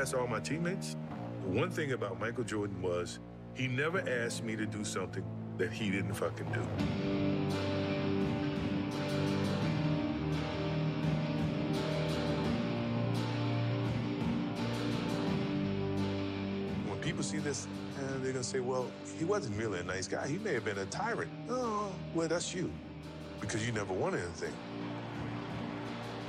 [0.00, 0.96] ask all my teammates,
[1.42, 3.18] the one thing about Michael Jordan was
[3.52, 5.22] he never asked me to do something
[5.58, 6.60] that he didn't fucking do.
[16.88, 17.66] When people see this,
[17.98, 20.26] uh, they're gonna say, well, he wasn't really a nice guy.
[20.26, 21.30] He may have been a tyrant.
[21.50, 22.72] Oh, well, that's you.
[23.38, 24.54] Because you never wanted anything.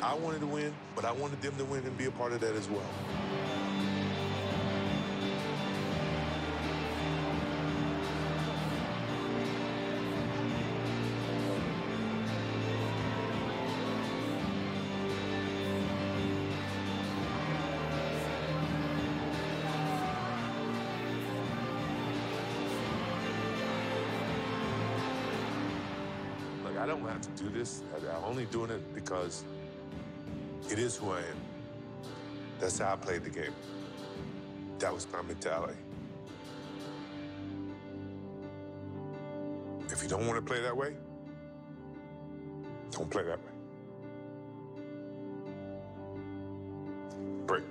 [0.03, 2.41] I wanted to win, but I wanted them to win and be a part of
[2.41, 2.83] that as well.
[26.81, 27.83] I don't have to do this.
[27.95, 29.45] I'm only doing it because
[30.67, 31.37] it is who I am.
[32.59, 33.53] That's how I played the game.
[34.79, 35.77] That was my mentality.
[39.91, 40.95] If you don't want to play that way,
[42.89, 43.51] don't play that way.
[47.45, 47.63] Break.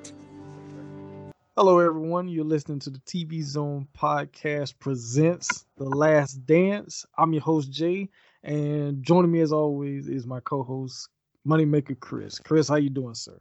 [1.56, 2.28] Hello, everyone.
[2.28, 7.04] You're listening to the TV Zone Podcast presents The Last Dance.
[7.18, 8.08] I'm your host, Jay,
[8.42, 11.08] and joining me as always is my co-host,
[11.46, 12.38] Moneymaker Chris.
[12.38, 13.38] Chris, how you doing, sir?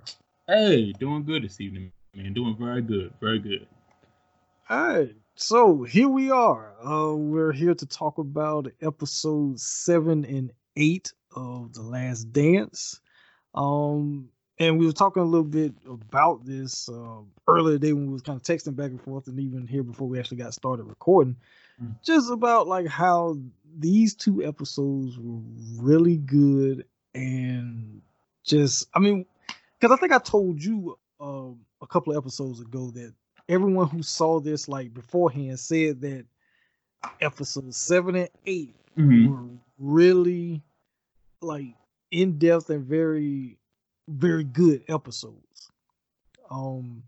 [0.47, 2.33] Hey, doing good this evening, man.
[2.33, 3.67] Doing very good, very good.
[4.69, 5.15] All right.
[5.35, 6.73] So here we are.
[6.85, 12.99] Uh, we're here to talk about episode seven and eight of The Last Dance.
[13.55, 18.13] Um, and we were talking a little bit about this uh, earlier today when we
[18.13, 20.83] was kind of texting back and forth, and even here before we actually got started
[20.83, 21.35] recording,
[21.81, 21.95] Mm.
[22.03, 23.37] just about like how
[23.77, 25.39] these two episodes were
[25.77, 28.01] really good and
[28.43, 29.25] just, I mean,
[29.79, 33.13] because I think I told you um, a couple of episodes ago that
[33.47, 36.25] everyone who saw this like beforehand said that
[37.21, 39.29] episodes seven and 8 Mm-hmm.
[39.29, 39.47] were
[39.77, 40.61] really
[41.41, 41.73] like
[42.11, 43.57] in depth and very
[44.09, 45.71] very good episodes.
[46.49, 47.03] Um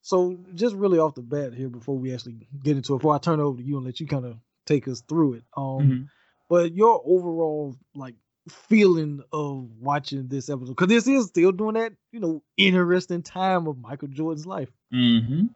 [0.00, 3.18] so just really off the bat here before we actually get into it, before I
[3.18, 4.38] turn it over to you and let you kind of
[4.70, 5.44] take us through it.
[5.56, 6.08] Um Mhm.
[6.48, 8.14] but your overall like
[8.48, 13.66] feeling of watching this episode because this is still doing that you know interesting time
[13.66, 14.70] of Michael Jordan's life.
[14.92, 15.46] Mm-hmm.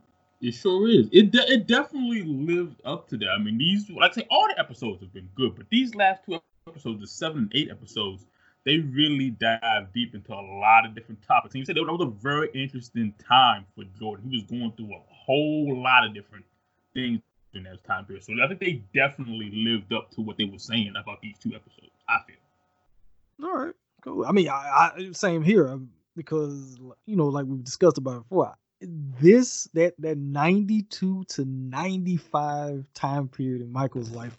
[0.41, 1.09] It sure is.
[1.11, 3.29] It de- it definitely lived up to that.
[3.29, 6.25] I mean, these like I say, all the episodes have been good, but these last
[6.25, 6.39] two
[6.69, 8.27] episodes, the seven and eight episodes,
[8.65, 11.55] they really dive deep into a lot of different topics.
[11.55, 14.31] And you said that was a very interesting time for Jordan.
[14.31, 16.45] He was going through a whole lot of different
[16.93, 17.21] things
[17.57, 18.25] in that time period.
[18.25, 21.55] So I think they definitely lived up to what they were saying about these two
[21.55, 21.93] episodes.
[22.09, 23.49] I feel.
[23.49, 24.25] All right, cool.
[24.27, 24.53] I mean, I,
[24.97, 30.19] I same here um, because you know, like we've discussed about before, this that that
[30.19, 34.37] ninety two to ninety five time period in Michael's life,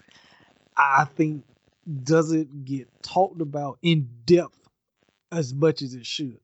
[0.77, 1.43] I think
[2.03, 4.57] doesn't get talked about in depth
[5.31, 6.39] as much as it should.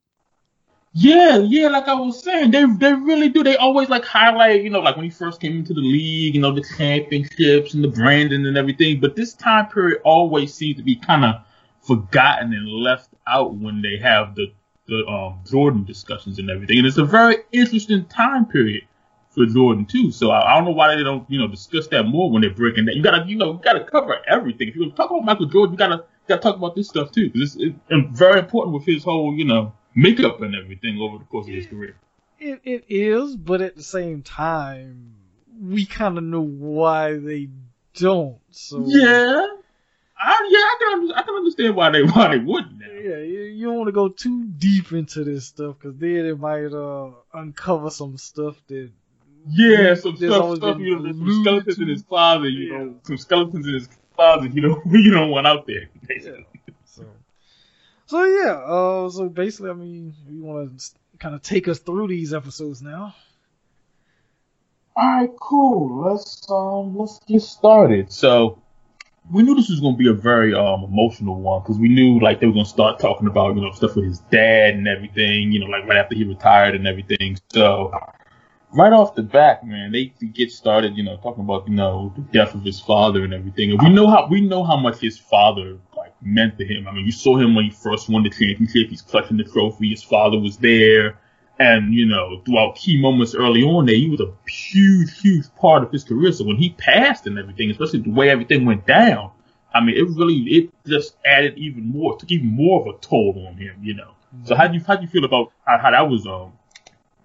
[0.93, 3.43] Yeah, yeah, like I was saying, they they really do.
[3.43, 6.41] They always like highlight, you know, like when he first came into the league, you
[6.41, 8.99] know, the championships and the branding and everything.
[8.99, 11.35] But this time period always seems to be kind of
[11.81, 14.51] forgotten and left out when they have the
[14.87, 16.79] the um Jordan discussions and everything.
[16.79, 18.83] And it's a very interesting time period
[19.29, 20.11] for Jordan too.
[20.11, 22.53] So I, I don't know why they don't, you know, discuss that more when they're
[22.53, 22.95] breaking that.
[22.97, 24.67] You gotta, you know, you gotta cover everything.
[24.67, 27.13] If you're gonna talk about Michael Jordan, you gotta you gotta talk about this stuff
[27.13, 31.17] too, because it's, it's very important with his whole, you know, makeup and everything over
[31.17, 31.95] the course of his career.
[32.39, 35.15] It it is, but at the same time,
[35.59, 37.49] we kind of know why they
[37.95, 38.39] don't.
[38.51, 39.45] So Yeah,
[40.19, 42.79] I yeah, I can I can understand why they why they wouldn't.
[42.79, 42.87] Now.
[42.87, 46.39] Yeah, you, you don't want to go too deep into this stuff because then it
[46.39, 48.91] might uh uncover some stuff that
[49.49, 51.81] Yeah, some stuff, stuff you know, some skeletons to.
[51.83, 52.77] in his closet, you Yeah.
[52.77, 55.89] know, some skeletons in his closet, you know, you don't want out there.
[56.07, 56.45] Basically.
[56.53, 56.60] So,
[58.11, 58.51] so yeah.
[58.51, 60.85] Uh, so basically, I mean, you want to
[61.17, 63.15] kind of take us through these episodes now.
[64.97, 66.03] All right, cool.
[66.03, 68.11] Let's um let's get started.
[68.11, 68.61] So
[69.31, 72.41] we knew this was gonna be a very um emotional one because we knew like
[72.41, 75.53] they were gonna start talking about you know stuff with his dad and everything.
[75.53, 77.37] You know, like right after he retired and everything.
[77.53, 77.93] So
[78.73, 80.97] right off the bat, man, they get started.
[80.97, 83.71] You know, talking about you know the death of his father and everything.
[83.71, 85.77] And we know how we know how much his father
[86.21, 86.87] meant to him.
[86.87, 88.89] I mean, you saw him when he first won the championship.
[88.89, 89.89] He's clutching the trophy.
[89.89, 91.19] His father was there.
[91.59, 95.83] And, you know, throughout key moments early on there, he was a huge, huge part
[95.83, 96.31] of his career.
[96.31, 99.31] So when he passed and everything, especially the way everything went down,
[99.73, 103.47] I mean, it really, it just added even more, took even more of a toll
[103.47, 104.11] on him, you know.
[104.45, 106.53] So how do you, how do you feel about how, how that was, um,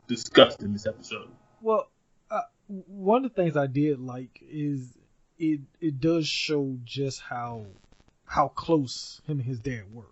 [0.07, 1.29] discussed in this episode.
[1.61, 1.89] Well,
[2.31, 4.97] uh, one of the things I did like is
[5.39, 7.67] it it does show just how
[8.27, 10.11] how close him and his dad were.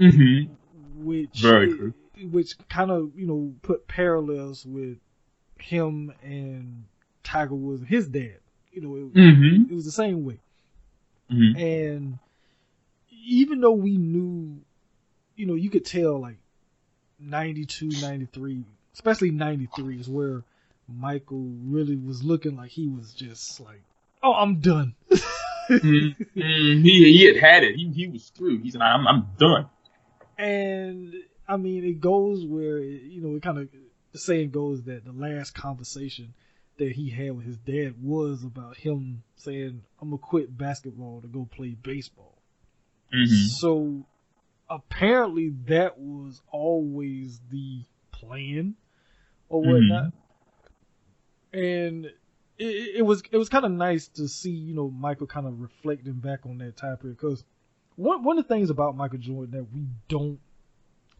[0.00, 0.52] Mm-hmm.
[1.04, 1.94] Which Very true.
[2.30, 4.98] Which kind of you know put parallels with
[5.58, 6.84] him and
[7.22, 8.38] Tiger Woods, his dad.
[8.72, 9.72] You know, it, Mm-hmm.
[9.72, 10.38] it was the same way.
[11.30, 11.58] Mm-hmm.
[11.58, 12.18] And
[13.24, 14.60] even though we knew,
[15.36, 16.38] you know, you could tell like
[17.18, 18.64] 92, 93,
[18.94, 20.42] especially 93 is where
[20.88, 23.82] Michael really was looking like he was just like,
[24.22, 24.94] oh, I'm done.
[25.70, 26.82] mm-hmm.
[26.82, 27.76] He he had had it.
[27.76, 28.58] He he was through.
[28.58, 29.66] He said, "I'm I'm done."
[30.38, 31.14] And
[31.48, 33.68] I mean, it goes where, you know, it kind of,
[34.12, 36.32] the saying goes that the last conversation
[36.78, 41.20] that he had with his dad was about him saying, I'm going to quit basketball
[41.20, 42.38] to go play baseball.
[43.12, 43.46] Mm-hmm.
[43.58, 44.06] So
[44.70, 48.76] apparently that was always the plan
[49.48, 49.72] or Mhm.
[49.72, 50.12] whatnot.
[51.52, 52.12] And
[52.60, 55.60] it, it was it was kind of nice to see you know Michael kind of
[55.60, 57.42] reflecting back on that time period because
[57.96, 60.38] one one of the things about Michael Jordan that we don't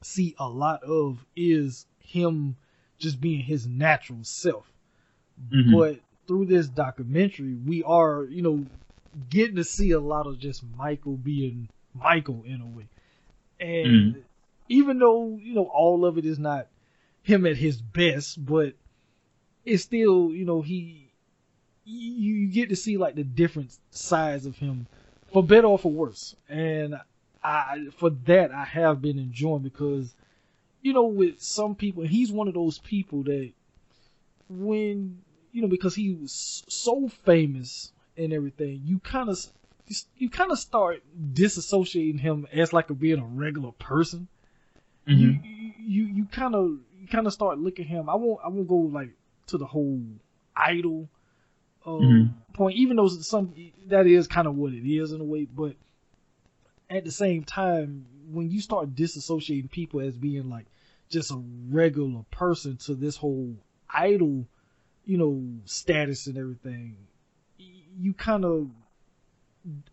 [0.03, 2.57] see a lot of is him
[2.99, 4.71] just being his natural self.
[5.51, 5.73] Mhm.
[5.73, 8.67] But through this documentary, we are you know
[9.31, 12.89] getting to see a lot of just Michael being Michael in a way.
[13.59, 14.25] And
[14.69, 16.69] even though, you know, all of it is not
[17.23, 18.75] him at his best, but
[19.65, 21.10] it's still, you know, he
[21.85, 24.87] you, you get to see like the different sides of him
[25.33, 26.35] for better or for worse.
[26.49, 26.97] And
[27.43, 30.15] I for that I have been enjoying because
[30.83, 33.51] you know with some people he's one of those people that
[34.49, 35.23] when
[35.53, 39.39] you know because he was so famous and everything you kind of
[39.87, 44.29] you, you kind of start disassociating him as like a being a regular person
[45.09, 45.45] Mm-hmm.
[45.45, 48.09] you you you kind of you kind of start looking at him.
[48.09, 49.11] I won't I won't go like
[49.49, 50.01] to the whole
[50.55, 51.09] idol
[51.87, 52.35] uh, Mhm.
[52.53, 53.55] point, even though some
[53.89, 55.45] that is kind of what it is in a way.
[55.45, 55.77] But
[56.89, 60.67] at the same time, when you start disassociating people as being like
[61.09, 63.57] just a regular person to this whole
[63.89, 64.47] idol,
[65.05, 66.97] you know, status and everything,
[67.59, 68.71] you kind of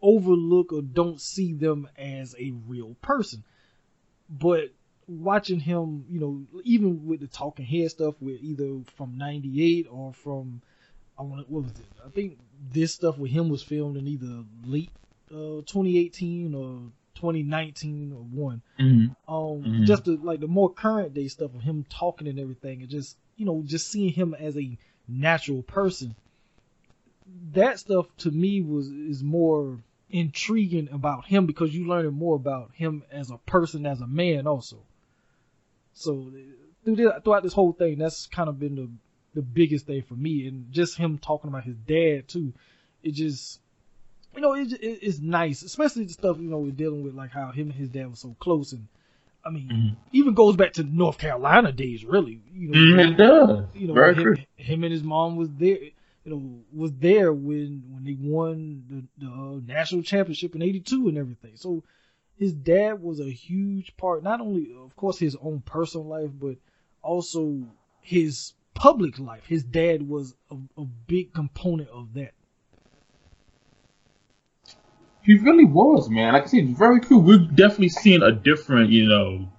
[0.02, 3.44] overlook or don't see them as a real person.
[4.30, 4.72] But
[5.08, 10.14] watching him, you know, even with the talking head stuff with either from '98 or
[10.14, 10.62] from
[11.18, 11.86] I want what was it?
[12.06, 12.38] I think
[12.72, 14.92] this stuff with him was filmed in either late
[15.32, 18.62] uh, 2018 or 2019 or one.
[18.80, 19.34] Mm-hmm.
[19.34, 19.86] Um, Mhm.
[19.86, 23.18] just the like the more current day stuff of him talking and everything, and just
[23.36, 24.78] you know just seeing him as a
[25.08, 26.16] natural person.
[27.54, 29.80] That stuff to me was is more
[30.10, 34.48] intriguing about him because you learning more about him as a person, as a man,
[34.48, 34.78] also.
[35.94, 36.32] So
[36.86, 38.90] through this, throughout this whole thing, that's kind of been the
[39.38, 42.54] the biggest thing for me, and just him talking about his dad too.
[43.04, 43.60] It just
[44.36, 47.32] you know, it, it, it's nice, especially the stuff you know we're dealing with, like
[47.32, 48.88] how him and his dad were so close, and
[49.46, 49.96] I mean, Mhm.
[50.12, 52.42] even goes back to North Carolina days, really.
[52.52, 53.66] You know, Mm, it does.
[53.76, 54.38] you know, Very him, true.
[54.58, 55.78] him and his mom was there.
[56.26, 61.08] You know, was there when when they won the, the uh, national championship in '82
[61.10, 61.56] and everything.
[61.56, 61.84] So
[62.38, 66.58] his dad was a huge part, not only of course his own personal life, but
[67.02, 67.64] also
[68.02, 69.44] his public life.
[69.48, 72.34] His dad was a, a big component of that.
[75.24, 76.34] He really was, man.
[76.34, 77.22] Like I said, very cool.
[77.22, 79.52] We're definitely seeing a different, you know,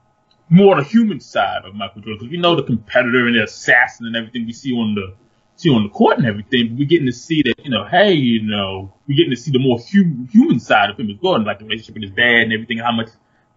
[0.48, 2.18] more the human side of Michael Jordan.
[2.18, 5.14] Because we know the competitor and the assassin and everything we see on the
[5.56, 6.68] see on the court and everything.
[6.68, 9.50] But we're getting to see that, you know, hey, you know, we're getting to see
[9.50, 12.12] the more hu- human side of him as well, and like the relationship with his
[12.12, 13.08] dad and everything, how much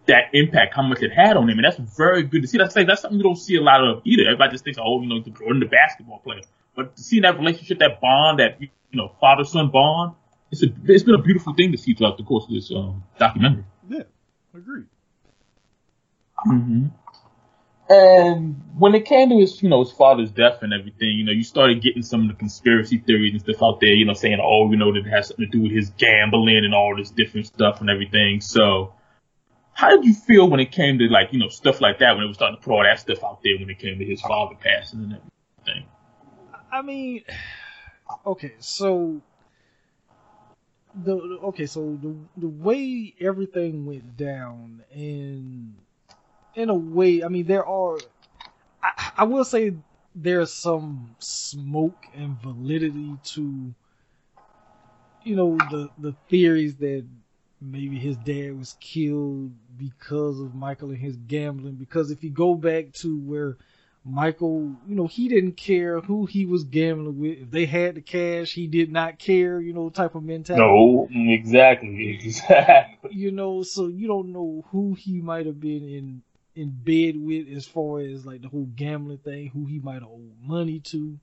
[0.06, 2.58] that impact, how much it had on him, and that's very good to see.
[2.58, 4.24] That's like that's something you don't see a lot of either.
[4.24, 6.42] Everybody just thinks, oh, you know, Jordan the basketball player,
[6.74, 10.14] but to see that relationship, that bond, that you know, father son bond,
[10.50, 13.04] it's a it's been a beautiful thing to see throughout the course of this um,
[13.18, 13.64] documentary.
[13.88, 14.02] Yeah,
[14.54, 14.86] agreed.
[16.46, 16.86] Mm-hmm.
[17.88, 21.32] And when it came to his, you know, his father's death and everything, you know,
[21.32, 24.38] you started getting some of the conspiracy theories and stuff out there, you know, saying,
[24.42, 27.10] oh, you know, that it has something to do with his gambling and all this
[27.10, 28.40] different stuff and everything.
[28.40, 28.94] So,
[29.74, 32.24] how did you feel when it came to like, you know, stuff like that when
[32.24, 34.20] it was starting to put all that stuff out there when it came to his
[34.20, 35.20] father passing and
[35.64, 35.88] everything?
[36.70, 37.24] I mean,
[38.26, 39.20] okay, so
[40.94, 41.14] the
[41.44, 45.74] okay, so the the way everything went down, and
[46.54, 47.98] in a way, I mean, there are,
[48.82, 49.74] I, I will say,
[50.14, 53.74] there's some smoke and validity to,
[55.22, 57.04] you know, the the theories that
[57.62, 61.74] maybe his dad was killed because of Michael and his gambling.
[61.74, 63.56] Because if you go back to where
[64.04, 67.38] Michael, you know, he didn't care who he was gambling with.
[67.38, 70.64] If they had the cash, he did not care, you know, type of mentality.
[70.64, 73.10] No, exactly, exactly.
[73.14, 76.22] You know, so you don't know who he might have been in
[76.54, 80.10] in bed with as far as like the whole gambling thing, who he might have
[80.10, 81.18] owed money to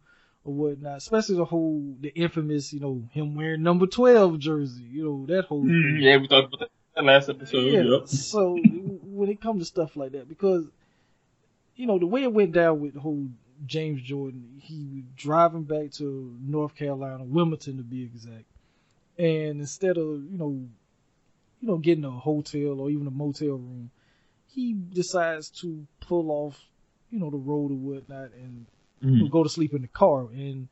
[0.49, 0.97] or whatnot.
[0.97, 5.45] Especially the whole the infamous, you know, him wearing number twelve jersey, you know, that
[5.45, 5.97] whole Mm, thing.
[6.01, 7.71] yeah, we talked about that last episode.
[7.71, 7.83] Yeah.
[7.83, 8.07] Yep.
[8.07, 10.65] So when it comes to stuff like that, because
[11.75, 13.27] you know the way it went down with the whole
[13.65, 18.45] James Jordan, he was driving back to North Carolina, Wilmington to be exact,
[19.17, 20.67] and instead of you know,
[21.61, 23.91] you know, getting a hotel or even a motel room,
[24.47, 26.59] he decides to pull off,
[27.11, 28.65] you know, the road or whatnot and
[29.03, 29.21] Mhm.
[29.21, 30.27] would go to sleep in the car.
[30.31, 30.67] And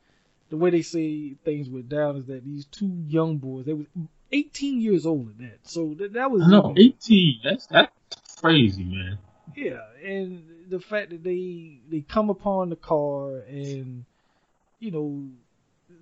[0.50, 3.86] the way they say things went down is that these two young boys, they were
[4.32, 5.60] 18 years old at that.
[5.64, 7.40] So that, that was No, eighteen.
[7.44, 7.92] That's that's
[8.42, 9.18] crazy, man.
[9.56, 9.82] yeah.
[10.04, 14.04] And the fact that they they come upon the car and
[14.80, 15.28] you know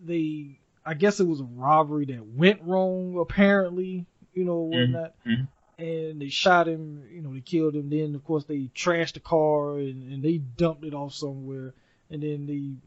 [0.04, 5.14] they I guess it was a robbery that went wrong apparently, you know, whatnot.
[5.26, 5.48] mhm.
[5.78, 7.90] And they shot him, you know, they killed him.
[7.90, 11.74] Then of course they trashed the car and, and they dumped it off somewhere.
[12.10, 12.78] And then they,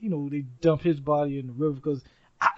[0.00, 2.02] you know, they dumped his body in the river because,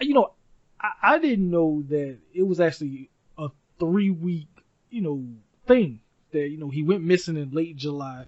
[0.01, 0.33] you know,
[0.81, 3.49] I, I didn't know that it was actually a
[3.79, 4.49] three week,
[4.91, 5.25] you know,
[5.67, 6.01] thing
[6.33, 8.25] that you know he went missing in late July,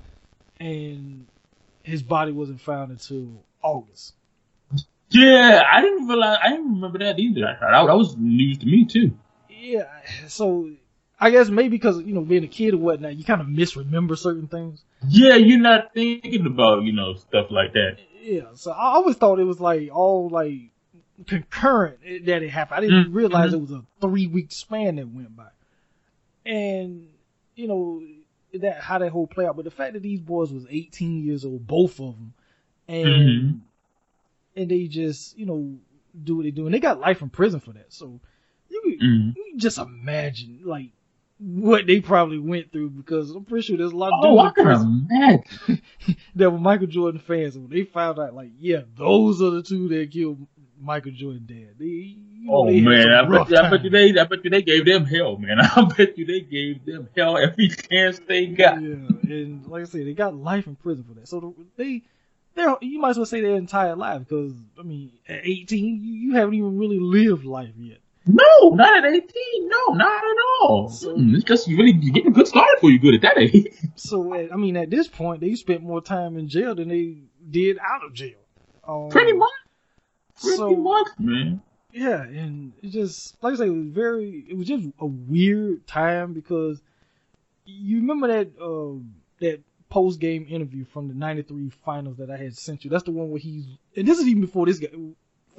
[0.58, 1.26] and
[1.82, 4.14] his body wasn't found until August.
[5.10, 6.38] Yeah, I didn't realize.
[6.42, 7.40] I didn't remember that either.
[7.40, 9.16] That, that was news to me too.
[9.48, 9.88] Yeah,
[10.26, 10.70] so
[11.20, 14.16] I guess maybe because you know being a kid or whatnot, you kind of misremember
[14.16, 14.82] certain things.
[15.08, 17.98] Yeah, you're not thinking about you know stuff like that.
[18.22, 20.70] Yeah, so I always thought it was like all like
[21.26, 22.78] concurrent that it happened.
[22.78, 23.14] I didn't Mhm.
[23.14, 25.48] realize it was a three week span that went by,
[26.46, 27.08] and
[27.56, 28.02] you know
[28.54, 29.56] that how that whole play out.
[29.56, 32.34] But the fact that these boys was 18 years old, both of them,
[32.86, 33.60] and Mhm.
[34.56, 35.78] and they just you know
[36.24, 37.92] do what they do, and they got life in prison for that.
[37.92, 38.20] So
[38.68, 39.36] you Mhm.
[39.36, 40.90] you just imagine like
[41.38, 44.58] what they probably went through because I'm pretty sure there's a lot of Oh, dudes
[44.58, 45.08] in prison
[46.36, 47.56] that were Michael Jordan fans.
[47.56, 50.46] When they found out, like, yeah, those are the two that killed
[50.80, 51.74] Michael Jordan dad.
[51.78, 54.44] They, you know, Oh they man, I bet, you, I bet you they, I bet
[54.44, 55.58] you they gave them hell, man.
[55.60, 58.82] I bet you they gave them hell every chance they got.
[58.82, 61.28] Yeah, and like I said, they got life in prison for that.
[61.28, 62.02] So they,
[62.54, 66.12] they're you might as well say their entire life because I mean, at 18, you,
[66.14, 67.98] you haven't even really lived life yet.
[68.28, 69.68] No, not at eighteen.
[69.68, 70.88] No, not at all.
[70.90, 73.22] So- Mm, it's just you really you getting a good start before you good at
[73.22, 73.66] that age.
[73.96, 77.16] So at, I mean, at this point, they spent more time in jail than they
[77.50, 78.36] did out of jail.
[78.86, 79.50] Um, Pretty much.
[80.40, 81.62] Pretty So much, man.
[81.92, 84.44] Yeah, and it just like I say, it was very.
[84.48, 86.80] It was just a weird time because
[87.64, 89.02] you remember that uh,
[89.40, 92.90] that post game interview from the '93 finals that I had sent you.
[92.90, 93.66] That's the one where he's
[93.96, 94.88] and this is even before this guy,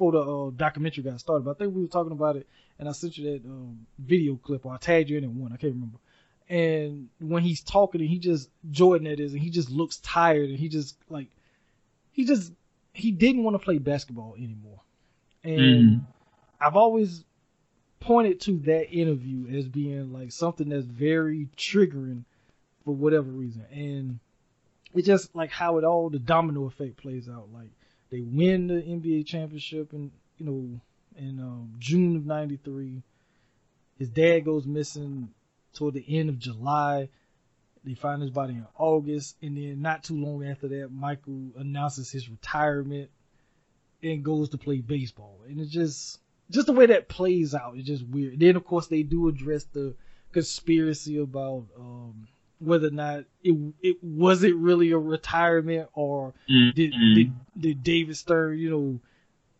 [0.00, 1.44] before the uh, documentary got started.
[1.44, 2.46] But I think we were talking about it,
[2.78, 5.52] and I sent you that um, video clip, or I tagged you in it one.
[5.52, 5.98] I can't remember.
[6.48, 10.48] And when he's talking, and he just Jordan that is, and he just looks tired,
[10.48, 11.28] and he just like
[12.12, 12.52] he just
[12.94, 14.80] he didn't want to play basketball anymore.
[15.44, 16.06] And Mhm.
[16.60, 17.24] I've always
[18.00, 22.24] pointed to that interview as being like something that's very triggering
[22.86, 23.66] for whatever reason.
[23.70, 24.18] And
[24.94, 27.48] it's just like how it all the domino effect plays out.
[27.52, 27.70] Like
[28.10, 30.80] they win the NBA championship and you know
[31.16, 33.02] in um, June of '93.
[33.98, 35.28] His dad goes missing
[35.74, 37.08] toward the end of July.
[37.84, 42.10] They find his body in August, and then not too long after that, Michael announces
[42.10, 43.10] his retirement
[44.02, 45.40] and goes to play baseball.
[45.48, 46.18] And it's just
[46.50, 48.40] just the way that plays out is just weird.
[48.40, 49.94] Then of course they do address the
[50.32, 52.28] conspiracy about um,
[52.60, 56.34] whether or not it it was it really a retirement or
[56.74, 57.14] did, Mhm.
[57.14, 59.00] did did David Stern you know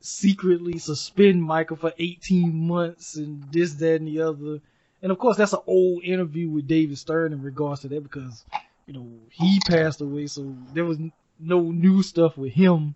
[0.00, 4.60] secretly suspend Michael for 18 months and this that and the other.
[5.02, 8.44] And of course that's an old interview with David Stern in regards to that because
[8.86, 10.98] you know he passed away so there was
[11.38, 12.94] no new stuff with him.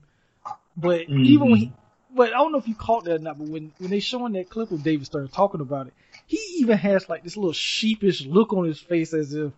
[0.76, 1.72] But even when he,
[2.14, 4.32] but I don't know if you caught that or not, but when, when they showing
[4.34, 5.94] that clip of David Stern talking about it,
[6.26, 9.52] he even has like this little sheepish look on his face as if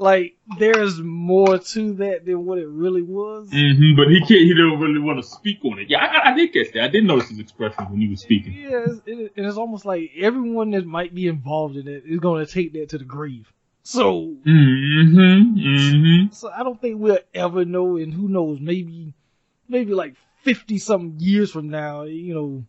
[0.00, 3.50] like there's more to that than what it really was.
[3.50, 4.30] hmm but he can't.
[4.30, 5.90] He don't really want to speak on it.
[5.90, 6.84] Yeah, I, I- did catch that.
[6.84, 8.54] I did notice his expression when he was speaking.
[8.54, 12.18] Yeah, it's, it, and it's almost like everyone that might be involved in it is
[12.18, 13.52] going to take that to the grave.
[13.82, 15.58] So, Mm-hmm.
[15.58, 16.32] Mm-hmm.
[16.32, 19.12] so I don't think we'll ever know, and who knows, maybe,
[19.68, 22.64] maybe like fifty something years from now, you know,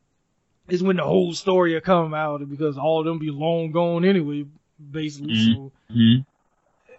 [0.70, 4.04] is when the whole story will come out because all of them be long gone
[4.06, 4.46] anyway,
[4.92, 5.54] basically.
[5.54, 5.72] So,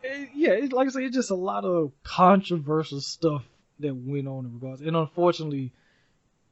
[0.05, 3.45] Eh, yeah, it's, like I say, it's just a lot of controversial stuff
[3.81, 5.73] that went on in regards, and unfortunately,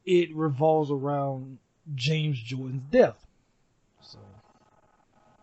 [0.05, 1.57] it revolves around
[1.95, 3.17] James Jordan's death.
[4.01, 4.19] So.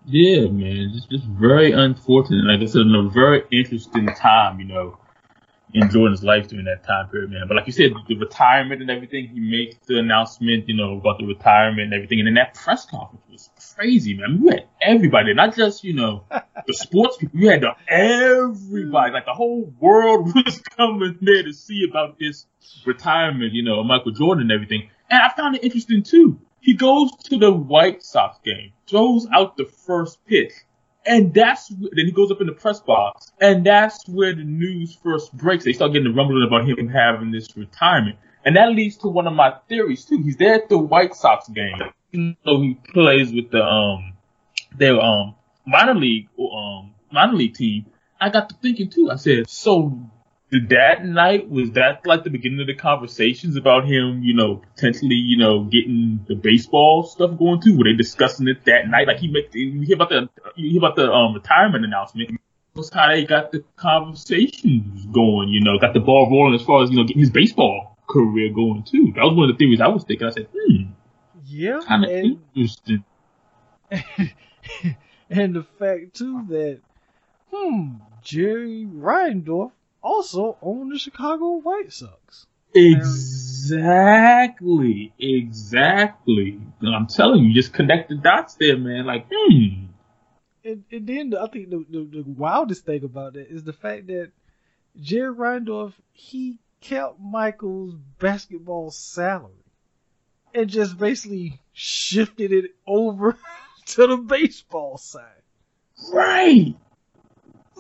[0.06, 2.44] Yeah, man, just just very unfortunate.
[2.44, 4.98] Like I said, in a very interesting time, you know,
[5.74, 7.44] in Jordan's life during that time period, man.
[7.46, 11.18] But like you said, the retirement and everything, he makes the announcement, you know, about
[11.18, 12.20] the retirement and everything.
[12.20, 14.40] And then that press conference was crazy, man.
[14.42, 16.24] You had everybody, not just, you know,
[16.66, 17.38] the sports people.
[17.38, 22.46] You had the, everybody, like the whole world was coming there to see about this
[22.86, 24.88] retirement, you know, Michael Jordan and everything.
[25.10, 26.40] And I found it interesting too.
[26.60, 30.52] He goes to the White Sox game, throws out the first pitch
[31.06, 34.96] and that's then he goes up in the press box, and that's where the news
[35.02, 35.64] first breaks.
[35.64, 39.26] They start getting the rumbling about him having this retirement, and that leads to one
[39.26, 40.22] of my theories too.
[40.22, 41.80] He's there at the White Sox game,
[42.44, 44.14] so he plays with the um
[44.76, 45.34] their um
[45.66, 47.86] minor league um minor league team.
[48.20, 49.10] I got to thinking too.
[49.10, 49.98] I said, so
[50.50, 54.62] did that night was that like the beginning of the conversations about him, you know,
[54.74, 57.76] potentially, you know, getting the baseball stuff going too?
[57.76, 59.06] Were they discussing it that night?
[59.06, 62.40] Like he make you hear about the you hear about the um retirement announcement.
[62.74, 66.82] That's how they got the conversations going, you know, got the ball rolling as far
[66.82, 69.12] as, you know, getting his baseball career going too.
[69.16, 70.26] That was one of the theories I was thinking.
[70.26, 70.92] I said, hmm.
[71.44, 71.80] Yeah.
[71.86, 73.04] Kind of interesting.
[75.30, 76.80] and the fact too that
[77.52, 82.46] hmm, Jerry Reinsdorf also own the Chicago White Sox.
[82.74, 83.82] Exactly,
[85.18, 86.60] exactly.
[86.82, 89.06] I'm telling you, just connect the dots there, man.
[89.06, 89.86] Like, hmm.
[90.64, 94.08] And, and then I think the, the, the wildest thing about that is the fact
[94.08, 94.32] that
[95.00, 99.64] Jerry Reinsdorf he kept Michael's basketball salary
[100.54, 103.36] and just basically shifted it over
[103.86, 105.42] to the baseball side.
[106.12, 106.76] Right.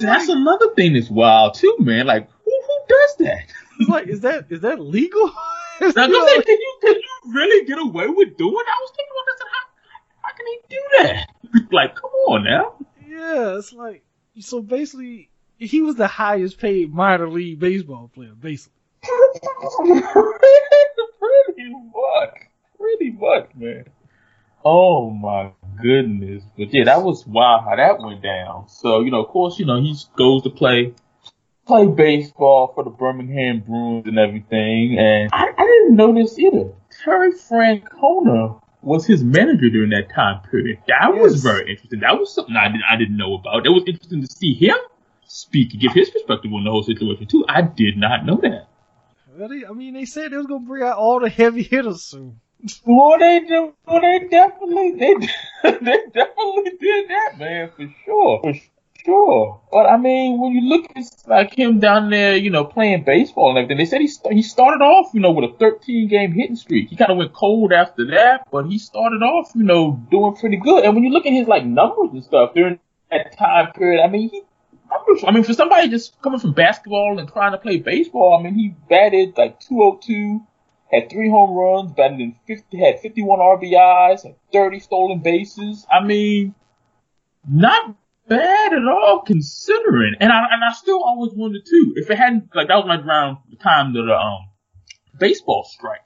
[0.00, 2.06] That's another thing that's wild too, man.
[2.06, 3.44] Like, who who does that?
[3.80, 5.26] It's like, is that is that legal?
[5.80, 8.52] now, can you can you really get away with doing?
[8.52, 8.66] That?
[8.66, 9.40] I was thinking about this.
[9.52, 9.64] How,
[10.22, 11.70] how can he do that?
[11.72, 12.74] like, come on now.
[13.06, 14.04] Yeah, it's like
[14.40, 14.60] so.
[14.62, 18.74] Basically, he was the highest paid minor league baseball player, basically.
[21.18, 22.34] pretty much,
[22.76, 23.84] pretty much, man.
[24.64, 26.44] Oh my goodness.
[26.56, 28.68] But yeah, that was wild how that went down.
[28.68, 30.94] So, you know, of course, you know, he goes to play
[31.66, 34.98] play baseball for the Birmingham Barons and everything.
[34.98, 36.72] And I, I didn't know this either.
[37.04, 40.78] Terry Francona was his manager during that time period.
[40.88, 41.22] That yes.
[41.22, 42.00] was very interesting.
[42.00, 43.64] That was something I, did, I didn't know about.
[43.64, 44.76] That was interesting to see him
[45.24, 47.44] speak and give his perspective on the whole situation too.
[47.48, 48.68] I did not know that.
[49.36, 49.66] Really?
[49.66, 52.40] I mean, they said they was gonna bring out all the heavy hitters soon.
[52.84, 53.74] Well, they do.
[53.86, 55.14] Well, they definitely they
[55.62, 58.54] they definitely did that, man, for sure, for
[59.04, 59.60] sure.
[59.70, 63.50] But I mean, when you look at like him down there, you know, playing baseball
[63.50, 66.56] and everything, they said he he started off, you know, with a 13 game hitting
[66.56, 66.88] streak.
[66.88, 70.56] He kind of went cold after that, but he started off, you know, doing pretty
[70.56, 70.84] good.
[70.84, 72.80] And when you look at his like numbers and stuff during
[73.12, 74.42] that time period, I mean, he
[75.26, 78.54] I mean, for somebody just coming from basketball and trying to play baseball, I mean,
[78.54, 80.40] he batted like 202,
[80.90, 85.86] had three home runs, batted in 50, had 51 RBIs, had 30 stolen bases.
[85.90, 86.54] I mean,
[87.46, 87.94] not
[88.28, 90.14] bad at all considering.
[90.20, 93.04] And I and I still always wondered too if it hadn't like that was like
[93.04, 94.48] around the time of the um
[95.18, 96.00] baseball strike.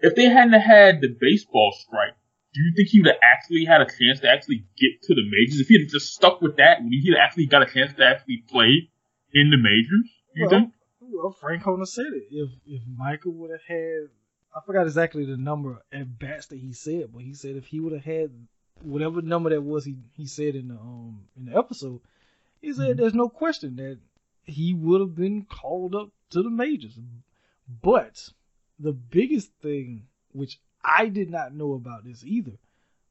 [0.00, 2.14] If they hadn't had the baseball strike,
[2.54, 5.22] do you think he would have actually had a chance to actually get to the
[5.24, 5.60] majors?
[5.60, 8.04] If he had just stuck with that, would he have actually got a chance to
[8.04, 8.88] actually play
[9.32, 10.10] in the majors?
[10.34, 10.72] You well, think?
[11.10, 12.28] Well, Francona said it.
[12.30, 14.08] If if Michael would have had,
[14.54, 17.80] I forgot exactly the number at bats that he said, but he said if he
[17.80, 18.30] would have had
[18.82, 22.00] whatever number that was, he he said in the um in the episode,
[22.60, 23.00] he said mm-hmm.
[23.00, 23.98] there's no question that
[24.44, 26.98] he would have been called up to the majors.
[27.82, 28.28] But
[28.78, 32.52] the biggest thing, which I did not know about this either,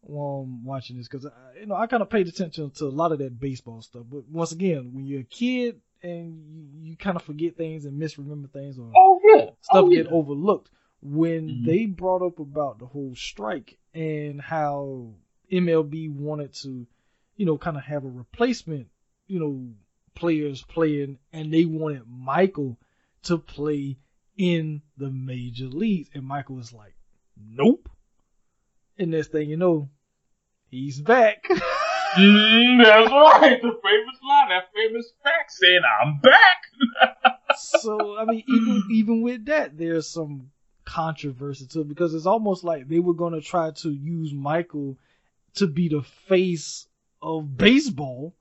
[0.01, 1.27] while um, watching this because
[1.59, 4.03] you know I kind of paid attention to a lot of that baseball stuff.
[4.09, 7.97] But once again, when you're a kid and you, you kind of forget things and
[7.97, 9.45] misremember things or oh, yeah.
[9.61, 10.69] stuff oh, get overlooked.
[11.01, 11.65] When mm-hmm.
[11.65, 15.13] they brought up about the whole strike and how
[15.51, 16.87] MLB wanted to,
[17.35, 18.87] you know, kind of have a replacement,
[19.27, 19.67] you know,
[20.15, 22.77] players playing, and they wanted Michael
[23.23, 23.97] to play
[24.37, 26.95] in the major leagues, and Michael was like,
[27.37, 27.89] "Nope."
[28.97, 29.89] And next thing you know,
[30.69, 31.43] he's back.
[32.17, 33.61] Mm, that's right.
[33.61, 37.37] The famous line, that famous fact saying, I'm back.
[37.57, 40.51] so, I mean, even even with that, there's some
[40.85, 44.97] controversy to it because it's almost like they were going to try to use Michael
[45.55, 46.87] to be the face
[47.21, 48.35] of baseball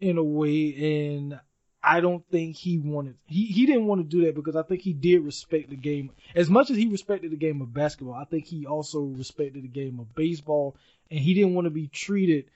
[0.00, 1.06] in a way.
[1.06, 1.38] And
[1.82, 4.82] I don't think he wanted he he didn't want to do that because I think
[4.82, 8.14] he did respect the game as much as he respected the game of basketball.
[8.14, 10.76] I think he also respected the game of baseball,
[11.10, 12.46] and he didn't want to be treated.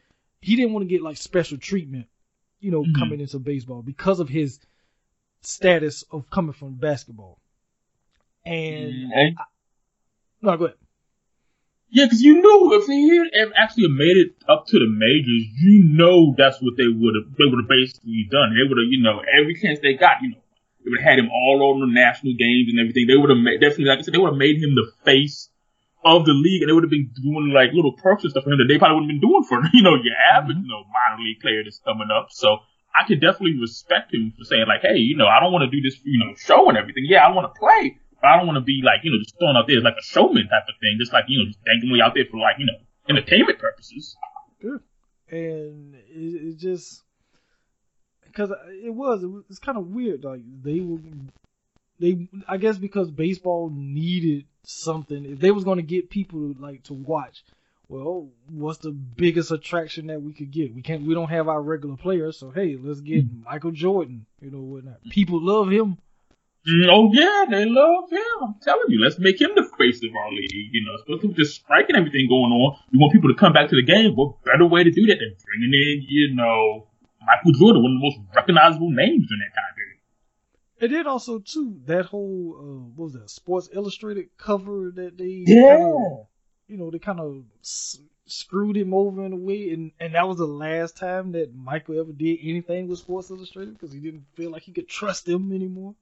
[0.42, 2.06] He didn't want to get like special treatment,
[2.60, 2.94] you know, Mhm.
[2.98, 4.58] coming into baseball because of his
[5.40, 7.40] status of coming from basketball.
[8.44, 9.36] And And-
[10.42, 10.76] no, go ahead.
[11.90, 15.84] yeah, because you knew if he had actually made it up to the majors, you
[15.84, 18.54] know that's what they would have they would have basically done.
[18.54, 20.42] They would have, you know, every chance they got, you know,
[20.84, 23.06] they would have had him all on the national games and everything.
[23.06, 25.48] They would have made, definitely, like I said, they would have made him the face
[26.04, 28.50] of the league, and they would have been doing like little perks and stuff for
[28.50, 30.64] him that they probably wouldn't have been doing for you know your average, Mhm.
[30.66, 32.28] you know, minor league player that's coming up.
[32.30, 32.58] So
[32.94, 35.70] I could definitely respect him for saying like, hey, you know, I don't want to
[35.70, 37.04] do this, you know, show and everything.
[37.06, 39.38] Yeah, I want to play, but I don't want to be like, you know, just
[39.38, 41.58] thrown out there as like a showman type of thing, just like you know, just
[41.86, 44.16] me out there for like you know entertainment purposes.
[44.60, 44.80] Good,
[45.30, 47.02] and it, it just
[48.26, 48.50] because
[48.82, 50.98] it was it was it's kind of weird like they were
[52.02, 56.60] they I guess because baseball needed something if they was going to get people to,
[56.60, 57.44] like to watch
[57.88, 61.62] well what's the biggest attraction that we could get we can't we don't have our
[61.62, 65.96] regular players so hey let's get Michael Jordan you know whatnot people love him
[66.62, 68.38] Mm, oh yeah, they love him.
[68.40, 70.70] I'm telling you, let's make him the face of our league.
[70.70, 72.78] You know, especially with the strike and everything going on.
[72.92, 74.14] You want people to come back to the game.
[74.14, 76.86] What better way to do that than bringing in, you know,
[77.26, 79.81] Michael Jordan, one of the most recognizable names in that time period.
[80.82, 85.44] And then also too that whole uh, what was that Sports Illustrated cover that they
[85.46, 85.76] Yeah.
[85.78, 86.26] kinda-
[86.68, 90.26] you know, they kind of s- screwed him over in a way, and and that
[90.28, 94.24] was the last time that Michael ever did anything with Sports Illustrated because he didn't
[94.34, 95.94] feel like he could trust them anymore.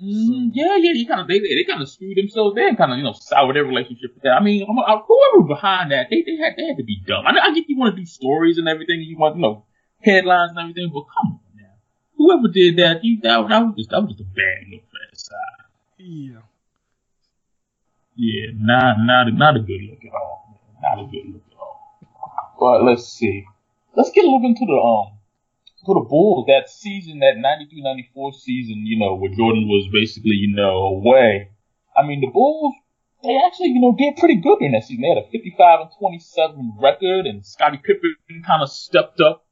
[0.00, 2.92] Mm, yeah, yeah, he kind of they they kind of screwed themselves there and kind
[2.92, 4.34] of you know soured their relationship with that.
[4.40, 7.26] I mean, I'm- I, whoever behind that, they they had they had to be dumb.
[7.26, 9.64] I, I get you want to do stories and everything, you want you know
[10.00, 11.40] headlines and everything, but come
[12.18, 14.98] whoever did that, you that, that was just that was just a bad look for
[14.98, 15.64] that side.
[15.96, 16.42] Yeah,
[18.16, 20.60] Yeah, not not a, not a good look at all.
[20.82, 22.02] Not a good look at all.
[22.60, 23.46] But let's see.
[23.96, 25.14] Let's get a little into the um
[25.86, 28.84] to the Bulls that season, that 93-94 season.
[28.84, 31.50] You know, where Jordan was basically you know away.
[31.96, 32.74] I mean, the Bulls
[33.22, 35.02] they actually you know did pretty good in that season.
[35.02, 39.44] They had a 55 and 27 record, and Scottie Pippen kind of stepped up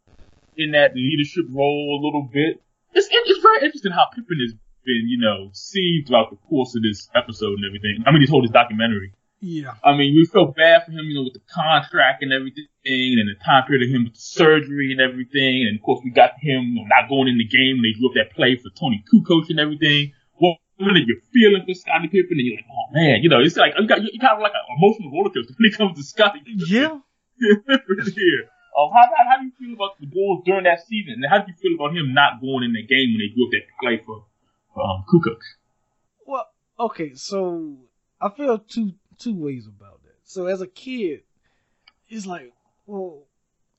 [0.57, 2.63] in that leadership role a little bit.
[2.93, 6.83] It's it's very interesting how Pippen has been you know seen throughout the course of
[6.83, 8.05] this episode and everything.
[8.07, 9.13] I mean, this whole this documentary.
[9.41, 12.67] yeah, I mean, we felt bad for him, you know, with the contract and everything,
[12.87, 15.67] and the time period of him with the surgery and everything.
[15.69, 17.95] And of course, we got him you know, not going in the game when they
[17.99, 20.13] drew up that play for Toni Kukoc and everything.
[20.37, 22.37] What you're feeling for Scottie Pippen?
[22.37, 24.53] And you're like, oh man, you know, it's like you got you kind of like
[24.53, 26.41] an emotional roller coaster when it comes to Scottie.
[26.69, 27.01] yeah.
[27.41, 28.49] Pippen here.
[28.77, 31.15] Um, how, how, how do you feel about the Bulls during that season?
[31.23, 33.47] And how do you feel about him not going in the game when they drew
[33.47, 34.25] up that play for,
[34.75, 35.41] for um, Kukoc?
[36.27, 36.47] Well,
[36.79, 37.77] okay, so
[38.21, 40.17] I feel two two ways about that.
[40.25, 41.23] So as a kid,
[42.09, 42.53] it's like,
[42.87, 43.23] well,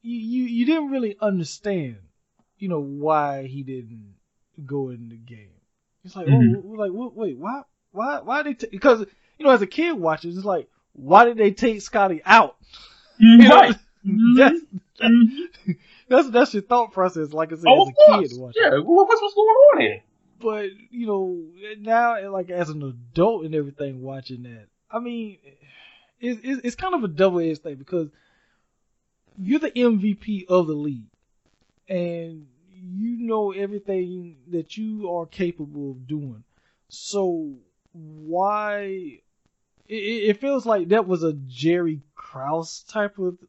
[0.02, 1.98] you you, you didn't really understand,
[2.58, 4.16] you know, why he didn't
[4.66, 5.52] go in the game.
[6.04, 6.56] It's like, Mhm.
[6.64, 8.54] oh, like wait, why, why, why they?
[8.54, 8.68] T-?
[8.72, 9.06] Because
[9.38, 12.56] you know, as a kid watching, it's like, why did they take Scottie out?
[13.20, 13.76] You know, Right.
[14.08, 14.36] Mhm.
[14.38, 14.60] That's,
[15.02, 15.78] Mhm.
[16.08, 17.34] that's that's your thought process.
[17.34, 18.30] Like I said, Oh, as a course.
[18.30, 18.62] kid watching.
[18.64, 20.04] Yeah, what's, what's going on here?
[20.40, 21.44] but you know
[21.80, 25.40] now like as an adult and everything watching that i mean
[26.22, 28.08] it's, it's it's kind of a double-edged thing because
[29.40, 31.10] you're the mvp of the league
[31.90, 36.44] and you know everything that you are capable of doing
[36.88, 37.56] so
[37.94, 38.82] why
[39.88, 43.40] it, it it feels like that was a jerry krause type of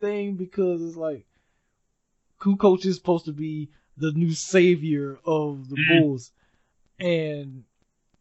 [0.00, 1.26] thing because it's like
[2.40, 5.88] Kukoc is supposed to be the new savior of the Mhm.
[5.88, 6.32] Bulls,
[6.98, 7.64] and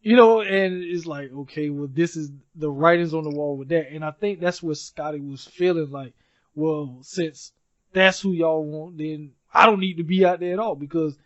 [0.02, 3.70] you know, and it's like, okay, well, this is the writings on the wall with
[3.70, 6.14] that, and I think that's what Scottie was feeling like.
[6.54, 7.52] Well, since
[7.92, 11.18] that's who y'all want, then I don't need to be out there at all because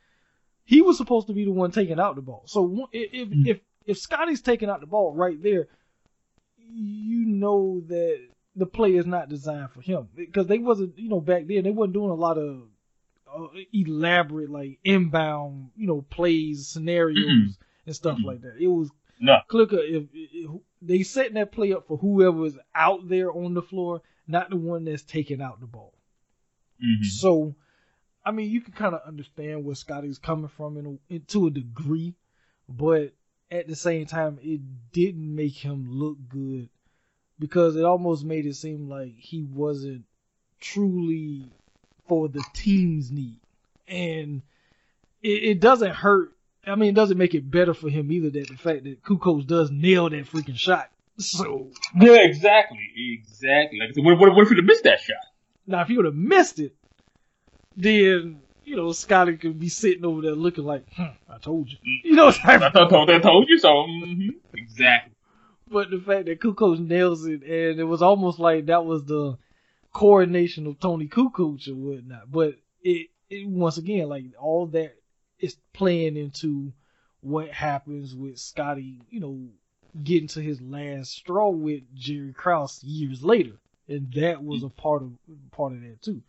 [0.65, 2.43] he was supposed to be the one taking out the ball.
[2.45, 3.47] So if Mhm.
[3.47, 5.67] if, if Scottie's taking out the ball right there,
[6.57, 8.19] you know that
[8.59, 11.71] the play is not designed for him because they wasn't, you know, back then they
[11.71, 12.63] wasn't doing a lot of
[13.33, 17.57] uh, elaborate like inbound, you know, plays, scenarios Mm-mm.
[17.85, 18.25] and stuff Mm-mm.
[18.25, 18.57] like that.
[18.59, 19.37] It was No.
[19.47, 23.61] clicker if, if they setting that play up for whoever is out there on the
[23.61, 25.93] floor, not the one that's taking out the ball.
[26.83, 27.03] Mm-hmm.
[27.03, 27.55] So,
[28.25, 31.47] I mean, you can kind of understand where Scottie's coming from in a, in, to
[31.47, 32.15] a degree,
[32.67, 33.13] but
[33.51, 36.69] at the same time, it didn't make him look good
[37.39, 40.03] because it almost made it seem like he wasn't
[40.59, 41.49] truly
[42.07, 43.39] for the team's need.
[43.87, 44.41] And
[45.23, 46.33] it, it doesn't hurt.
[46.67, 49.47] I mean, it doesn't make it better for him either that the fact that Kukoc
[49.47, 50.89] does nail that freaking shot.
[51.17, 51.67] So
[51.99, 53.79] yeah, exactly, exactly.
[53.79, 55.17] Like, what, what, what if he'd have missed that shot?
[55.67, 56.75] Now, if he would have missed it,
[57.75, 61.77] then you know Scottie could be sitting over there looking like, hmm, "I told you."
[62.03, 63.69] You know, I told, I told you so.
[63.69, 64.29] Mm-hmm.
[64.53, 65.13] Exactly.
[65.71, 69.37] But the fact that Kukoc nails it, and it was almost like that was the
[69.93, 72.31] coronation of Toni Kukoc or whatnot.
[72.31, 74.95] But it, it once again, like all that
[75.39, 76.73] is playing into
[77.21, 79.49] what happens with Scottie, you know,
[80.03, 85.03] getting to his last straw with Jerry Krause years later, and that was a part
[85.03, 85.11] of
[85.51, 86.21] part of that too.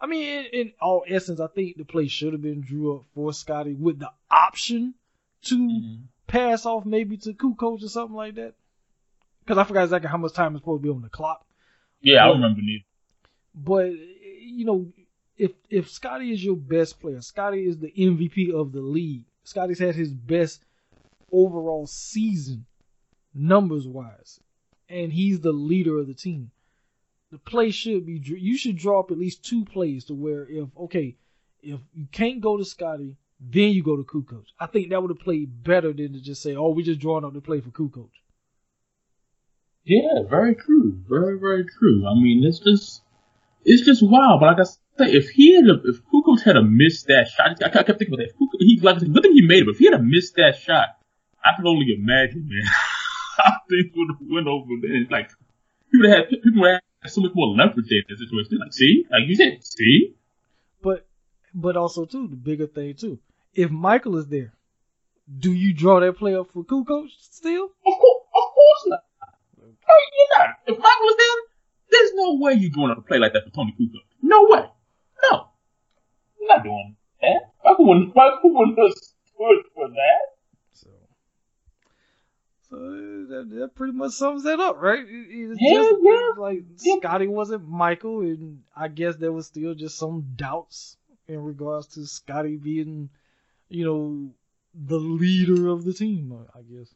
[0.00, 3.04] I mean, in, in all essence, I think the play should have been drew up
[3.14, 4.94] for Scottie with the option
[5.42, 6.02] to mm-hmm.
[6.32, 8.54] Pass off maybe to Kukoc or something like that.
[9.44, 11.44] Because I forgot exactly how much time is supposed to be on the clock.
[12.00, 12.84] Yeah, but, I remember neither.
[13.54, 13.90] But
[14.40, 14.92] you know,
[15.36, 19.24] if if Scottie is your best player, Scottie is the MVP of the league.
[19.44, 20.64] Scottie's had his best
[21.30, 22.64] overall season
[23.34, 24.40] numbers wise,
[24.88, 26.50] and he's the leader of the team.
[27.30, 30.68] The play should be you should draw up at least two plays to where if
[30.78, 31.14] okay,
[31.62, 33.16] if you can't go to Scottie,
[33.50, 34.44] then you go to Kukoc.
[34.60, 37.24] I think that would have played better than to just say, oh, we just drawing
[37.24, 38.10] up the play for Kukoc.
[39.84, 41.00] Yeah, very true.
[41.08, 42.06] Very, very true.
[42.06, 43.02] I mean, it's just,
[43.64, 44.40] it's just wild.
[44.40, 47.62] But like I said, if he had, a, if Kukoc had a missed that shot,
[47.62, 48.36] I, kept thinking about that.
[48.38, 50.02] Kukoc, he, like I said, good thing he made it, but if he had a
[50.02, 50.88] missed that shot,
[51.44, 52.62] I can only imagine, man,
[53.38, 55.04] how things would have went over there.
[55.10, 55.30] Like,
[55.90, 58.58] people had, people would have so much more leverage in this situation.
[58.60, 60.14] Like, see, like you said, see.
[60.80, 61.08] But,
[61.52, 63.18] but also too, the bigger thing too,
[63.54, 64.52] if Michael is there,
[65.38, 67.64] do you draw that play up for Kukoc still?
[67.64, 69.04] Of course, of course not.
[69.58, 70.48] No, you're not.
[70.66, 71.36] If Michael was there,
[71.90, 74.00] there's no way you're going to play like that for Toni Kukoc.
[74.22, 74.64] No way.
[75.30, 75.48] No.
[76.40, 77.52] I'm not doing that.
[77.64, 80.20] Michael wouldn't, Michael wouldn't have stood for that.
[80.72, 80.88] So,
[82.70, 85.04] so that, that pretty much sums that up, right?
[85.06, 86.28] It's yeah, just, yeah.
[86.36, 86.96] Like yeah.
[86.98, 90.96] Scottie wasn't Michael, and I guess there was still just some doubts
[91.28, 93.10] in regards to Scottie being,
[93.72, 94.34] you know,
[94.74, 96.32] the leader of the team.
[96.54, 96.94] I guess.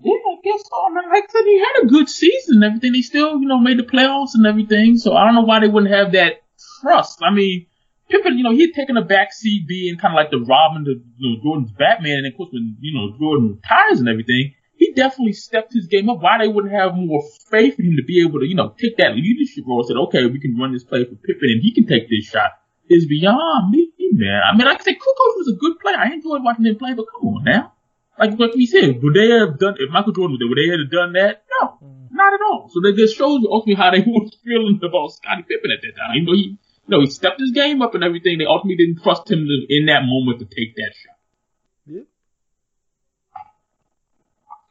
[0.00, 0.86] Yeah, I guess so.
[0.86, 2.94] I mean, like I said, he had a good season and everything.
[2.94, 4.98] He still, you know, made the playoffs and everything.
[4.98, 6.42] So I don't know why they wouldn't have that
[6.80, 7.20] trust.
[7.22, 7.66] I mean,
[8.10, 10.84] Pippen, you know, he had taken a back seat being kind of like the Robin
[10.84, 12.18] to you know, Jordan's Batman.
[12.18, 16.10] And of course, when, you know, Jordan retires and everything, he definitely stepped his game
[16.10, 16.20] up.
[16.20, 18.96] Why they wouldn't have more faith in him to be able to, you know, take
[18.98, 21.72] that leadership role and said, okay, we can run this play for Pippen and he
[21.72, 22.50] can take this shot
[22.88, 24.40] is beyond me, man.
[24.44, 25.96] I mean, like I said, Kukoc was a good player.
[25.96, 27.72] I enjoyed watching him play, but come on now.
[28.18, 30.48] Like what we said, would they have done if Michael Jordan was there?
[30.48, 31.44] Would they have done that?
[31.60, 32.08] No, mm.
[32.12, 32.70] not at all.
[32.72, 35.96] So that just shows you ultimately how they were feeling about Scottie Pippen at that
[35.96, 36.14] time.
[36.14, 38.38] You know, he, you know, he stepped his game up and everything.
[38.38, 41.18] They ultimately didn't trust him to, in that moment to take that shot.
[41.86, 42.00] Yeah.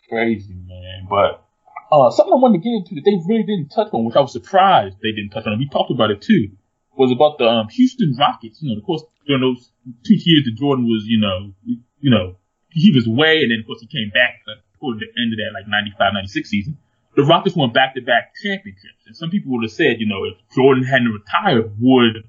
[0.07, 1.43] Crazy man, but
[1.91, 4.21] uh, something I wanted to get into that they really didn't touch on, which I
[4.21, 5.57] was surprised they didn't touch on.
[5.59, 6.49] We talked about it too.
[6.95, 8.61] Was about the um, Houston Rockets.
[8.61, 9.71] You know, of course, during those
[10.05, 11.53] two years that Jordan was, you know,
[11.99, 12.35] you know,
[12.69, 14.41] he was away, and then of course he came back
[14.79, 16.77] toward the end of that like 95, 96 season.
[17.15, 20.83] The Rockets won back-to-back championships, and some people would have said, you know, if Jordan
[20.83, 22.25] hadn't retired, would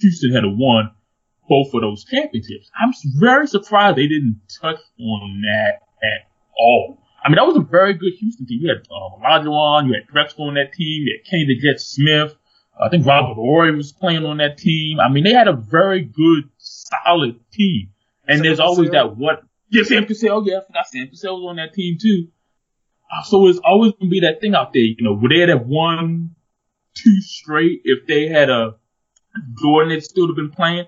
[0.00, 0.92] Houston have won
[1.48, 2.70] both of those championships?
[2.78, 6.98] I'm very surprised they didn't touch on that at all.
[7.24, 8.60] I mean, that was a very good Houston team.
[8.60, 11.80] You had um, Olajuwon, you had Drexler on that team, you had Kenny the Jet
[11.80, 12.34] Smith.
[12.80, 14.98] I think Robert Horry was playing on that team.
[14.98, 17.90] I mean, they had a very good, solid team.
[18.26, 20.30] And so there's always that what yeah, Sam Cassell.
[20.30, 22.28] Oh yeah, I forgot Sam Cassell was on that team too.
[23.10, 24.82] Uh, so it's always gonna be that thing out there.
[24.82, 26.34] You know, would they have won
[26.94, 28.76] two straight if they had a
[29.60, 30.86] Jordan had still have been playing?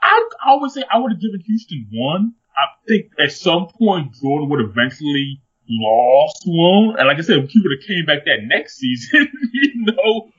[0.00, 2.34] I, I would say I would have given Houston one.
[2.56, 6.96] I think at some point Jordan would eventually lost one.
[6.98, 10.30] And like I said, if he would have came back that next season, you know,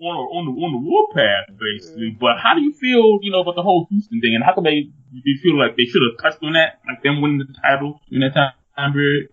[0.00, 2.16] on on the on the warpath basically.
[2.18, 4.64] But how do you feel, you know, about the whole Houston thing, and how come
[4.64, 7.54] they do you feel like they should have touched on that, like them winning the
[7.62, 9.28] title in that time period?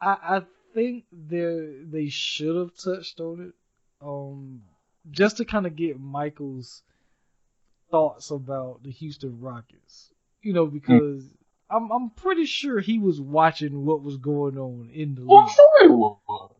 [0.00, 0.42] I I
[0.74, 3.54] think they they should have touched on it,
[4.04, 4.62] um,
[5.10, 6.82] just to kind of get Michael's
[7.90, 10.12] thoughts about the Houston Rockets.
[10.42, 11.24] You know, because.
[11.24, 11.30] Mm.
[11.68, 15.30] I'm I'm pretty sure he was watching what was going on in the league.
[15.30, 16.52] Well, sure he was.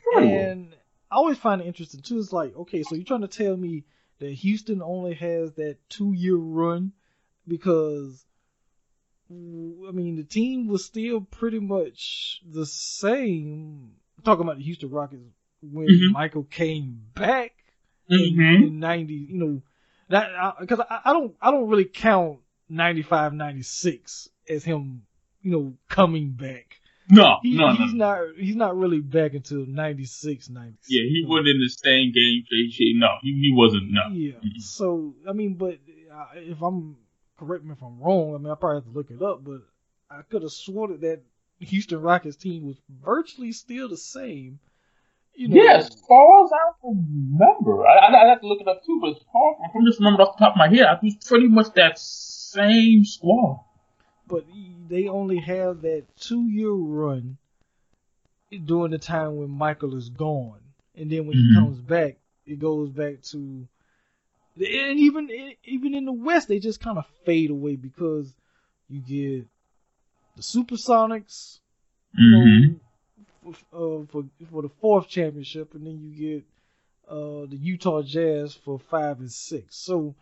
[0.00, 0.74] Sure and
[1.10, 2.18] I always find it interesting too.
[2.18, 3.84] It's like, okay, so you're trying to tell me
[4.18, 6.92] that Houston only has that two year run
[7.46, 8.24] because
[9.30, 13.92] I mean the team was still pretty much the same.
[14.16, 15.22] I'm talking about the Houston Rockets
[15.62, 16.12] when mm-hmm.
[16.12, 17.52] Michael came back
[18.10, 18.40] mm-hmm.
[18.40, 19.14] in, in '90.
[19.14, 19.62] You know
[20.08, 25.02] that because I, I, don't I don't really count 95, 96 as him,
[25.42, 26.80] you know, coming back.
[27.10, 27.74] No, He, no, no.
[27.74, 28.18] he's not.
[28.36, 30.76] He's not really back until 96, 97.
[30.88, 32.44] Yeah, he wasn't in the same game.
[32.50, 33.90] He- no, he, he wasn't.
[33.90, 34.02] No.
[34.12, 34.32] Yeah.
[34.32, 34.60] Mhm.
[34.60, 35.78] So I mean, but
[36.12, 36.96] uh, if I'm
[37.38, 39.62] correct me if I'm wrong, I mean I probably have to look it up, but
[40.10, 41.22] I could have sworn that that
[41.60, 44.58] Houston Rockets team was virtually still the same.
[45.34, 48.68] You know, Yeah, as far as I remember, I, I, I have to look it
[48.68, 48.98] up too.
[49.00, 51.14] But as far as I just remember off the top of my head, I was
[51.26, 53.64] pretty much that same squad.
[54.28, 54.44] But
[54.88, 57.38] they only have that two year run
[58.64, 60.60] during the time when Michael is gone,
[60.96, 61.48] and then when Mhm.
[61.48, 63.68] he comes back, it goes back to,
[64.56, 65.30] and even
[65.64, 68.34] even in the West, they just kind of fade away because
[68.88, 69.46] you get
[70.36, 71.60] the Supersonics,
[72.16, 72.72] you Mm-hmm.
[72.72, 72.80] know,
[73.42, 76.44] for, uh, for for the fourth championship, and then you get
[77.08, 79.76] uh, the Utah Jazz for five and six.
[79.76, 80.14] So,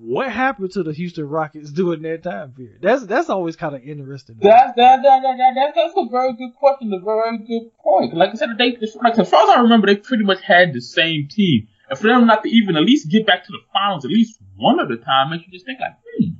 [0.00, 2.78] what happened to the Houston Rockets during that time period?
[2.80, 4.36] That's that's always kind of interesting.
[4.40, 8.14] That's that, that, that, that, that, that's a very good question, a very good point.
[8.14, 10.80] Like I said, they, like as far as I remember, they pretty much had the
[10.80, 11.68] same team.
[11.90, 14.38] And for them not to even at least get back to the finals at least
[14.56, 16.30] one at a time makes you just think like, hmm.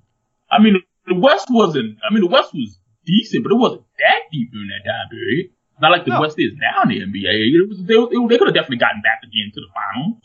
[0.51, 1.99] I mean, the West wasn't.
[2.09, 5.51] I mean, the West was decent, but it wasn't that deep during that time period.
[5.81, 6.21] Not like the No.
[6.21, 7.55] West is now in the NBA.
[7.55, 10.23] It was, they, they could have definitely gotten back again to the finals.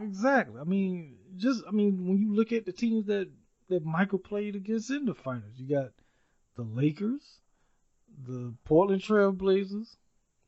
[0.00, 0.60] Exactly.
[0.60, 3.28] I mean, just I mean, when you look at the teams that
[3.68, 5.90] that Michael played against in the finals, you got
[6.56, 7.40] the Lakers,
[8.26, 9.96] the Portland Trail Blazers,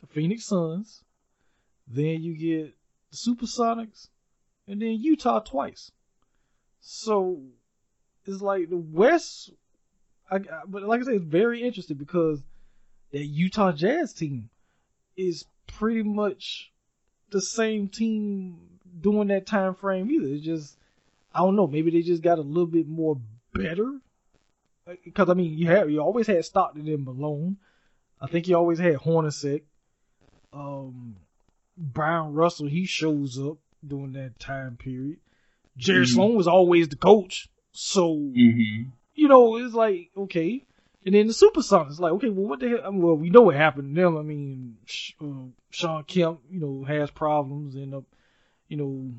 [0.01, 1.03] the Phoenix Suns,
[1.89, 2.75] then you get
[3.11, 4.09] the Supersonics,
[4.69, 5.91] and then Utah twice.
[6.81, 7.41] So
[8.27, 9.51] it's like the West.
[10.31, 12.43] I, I- but like I said, it's very interesting because
[13.13, 14.51] that Utah Jazz team
[15.17, 16.73] is pretty much
[17.31, 20.27] the same team during that time frame either.
[20.35, 20.77] It's just
[21.35, 21.67] I don't know.
[21.67, 23.21] Maybe they just got a little bit more
[23.53, 23.99] better.
[25.05, 27.57] Because I mean, you have you always had Stockton and Malone.
[28.21, 29.63] I think you always had Hornacek.
[30.53, 31.17] Um,
[31.77, 35.19] Bryon Russell he shows up during that time period.
[35.77, 36.15] Jerry Mhm.
[36.15, 38.91] Sloan was always the coach, so Mm-hmm.
[39.15, 40.65] you know, it's like, okay.
[41.07, 42.81] And then the Supersonics, like, okay, well, what the hell?
[42.85, 44.17] I mean, well, we know what happened to them.
[44.17, 44.77] I mean,
[45.21, 48.05] uh, Shawn Kemp, you know, has problems, end up,
[48.69, 49.13] you know,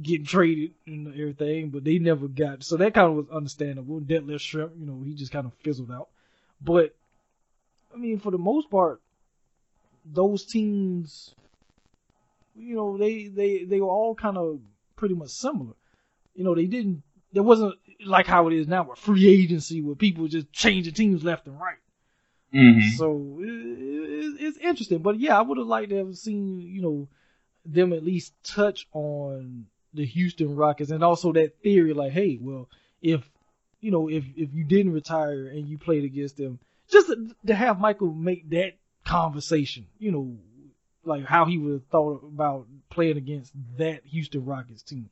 [0.00, 2.62] getting traded and everything, but they never got.
[2.62, 4.00] So that kind of was understandable.
[4.00, 6.08] Detlef Schrempf, you know, he just kind of fizzled out.
[6.60, 6.94] But,
[7.94, 9.00] I mean, for the most part,
[10.04, 11.34] those teams,
[12.56, 14.60] you know, they they they were all kind of
[14.96, 15.74] pretty much similar.
[16.34, 17.02] You know, they didn't.
[17.32, 21.22] There wasn't like how it is now with free agency, where people just changing teams
[21.22, 21.76] left and right.
[22.54, 22.96] Mm-hmm.
[22.96, 26.80] So it, it, it's interesting, but yeah, I would have liked to have seen you
[26.80, 27.08] know
[27.66, 29.66] them at least touch on
[29.98, 32.68] the Houston Rockets and also that theory, like, hey, well,
[33.02, 33.28] if
[33.80, 37.54] you know if if you didn't retire and you played against them, just to, to
[37.54, 40.38] have Michael make that conversation, you know,
[41.04, 45.10] like how he would have thought about playing against that Houston Rockets team.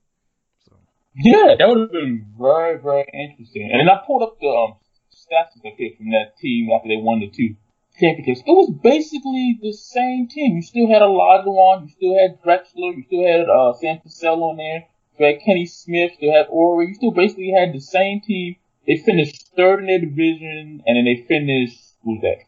[0.64, 0.76] So
[1.16, 3.68] Yeah, that would have been very, very interesting.
[3.72, 4.76] And then I pulled up the um,
[5.10, 7.56] statistics here from that team after they won the two
[7.98, 8.42] championships.
[8.46, 10.56] It was basically the same team.
[10.56, 14.56] You still had Olajuwon, you still had Drexler, you still had uh, Sam Cassell on
[14.56, 14.86] there,
[15.18, 16.88] you had Kenny Smith, you had Horry.
[16.88, 18.56] You still basically had the same team.
[18.86, 22.44] They finished third in their division, and then they finished, what was that,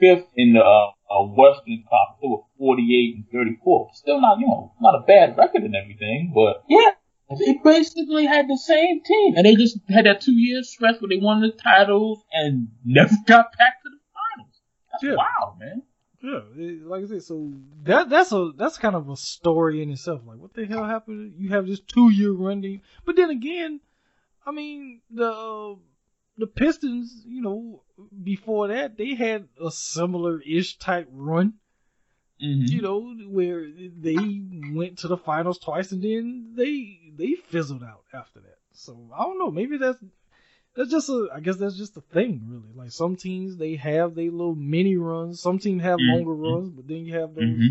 [0.00, 2.20] fifth in the uh, uh, Western Conference.
[2.22, 3.90] They were 48 and 34.
[3.94, 6.92] Still not, you know, not a bad record and everything, but yeah,
[7.38, 11.08] they basically had the same team, and they just had that two year stretch where
[11.08, 13.74] they won the titles and never got back.
[14.94, 15.14] That's Yeah.
[15.16, 15.82] wild, man.
[16.22, 17.52] Yeah, it- like I said, so
[17.82, 20.22] that that's a that's kind of a story in itself.
[20.26, 21.34] Like, what the hell happened?
[21.36, 23.80] You have this two year run, but then again,
[24.46, 25.74] I mean the uh,
[26.38, 27.82] the Pistons, you know,
[28.22, 31.54] before that they had a similar ish type run,
[32.42, 32.66] Mm-hmm.
[32.66, 38.04] you know, where they went to the finals twice and then they they fizzled out
[38.14, 38.58] after that.
[38.72, 39.98] So I don't know, maybe that's
[40.76, 42.72] that's just a I guess that's just a thing really.
[42.74, 46.08] Like some teams they have their little mini runs, some teams have Mhm.
[46.12, 47.68] longer runs, but then you have those Mm-hmm.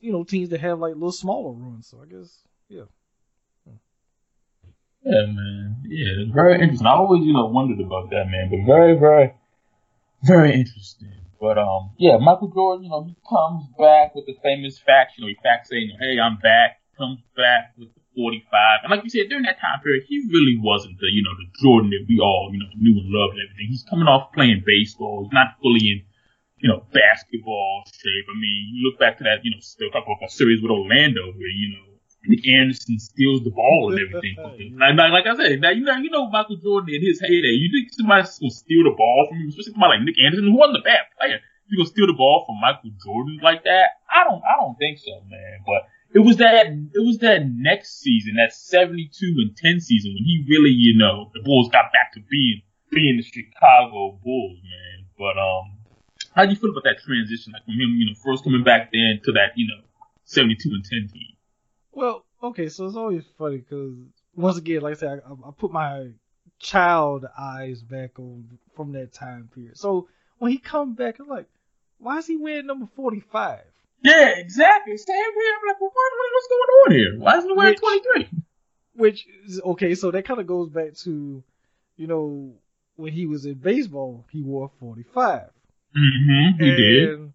[0.00, 1.88] you know teams that have like little smaller runs.
[1.88, 2.84] So I guess yeah.
[5.04, 5.82] Yeah, man.
[5.84, 6.86] Yeah, it's very interesting.
[6.86, 8.48] I always, you know, wondered about that, man.
[8.50, 9.34] But very, very,
[10.22, 11.12] very interesting.
[11.38, 15.12] But um, yeah, Michael Jordan, you know, he comes back with the famous fact.
[15.18, 19.04] You know, he facts saying, "Hey, I'm back." Comes back with the 45, and like
[19.04, 22.06] you said, during that time period, he really wasn't the, you know, the Jordan that
[22.08, 23.68] we all, you know, knew and loved and everything.
[23.68, 25.26] He's coming off playing baseball.
[25.26, 25.98] He's not fully in,
[26.58, 28.26] you know, basketball shape.
[28.30, 30.70] I mean, you look back to that, you know, still talk about a series with
[30.70, 31.94] Orlando, where you know
[32.26, 34.36] Nick Anderson steals the ball and everything.
[34.80, 37.52] like, like, I said, now you know you know Michael Jordan in his heyday.
[37.52, 40.56] You think somebody's gonna steal the ball from him, especially somebody like Nick Anderson, who
[40.56, 41.40] wasn't a bad player.
[41.68, 44.00] You gonna steal the ball from Michael Jordan like that?
[44.08, 45.64] I don't I don't think so, man.
[45.66, 50.14] But it was that it was that next season, that seventy two and ten season
[50.14, 54.58] when he really, you know, the Bulls got back to being being the Chicago Bulls,
[54.62, 55.06] man.
[55.18, 55.78] But um
[56.34, 58.90] how do you feel about that transition, like from him, you know, first coming back
[58.92, 59.82] then to that, you know,
[60.24, 61.36] seventy two and ten team?
[61.92, 63.94] Well, okay, so it's always funny because
[64.36, 66.10] once again, like I said, I, I, put my
[66.58, 69.76] child eyes back on from that time period.
[69.76, 70.08] So
[70.38, 71.46] when he come back, I'm like,
[71.98, 73.64] why is he wearing number forty five?
[74.04, 74.96] Yeah, exactly.
[74.98, 75.54] Same here.
[75.56, 77.18] I'm like, well, what, what's going on here?
[77.18, 78.28] Why isn't he wearing twenty three?
[78.96, 81.42] Which is okay, so that kind of goes back to,
[81.96, 82.52] you know,
[82.96, 85.48] when he was in baseball, he wore forty five.
[85.96, 86.62] Mm-hmm.
[86.62, 87.32] He and, did.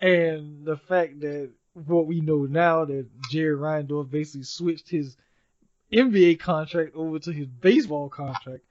[0.00, 5.18] And the fact that what we know now that Jerry Reinsdorf basically switched his
[5.92, 8.64] NBA contract over to his baseball contract,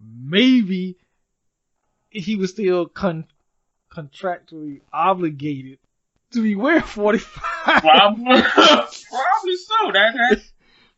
[0.00, 0.96] maybe
[2.10, 3.28] he was still con-
[3.88, 5.78] contractually obligated
[6.32, 7.42] to be wearing 45.
[7.80, 9.92] Probably, probably so.
[9.92, 10.42] That, that,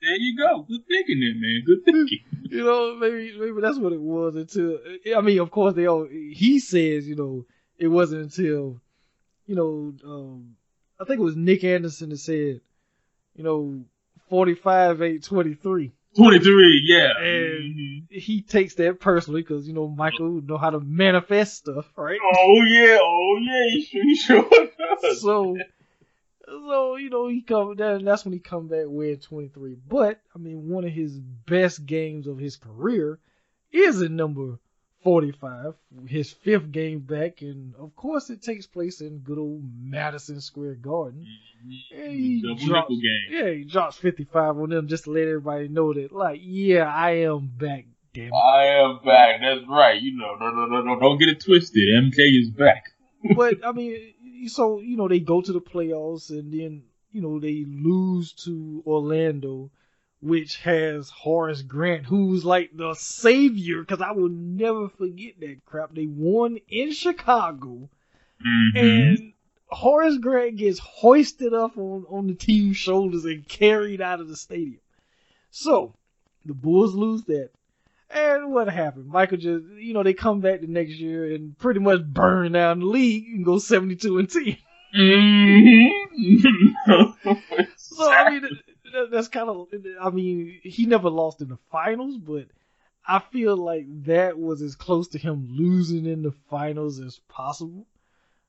[0.01, 0.63] there you go.
[0.63, 1.63] Good thinking there, man.
[1.67, 2.19] Good thinking.
[2.51, 4.79] You know, maybe maybe that's what it was until.
[5.17, 6.07] I mean, of course, they all.
[6.11, 7.47] He says, you know,
[7.79, 8.81] it wasn't until,
[9.47, 10.57] you know, um,
[11.01, 12.61] I think it was Nick Anderson that said,
[13.35, 13.85] you know,
[14.29, 15.25] 45 ain't
[16.17, 16.39] 23.
[16.39, 17.09] 23, yeah.
[17.19, 18.19] And mm-hmm.
[18.19, 22.19] he takes that personally because, you know, Michael know how to manifest stuff, right?
[22.23, 22.99] Oh, yeah.
[23.01, 23.71] Oh, yeah.
[23.71, 24.49] He sure, he sure
[25.03, 25.21] does.
[25.21, 25.57] So,
[26.47, 29.77] so, you know, he come that, that's when he come back wearing 23.
[29.89, 33.19] But, I mean, one of his best games of his career
[33.73, 34.59] is a number
[35.05, 35.75] 45,
[36.09, 40.77] his fifth game back, and of course it takes place in good old Madison Square
[40.77, 41.27] Garden.
[41.95, 42.95] And he drops,
[43.31, 47.27] yeah, he drops 55 on them just to let everybody know that, like, yeah, I
[47.27, 47.87] am back.
[48.15, 48.33] Damn it.
[48.33, 49.41] I am back.
[49.41, 50.01] That's right.
[50.01, 51.83] You know, no, no, no, no, don't get it twisted.
[52.03, 52.85] MK is back.
[53.37, 54.15] but I mean,
[54.49, 58.83] so you know they go to the playoffs and then you know they lose to
[58.87, 59.71] Orlando
[60.25, 65.95] which has Horace Grant, who's like the savior, because I will never forget that crap.
[65.95, 67.91] They won in Chicago,
[68.41, 68.79] mm-hmm.
[68.79, 69.33] and
[69.67, 74.37] Horace Grant gets hoisted up on, on the team's shoulders and carried out of the
[74.37, 74.81] stadium.
[75.51, 75.95] So,
[76.47, 77.51] the Bulls lose that.
[78.09, 79.09] And what happened?
[79.09, 82.81] Michael just, you know, they come back the next year and pretty much burn down
[82.81, 84.57] the league and go 72 and 10.
[84.97, 86.69] Mm-hmm.
[87.77, 88.49] so, I mean,
[89.11, 89.69] that's kind of.
[90.01, 92.47] I mean, he never lost in the finals, but
[93.07, 97.87] I feel like that was as close to him losing in the finals as possible.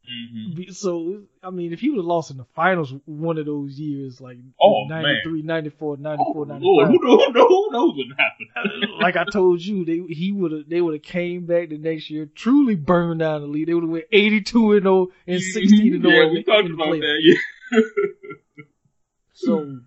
[0.05, 0.71] Mm-hmm.
[0.71, 4.21] So, I mean, if he would have lost in the finals one of those years,
[4.21, 5.47] like oh, 93, man.
[5.47, 6.61] 94, 94, oh, 95.
[6.61, 8.91] Lord, who, knows, who knows what happened?
[9.01, 12.09] like I told you, they he would have they would have came back the next
[12.09, 13.67] year, truly burned down the league.
[13.67, 16.91] They would have went 82 and 0 and 16 and 0 yeah, we talked about
[16.91, 17.37] that.
[17.71, 17.79] Yeah.
[19.33, 19.79] so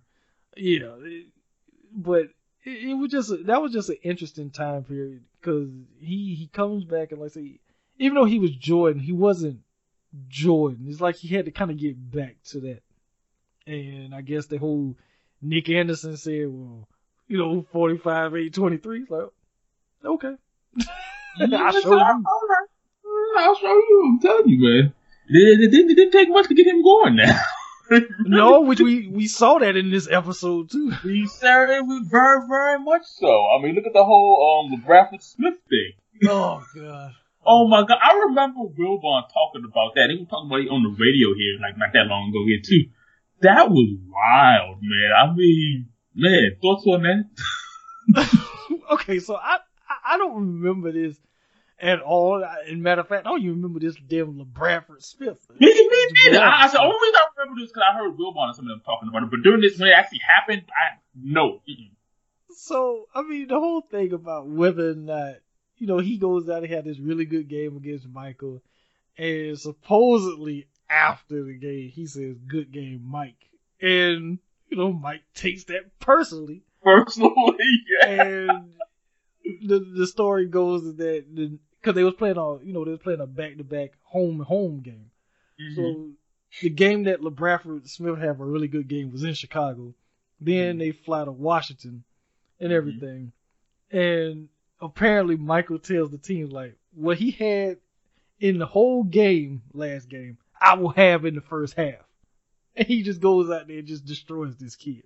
[0.59, 0.89] yeah,
[1.95, 2.29] but
[2.65, 5.69] it, it, was just a, that was just an interesting time period because
[6.01, 7.61] he he comes back and like say
[7.99, 9.61] even though he was Jordan, he wasn't
[10.29, 10.87] Jordan.
[10.89, 12.83] It's like he had to kind of get back to that.
[13.67, 14.97] And I guess the whole
[15.43, 16.89] Nick Anderson said, well,
[17.27, 19.01] you know, 45, 8, 23.
[19.01, 19.29] It's like,
[20.05, 20.35] okay.
[21.41, 22.25] I'll show you.
[23.37, 24.05] I'll show you.
[24.07, 24.95] I'm telling you, man.
[25.29, 27.39] It, it, it, it didn't take much to get him going now.
[28.21, 30.93] no, which we we saw that in this episode too.
[31.05, 33.47] We saw it very very much so.
[33.49, 36.29] I mean, look at the whole um Bradford Smith thing.
[36.29, 37.13] Oh god.
[37.45, 40.11] Oh my god, I remember Wilbon talking about that.
[40.11, 42.61] He was talking about it on the radio here, like not that long ago here
[42.63, 42.91] too.
[43.41, 45.11] That was wild, man.
[45.17, 48.35] I mean, man, thoughts on that?
[48.93, 49.59] okay, so I
[50.05, 51.19] I don't remember this
[51.81, 52.45] at all.
[52.69, 55.39] In matter of fact, I don't even remember this damn LaBradford Smith.
[55.59, 56.43] Me, me neither.
[56.43, 58.71] I, I, the only reason I remember this because I heard Wilbon and some of
[58.71, 59.31] them talking about it.
[59.31, 61.61] But during this, when it actually happened, I no.
[62.51, 65.37] So I mean, the whole thing about whether or not
[65.77, 68.63] you know he goes out and had this really good game against Michael,
[69.17, 73.49] and supposedly after the game he says, "Good game, Mike,"
[73.81, 76.63] and you know Mike takes that personally.
[76.83, 77.33] Personally,
[78.03, 78.23] yeah.
[78.23, 78.73] And
[79.63, 81.59] the the story goes that the
[81.89, 84.41] because they was playing all you know they was playing a back to back home
[84.41, 85.11] home game.
[85.59, 85.75] Mm-hmm.
[85.75, 86.11] So
[86.61, 89.95] the game that LaBradford Smith had a really good game was in Chicago.
[90.39, 90.79] Then mm-hmm.
[90.81, 92.05] they fly to Washington
[92.61, 92.77] and mm-hmm.
[92.77, 93.33] everything.
[93.91, 93.99] Mm-hmm.
[93.99, 94.49] And
[94.83, 97.79] apparently Michael tells the team like what he had
[98.39, 102.05] in the whole game last game, I will have in the first half.
[102.77, 105.05] And he just goes out there and just destroys this kid.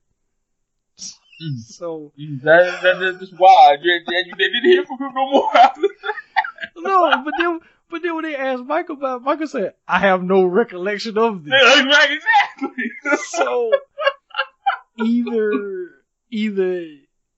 [0.99, 1.59] Mm.
[1.67, 3.81] So that, that, that's just wild.
[3.83, 5.51] Yeah, you they didn't hear from him no more.
[6.77, 7.61] no, but then
[7.91, 11.45] but then when they asked Michael about, it, Michael said, "I have no recollection of
[11.45, 12.91] this." Right, exactly.
[13.31, 13.71] so
[14.99, 15.91] either
[16.31, 16.87] either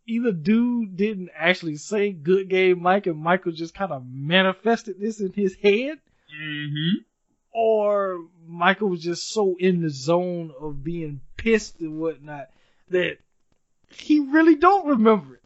[0.06, 5.20] either dude didn't actually say "good game, Mike," and Michael just kind of manifested this
[5.20, 5.98] in his head,
[6.40, 6.98] mm-hmm.
[7.52, 12.48] or Michael was just so in the zone of being pissed and whatnot
[12.90, 13.18] that
[13.88, 15.43] he really don't remember it.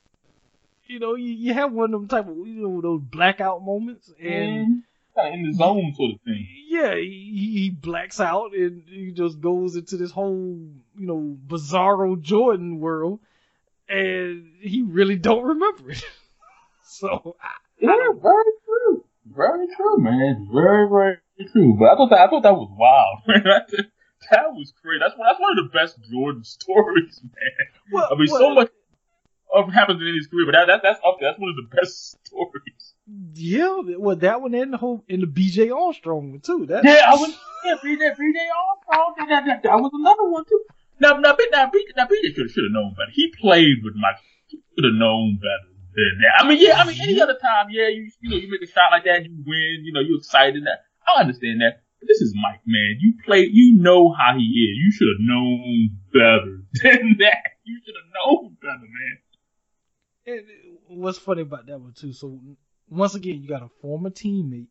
[0.88, 4.10] You know, you, you have one of them type of you know those blackout moments,
[4.18, 4.84] and
[5.14, 6.48] kind of in the zone sort of thing.
[6.66, 10.58] Yeah, he, he blacks out and he just goes into this whole
[10.96, 13.20] you know bizarro Jordan world,
[13.86, 16.02] and he really don't remember it.
[16.82, 17.36] so
[17.78, 17.90] yeah,
[18.22, 21.18] very true, very true, man, very very
[21.52, 21.76] true.
[21.78, 23.42] But I thought that I thought that was wild.
[24.30, 25.00] that was great.
[25.00, 25.28] That's one.
[25.28, 27.68] That's one of the best Jordan stories, man.
[27.92, 28.70] Well, I mean, well, so much
[29.54, 31.30] of happens in his career, but that, that that's up there.
[31.30, 32.94] That's one of the best stories.
[33.34, 35.70] Yeah, well, that one and the whole in the B.J.
[35.70, 36.66] Armstrong one too.
[36.66, 37.32] That yeah, I was
[37.64, 38.10] yeah, B.J.
[38.18, 38.38] B.J.
[38.52, 39.14] Armstrong.
[39.18, 40.62] That, that, that, that was another one too.
[41.00, 41.92] Now, now, now, B.J.
[41.96, 42.34] Now, B.J.
[42.34, 43.12] should should have known better.
[43.12, 44.20] He played with Mike.
[44.46, 46.44] He should have known better than that.
[46.44, 48.70] I mean, yeah, I mean, any other time, yeah, you you know, you make a
[48.70, 49.84] shot like that, you win.
[49.84, 50.64] You know, you're excited.
[50.64, 51.82] That I understand that.
[52.00, 52.98] But this is Mike, man.
[53.00, 53.48] You play.
[53.50, 54.74] You know how he is.
[54.76, 57.58] You should have known better than that.
[57.64, 59.18] You should have known better, man.
[60.28, 60.44] And
[60.88, 62.12] what's funny about that one too?
[62.12, 62.38] So
[62.90, 64.68] once again, you got a former teammate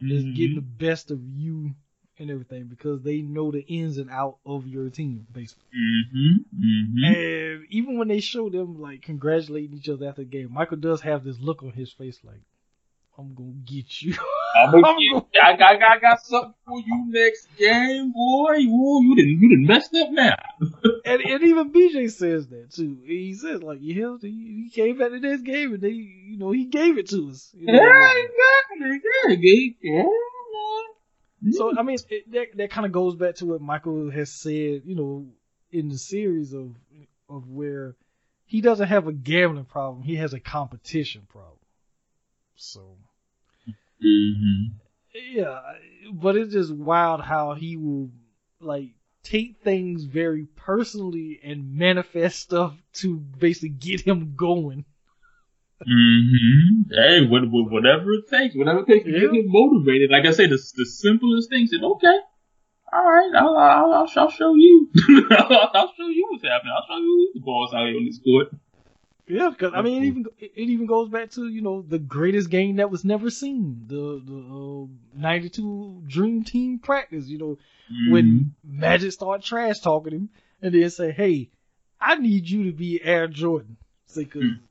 [0.00, 0.34] that's mm-hmm.
[0.34, 1.74] getting the best of you
[2.18, 5.64] and everything because they know the ins and out of your team, basically.
[5.74, 6.64] Mm-hmm.
[6.64, 7.04] Mm-hmm.
[7.04, 11.00] And even when they show them like congratulating each other after the game, Michael does
[11.00, 12.42] have this look on his face like,
[13.20, 14.14] "I'm gonna get you."
[14.56, 14.96] I'm gonna
[15.32, 18.56] get, I, got, I got something for you next game, boy.
[18.56, 20.36] Ooh, you didn't, you didn't messed up now.
[21.04, 22.98] and, and even BJ says that too.
[23.04, 26.50] He says like, yeah, he, he came back to this game and they, you know,
[26.50, 27.50] he gave it to us.
[27.54, 29.00] You know, yeah, exactly.
[29.82, 30.02] Yeah,
[31.42, 31.52] yeah.
[31.52, 34.82] So I mean, it, that that kind of goes back to what Michael has said,
[34.84, 35.28] you know,
[35.70, 36.74] in the series of
[37.28, 37.96] of where
[38.44, 41.56] he doesn't have a gambling problem, he has a competition problem.
[42.56, 42.96] So
[44.04, 44.76] Mm-hmm.
[45.32, 45.60] Yeah,
[46.12, 48.10] but it's just wild how he will
[48.60, 48.90] like
[49.22, 54.84] take things very personally and manifest stuff to basically get him going.
[55.82, 56.92] Mm-hmm.
[56.92, 59.20] Hey, whatever it takes, whatever it takes to yeah.
[59.20, 60.10] get him motivated.
[60.10, 61.72] Like I say, the, the simplest things.
[61.72, 62.18] And okay,
[62.92, 64.90] all right, I'll, I'll, I'll, I'll show you.
[65.30, 66.72] I'll show you what's happening.
[66.76, 68.48] I'll show you who's the boss out here on this court.
[69.30, 72.50] Yeah, because I mean, it even it even goes back to you know the greatest
[72.50, 77.28] game that was never seen, the the '92 uh, Dream Team practice.
[77.28, 77.58] You know,
[77.92, 78.12] mm-hmm.
[78.12, 80.28] when Magic start trash talking him,
[80.60, 81.50] and then say, "Hey,
[82.00, 83.76] I need you to be Air Jordan,"
[84.06, 84.64] say, "Cause mm-hmm.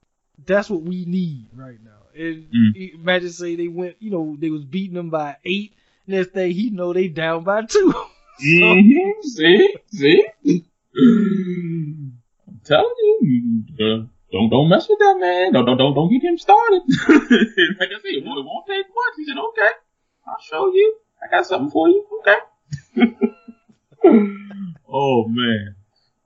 [0.46, 3.04] that's what we need right now." And mm-hmm.
[3.04, 5.74] Magic say they went, you know, they was beating them by eight.
[6.06, 7.92] Next day, he know they down by two.
[8.38, 9.22] so, mm-hmm.
[9.22, 10.26] See, see.
[10.98, 15.54] I'm telling you, uh, don't don't mess with that man.
[15.54, 16.82] Don't don't don't, don't get him started.
[17.10, 19.14] like I said, it won't take much.
[19.18, 19.72] He said, okay,
[20.28, 20.98] I'll show you.
[21.22, 22.06] I got something for you.
[22.22, 22.40] Okay.
[24.88, 25.76] oh man.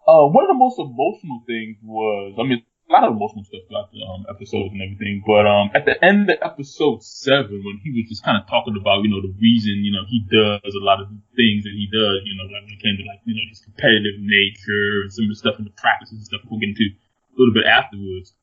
[0.04, 3.64] Uh, one of the most emotional things was, I mean, a lot of emotional stuff
[3.72, 7.80] throughout the um, episodes and everything, but um, at the end of episode seven, when
[7.80, 10.76] he was just kind of talking about, you know, the reason, you know, he does
[10.76, 11.08] a lot of
[11.40, 13.64] things that he does, you know, like when it came to like, you know, his
[13.64, 16.92] competitive nature and some of the stuff in the practices and stuff we'll get into
[17.34, 18.34] a little bit afterwards,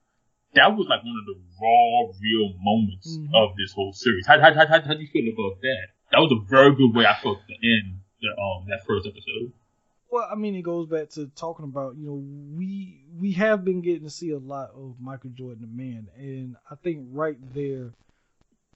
[0.55, 3.35] that was like one of the raw, real moments mm-hmm.
[3.35, 4.27] of this whole series.
[4.27, 5.87] How, how, how, how, how do you feel about that?
[6.11, 9.53] That was a very good way I felt to end the, um, that first episode.
[10.11, 12.25] Well, I mean, it goes back to talking about you know
[12.57, 16.57] we we have been getting to see a lot of Michael Jordan, the man, and
[16.69, 17.93] I think right there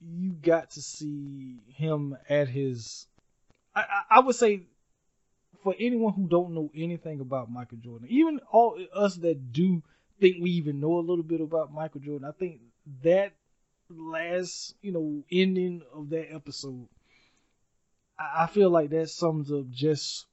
[0.01, 3.05] you got to see him at his.
[3.75, 4.61] I, I, I would say
[5.61, 9.83] for anyone who don't know anything about Michael Jordan, even all us that do
[10.19, 12.27] think we even know a little bit about Michael Jordan.
[12.27, 12.61] I think
[13.03, 13.33] that
[13.89, 16.87] last, you know, ending of that episode,
[18.17, 20.25] I feel like that sums up just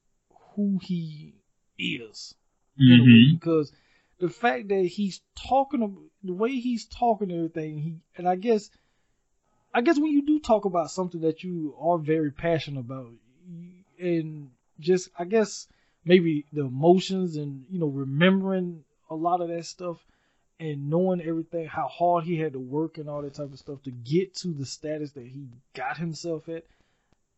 [0.55, 1.33] who he
[1.77, 2.33] is.
[2.81, 3.03] Mm-hmm.
[3.03, 3.71] Way, because
[4.19, 8.69] the fact that he's talking, the way he's talking and everything, he, and I guess,
[9.73, 13.11] I guess when you do talk about something that you are very passionate about,
[13.99, 15.67] and just, I guess,
[16.05, 19.97] maybe the emotions and, you know, remembering a lot of that stuff
[20.59, 23.81] and knowing everything, how hard he had to work and all that type of stuff
[23.83, 26.63] to get to the status that he got himself at,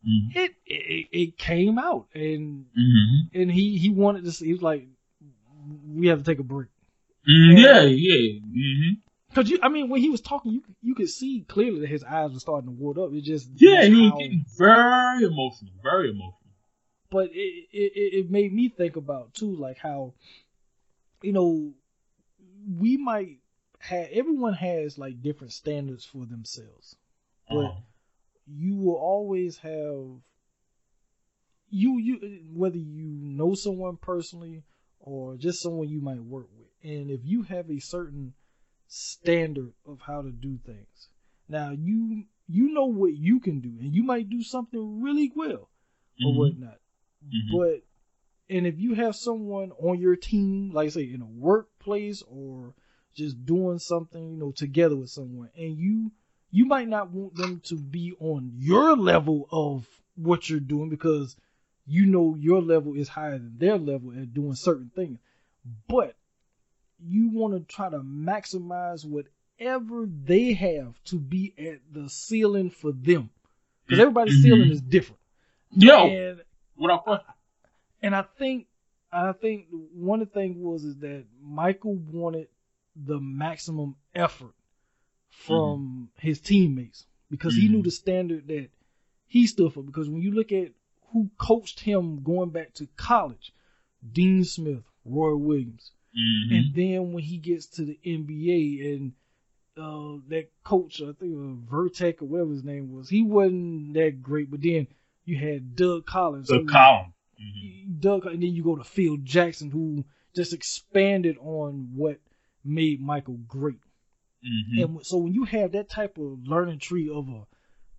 [0.06, 0.38] mm-hmm.
[0.38, 3.40] it, it, it came out and mm-hmm.
[3.40, 4.32] and he he wanted to.
[4.32, 4.86] See, he was like,
[5.88, 6.68] we have to take a break.
[7.28, 8.40] Mm, yeah, yeah.
[8.40, 8.90] Mm-hmm.
[9.34, 12.04] Cause you, I mean, when he was talking, you you could see clearly that his
[12.04, 13.12] eyes were starting to ward up.
[13.12, 16.38] It just yeah, he was getting very emotional, very emotional.
[17.10, 20.14] But it, it it made me think about too, like how,
[21.22, 21.72] you know,
[22.78, 23.38] we might
[23.78, 26.96] have everyone has like different standards for themselves,
[27.48, 27.80] but uh-huh.
[28.46, 30.20] you will always have
[31.68, 34.64] you you whether you know someone personally
[34.98, 38.34] or just someone you might work with, and if you have a certain
[38.88, 41.08] standard of how to do things.
[41.48, 45.68] Now you you know what you can do, and you might do something really well
[46.24, 46.38] or mm-hmm.
[46.38, 46.78] whatnot.
[47.24, 47.56] Mm-hmm.
[47.56, 47.82] But
[48.48, 52.74] and if you have someone on your team, like I say, in a workplace or
[53.14, 56.12] just doing something, you know, together with someone, and you
[56.50, 61.36] you might not want them to be on your level of what you're doing because
[61.86, 65.18] you know your level is higher than their level at doing certain things.
[65.88, 66.14] But
[66.98, 72.92] you want to try to maximize whatever they have to be at the ceiling for
[72.92, 73.30] them.
[73.84, 74.42] Because everybody's mm-hmm.
[74.42, 75.20] ceiling is different.
[75.70, 76.42] Yo, and,
[76.76, 77.18] what I
[78.02, 78.66] and I think
[79.12, 82.48] I think one of the things was is that Michael wanted
[82.94, 84.54] the maximum effort
[85.28, 86.26] from mm-hmm.
[86.26, 87.62] his teammates because mm-hmm.
[87.62, 87.84] he knew mm-hmm.
[87.84, 88.68] the standard that
[89.26, 89.82] he stood for.
[89.82, 90.72] Because when you look at
[91.12, 93.52] who coached him going back to college,
[94.12, 96.54] Dean Smith, Roy Williams, Mm-hmm.
[96.54, 99.12] And then when he gets to the NBA and
[99.76, 104.22] uh, that coach, I think uh, Vertek or whatever his name was, he wasn't that
[104.22, 104.50] great.
[104.50, 104.86] But then
[105.24, 106.48] you had Doug Collins.
[106.48, 107.12] Doug Collins.
[107.40, 108.00] Mm-hmm.
[108.00, 112.18] Doug, and then you go to Phil Jackson, who just expanded on what
[112.64, 113.80] made Michael great.
[114.44, 114.82] Mm-hmm.
[114.82, 117.46] And so when you have that type of learning tree of a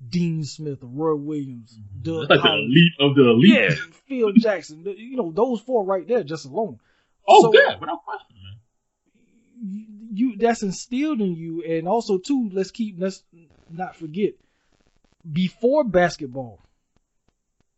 [0.07, 2.03] Dean Smith, a Roy Williams, mm-hmm.
[2.03, 3.53] Doug like Collins, the elite of the elite.
[3.53, 3.75] Yeah,
[4.07, 4.83] Phil Jackson.
[4.85, 6.79] You know those four right there, just alone.
[7.27, 8.25] Oh, so, yeah, without question.
[10.13, 12.49] You that's instilled in you, and also too.
[12.53, 13.23] Let's keep let's
[13.69, 14.33] not forget.
[15.29, 16.63] Before basketball,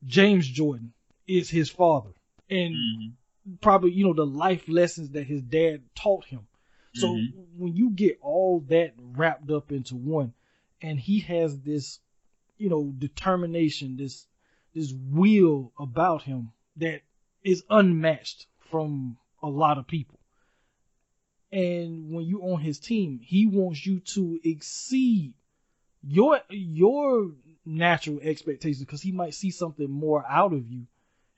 [0.06, 0.94] James Jordan
[1.30, 2.12] is his father,
[2.50, 3.54] and mm-hmm.
[3.62, 6.48] probably you know the life lessons that his dad taught him.
[6.96, 7.40] So mm-hmm.
[7.58, 10.34] when you get all that wrapped up into one,
[10.82, 12.00] and he has this,
[12.58, 14.26] you know, determination, this
[14.74, 17.02] this will about him that
[17.44, 20.20] is unmatched from a lot of people.
[21.52, 25.34] And when you're on his team, he wants you to exceed
[26.04, 27.32] your your
[27.66, 30.86] natural expectations because he might see something more out of you.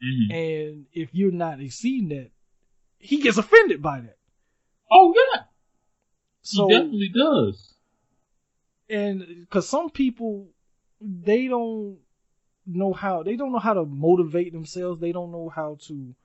[0.04, 0.34] Mm-hmm.
[0.34, 2.32] And if you're not exceeding that,
[2.98, 4.18] he gets offended by that.
[4.92, 5.44] Oh yeah.
[6.42, 7.74] So, he definitely does.
[8.90, 10.48] And because some people,
[11.00, 11.98] they don't
[12.66, 15.00] know how they don't know how to motivate themselves.
[15.00, 16.16] They don't know how to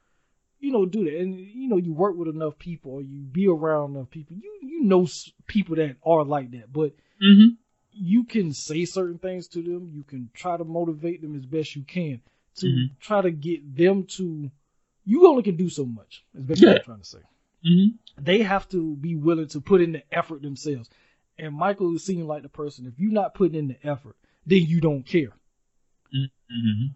[0.58, 1.18] you know, do that.
[1.18, 4.36] And you know, you work with enough people, or you be around enough people.
[4.36, 5.06] You you know
[5.46, 7.54] people that are like that, but mm-hmm.
[7.92, 9.88] you can say certain things to them.
[9.92, 12.20] You can try to motivate them as best you can
[12.56, 12.94] to mm-hmm.
[13.00, 14.50] try to get them to.
[15.04, 16.24] You only can do so much.
[16.36, 16.70] As best yeah.
[16.70, 17.18] I'm trying to say.
[17.64, 18.24] Mm-hmm.
[18.24, 20.90] They have to be willing to put in the effort themselves.
[21.38, 22.86] And Michael is seeming like the person.
[22.86, 25.32] If you're not putting in the effort, then you don't care.
[26.14, 26.86] Mm-hmm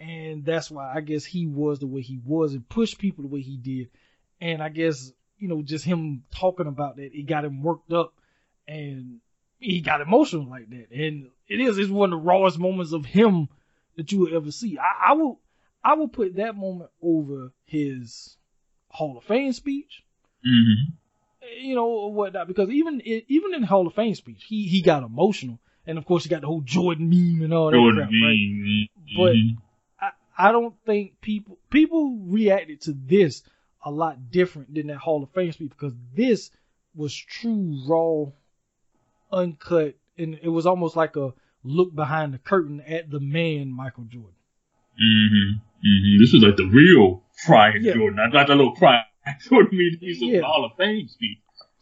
[0.00, 3.28] and that's why I guess he was the way he was and pushed people the
[3.28, 3.90] way he did.
[4.40, 8.14] And I guess you know just him talking about that, it got him worked up,
[8.66, 9.20] and
[9.58, 10.90] he got emotional like that.
[10.90, 13.48] And it is it's one of the rawest moments of him
[14.00, 14.78] that you will ever see.
[14.78, 15.38] I, I will
[15.84, 18.36] I will put that moment over his
[18.88, 20.02] Hall of Fame speech.
[20.46, 21.66] Mm-hmm.
[21.66, 22.12] You know what?
[22.12, 25.98] whatnot because even even in the Hall of Fame speech, he he got emotional, and
[25.98, 28.38] of course he got the whole Jordan meme and all that Jordan crap, right?
[28.38, 29.16] Mm-hmm.
[30.00, 33.42] But I don't think people people reacted to this
[33.84, 36.50] a lot different than that Hall of Fame speech because this
[36.94, 38.32] was true, raw,
[39.30, 44.04] uncut, and it was almost like a look behind the curtain at the man Michael
[44.04, 44.34] Jordan.
[45.00, 45.58] Mm-hmm.
[45.86, 46.20] mm-hmm.
[46.20, 47.94] This is like the real crying yeah.
[47.94, 49.04] Jordan, not, not that little crying
[49.48, 50.40] Jordan mean he's yeah.
[50.42, 51.38] Hall of Fame speech.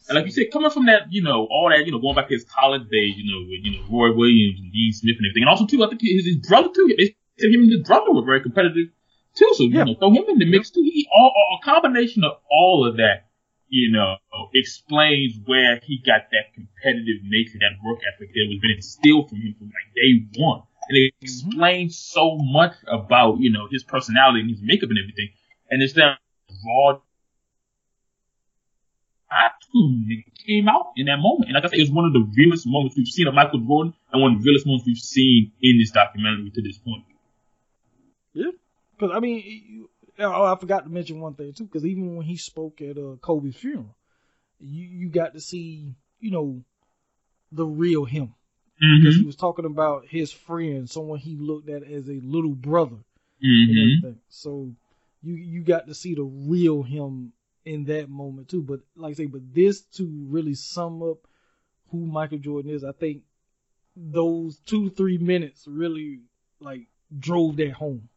[0.08, 2.28] And like you said, coming from that, you know, all that, you know, going back
[2.28, 5.26] to his college days, you know, with, you know, Roy Williams and Dean Smith and
[5.26, 5.42] everything.
[5.42, 7.14] And also, too, I think his, his brother, too, they
[7.46, 8.88] him and his brother were very competitive
[9.34, 9.50] too.
[9.54, 9.80] So yeah.
[9.80, 10.82] you know, throw him in the mix too.
[10.82, 13.27] He all, a combination of all of that,
[13.68, 14.16] you know,
[14.54, 19.38] explains where he got that competitive nature, that work ethic that was been instilled from
[19.38, 20.62] him from like day one.
[20.88, 21.24] And it mm-hmm.
[21.24, 25.28] explains so much about, you know, his personality and his makeup and everything.
[25.70, 26.18] And it's that
[26.64, 26.98] raw
[29.30, 29.52] that
[30.46, 31.50] came out in that moment.
[31.50, 33.94] And like I said, it's one of the realest moments we've seen of Michael Jordan
[34.12, 37.04] and one of the realest moments we've seen in this documentary to this point.
[38.32, 38.50] Yeah,
[38.96, 39.88] because I mean,
[40.18, 41.64] oh, I forgot to mention one thing too.
[41.64, 43.96] Because even when he spoke at uh, Kobe's funeral,
[44.60, 46.62] you you got to see you know
[47.52, 48.34] the real him
[48.80, 49.02] Mm-hmm.
[49.02, 52.98] because he was talking about his friend, someone he looked at as a little brother
[53.44, 53.70] Mm-hmm.
[53.70, 54.20] everything.
[54.28, 54.72] So
[55.22, 57.32] you you got to see the real him
[57.64, 58.62] in that moment too.
[58.62, 61.26] But like I say, but this to really sum up
[61.90, 63.22] who Michael Jordan is, I think
[63.96, 66.20] those two three minutes really
[66.60, 66.86] like
[67.18, 68.08] drove that home.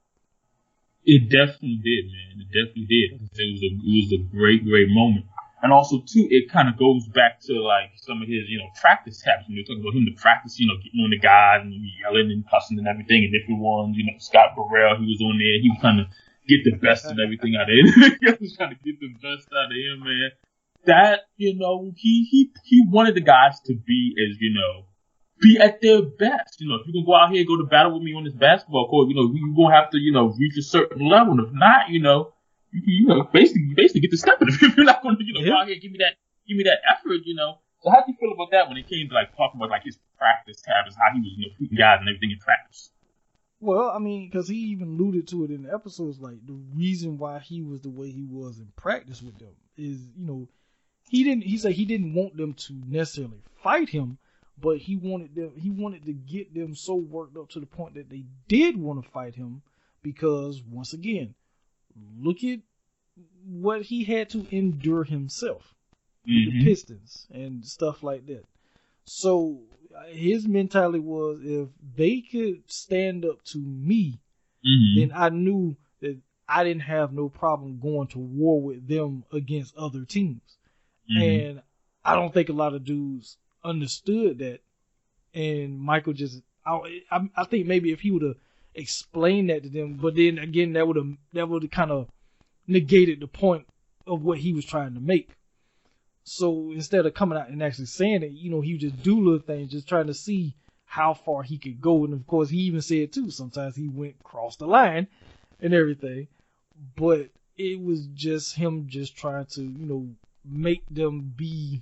[1.03, 2.45] It definitely did, man.
[2.45, 3.17] It definitely did.
[3.17, 5.25] It was a it was a great, great moment.
[5.61, 8.69] And also too, it kind of goes back to like some of his, you know,
[8.79, 9.47] practice habits.
[9.47, 12.33] When you're talking about him to practice, you know, getting on the guys and yelling
[12.33, 13.97] and cussing and everything, and different ones.
[13.97, 15.57] You know, Scott Burrell, he was on there.
[15.61, 16.07] He was trying to
[16.49, 18.17] get the best of everything out of him.
[18.21, 20.31] he was trying to get the best out of him, man.
[20.85, 24.89] That you know, he he he wanted the guys to be as you know,
[25.41, 26.61] be at their best.
[26.61, 28.23] You know, if you can go out here and go to battle with me on
[28.23, 31.33] this basketball court, you know, you're gonna have to, you know, reach a certain level.
[31.33, 32.33] And if not, you know,
[32.71, 35.33] you, you know, basically, you basically get to stepping if you're not going to, you
[35.33, 36.15] know, go out here give me that,
[36.47, 37.59] give me that effort, you know.
[37.81, 39.83] So how do you feel about that when it came to like talking about like
[39.83, 42.91] his practice habits, how he was, you know, treating guys and everything in practice?
[43.59, 47.17] Well, I mean, because he even alluded to it in the episodes, like the reason
[47.17, 50.47] why he was the way he was in practice with them is, you know,
[51.09, 51.43] he didn't.
[51.43, 54.17] He said he didn't want them to necessarily fight him,
[54.61, 55.53] but he wanted them.
[55.57, 59.03] He wanted to get them so worked up to the point that they did want
[59.03, 59.61] to fight him,
[60.03, 61.33] because once again,
[62.19, 62.59] look at
[63.45, 65.73] what he had to endure himself
[66.25, 66.63] with the.
[66.63, 68.45] Pistons and stuff like that.
[69.05, 69.61] So
[70.09, 74.21] his mentality was if they could stand up to me,
[74.65, 74.95] Mhm.
[74.95, 79.75] then I knew that I didn't have no problem going to war with them against
[79.75, 80.57] other teams.
[81.09, 81.21] Mhm.
[81.21, 81.61] And
[82.03, 84.59] I don't think a lot of dudes understood that.
[85.33, 87.01] And Michael just, I,
[87.35, 88.35] I, think maybe if he would have
[88.75, 92.09] explained that to them, but then again, that would have that would have kind of
[92.67, 93.65] negated the point
[94.05, 95.29] of what he was trying to make.
[96.23, 99.21] So instead of coming out and actually saying it, you know, he would just do
[99.21, 100.55] little things, just trying to see
[100.85, 102.03] how far he could go.
[102.03, 105.07] And of course, he even said too, sometimes he went across the line
[105.59, 106.27] and everything.
[106.95, 110.09] But it was just him just trying to, you know,
[110.45, 111.81] make them be,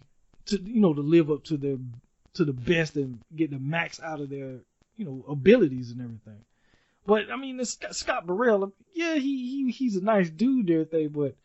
[0.49, 1.77] to you know, to live up to their
[2.33, 4.59] to the best and get the max out of their,
[4.95, 6.43] you know, abilities and everything.
[7.05, 11.09] But I mean, it's Scott, Burrell, yeah, he, he he's a nice dude, everything.
[11.09, 11.35] But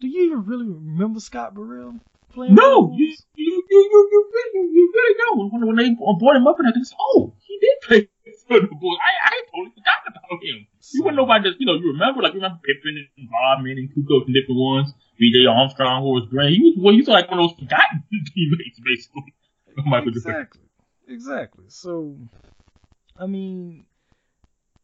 [0.00, 1.96] do you even really remember Scott Burrell
[2.32, 2.54] playing?
[2.54, 5.52] No, you, you, you, you, you, really, you really don't.
[5.52, 8.08] When, when they brought him up and I just, oh, he did play
[8.50, 10.66] I, I totally forgot about him.
[10.92, 13.88] You wouldn't nobody just, you know, you remember, like, you remember Pippen and Rodman and
[13.90, 15.46] Kukoc and different ones, B.J.
[15.46, 16.50] Armstrong, Horace Grant.
[16.50, 19.34] He was, well, he's like one of those forgotten teammates, basically.
[20.08, 20.60] exactly,
[21.08, 21.64] exactly.
[21.68, 22.16] So,
[23.18, 23.86] I mean,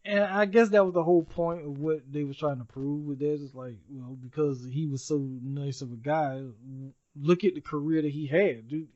[0.05, 3.05] and I guess that was the whole point of what they was trying to prove
[3.05, 3.35] with that.
[3.35, 6.43] Is like, well, because he was so nice of a guy,
[7.15, 8.69] look at the career that he had.
[8.69, 8.89] Dude,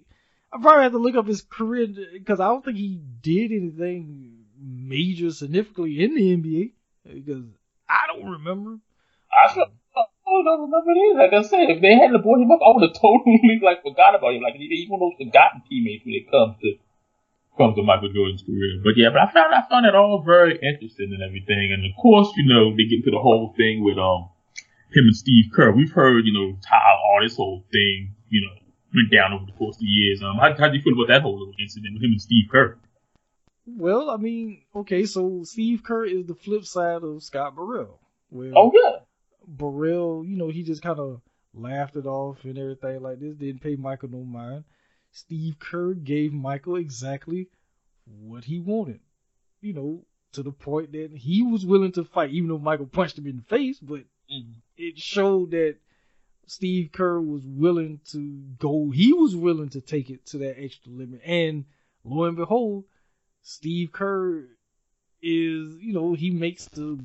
[0.52, 4.43] I probably have to look up his career because I don't think he did anything
[4.64, 6.72] major significantly in the NBA
[7.04, 7.44] because
[7.88, 8.78] I don't remember.
[9.30, 11.16] I sure, I don't remember it.
[11.16, 14.14] Like I said, if they hadn't brought him up, I would have totally, like, forgot
[14.14, 14.42] about him.
[14.42, 16.78] Like, he's one of those forgotten teammates when it comes to
[17.56, 18.80] comes to Michael Jordan's career.
[18.82, 21.70] But yeah, but I found I found it all very interesting and everything.
[21.72, 24.28] And of course, you know, they get into the whole thing with um
[24.90, 25.70] him and Steve Kerr.
[25.70, 28.54] We've heard, you know, how all this whole thing, you know,
[28.94, 30.22] went down over the course of the years.
[30.22, 32.50] Um, how how do you feel about that whole little incident with him and Steve
[32.50, 32.78] Kerr?
[33.66, 38.00] Well, I mean, okay, so Steve Kerr is the flip side of Scott Burrell.
[38.28, 39.00] Where Oh yeah,
[39.46, 41.20] Burrell, you know, he just kind of
[41.54, 43.36] laughed it off and everything like this.
[43.36, 44.64] Didn't pay Michael no mind.
[45.12, 47.48] Steve Kerr gave Michael exactly
[48.04, 49.00] what he wanted.
[49.60, 53.18] You know, to the point that he was willing to fight, even though Michael punched
[53.18, 53.78] him in the face.
[53.78, 54.56] But Mhm.
[54.76, 55.76] it showed that
[56.46, 58.90] Steve Kerr was willing to go.
[58.90, 61.22] He was willing to take it to that extra limit.
[61.24, 61.64] And
[62.04, 62.84] lo and behold,
[63.44, 64.48] Steve Kerr
[65.22, 66.98] is, you know, he makes the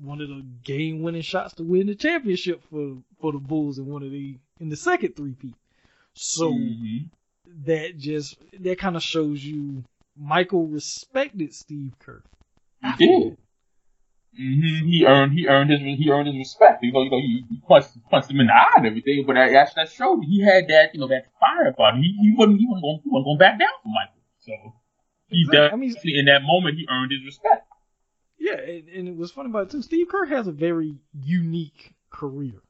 [0.00, 3.86] one of the game winning shots to win the championship for for the Bulls in
[3.86, 5.54] one of the in the second three peat.
[6.14, 7.10] So Mhm.
[7.66, 9.84] that just that kind of shows you
[10.16, 12.22] Michael respected Steve Kerr.
[12.80, 13.36] He did.
[14.36, 16.82] hmm He earned he earned his he earned his respect.
[16.84, 19.34] You know, you know, he, he punched punched him in the eye and everything, but
[19.34, 22.02] that that that showed he had that you know that fire about him.
[22.02, 24.22] He he wasn't he wasn't going he wasn't going back down for Michael.
[24.40, 24.52] So
[25.30, 25.72] he Exactly.
[25.72, 27.66] I mean- in that moment he earned his respect.
[28.38, 29.82] Yeah, and, and it was funny about it too.
[29.82, 32.60] Steve Kerr has a very unique career.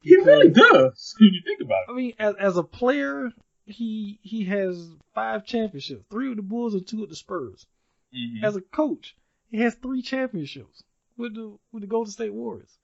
[0.00, 1.14] He really does.
[1.20, 1.90] When you think about it.
[1.90, 3.32] I mean, as, as a player,
[3.64, 7.66] he he has five championships, three with the Bulls and two with the Spurs.
[8.14, 8.44] Mhm.
[8.44, 9.16] As a coach,
[9.50, 10.84] he has three championships
[11.16, 12.78] with the with the Golden State Warriors.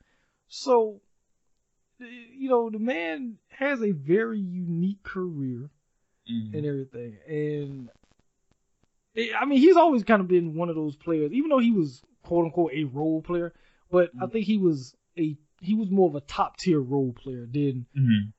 [0.48, 1.00] So
[2.00, 5.70] you know, the man has a very unique career
[6.28, 6.54] Mhm.
[6.54, 7.16] and everything.
[7.28, 7.90] And
[9.16, 12.02] I mean, he's always kind of been one of those players, even though he was
[12.22, 13.52] quote unquote a role player.
[13.90, 14.32] But I Mhm.
[14.32, 18.32] think he was a he was more of a top tier role player than Mhm.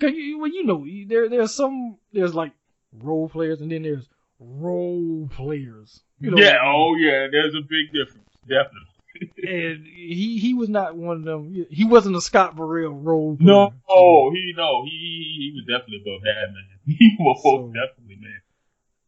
[0.00, 2.52] cause you, well, you know, there there's some there's like
[2.92, 4.08] role players and then there's
[4.40, 6.02] role players.
[6.20, 6.58] You know, yeah.
[6.64, 7.28] Oh yeah.
[7.30, 8.28] There's a big difference.
[8.48, 8.90] Definitely.
[9.46, 11.66] and he he was not one of them.
[11.70, 13.36] He wasn't a Scott Burrell role.
[13.38, 16.64] No, oh, he no, he he was definitely above that man.
[16.98, 18.03] He was So- definitely.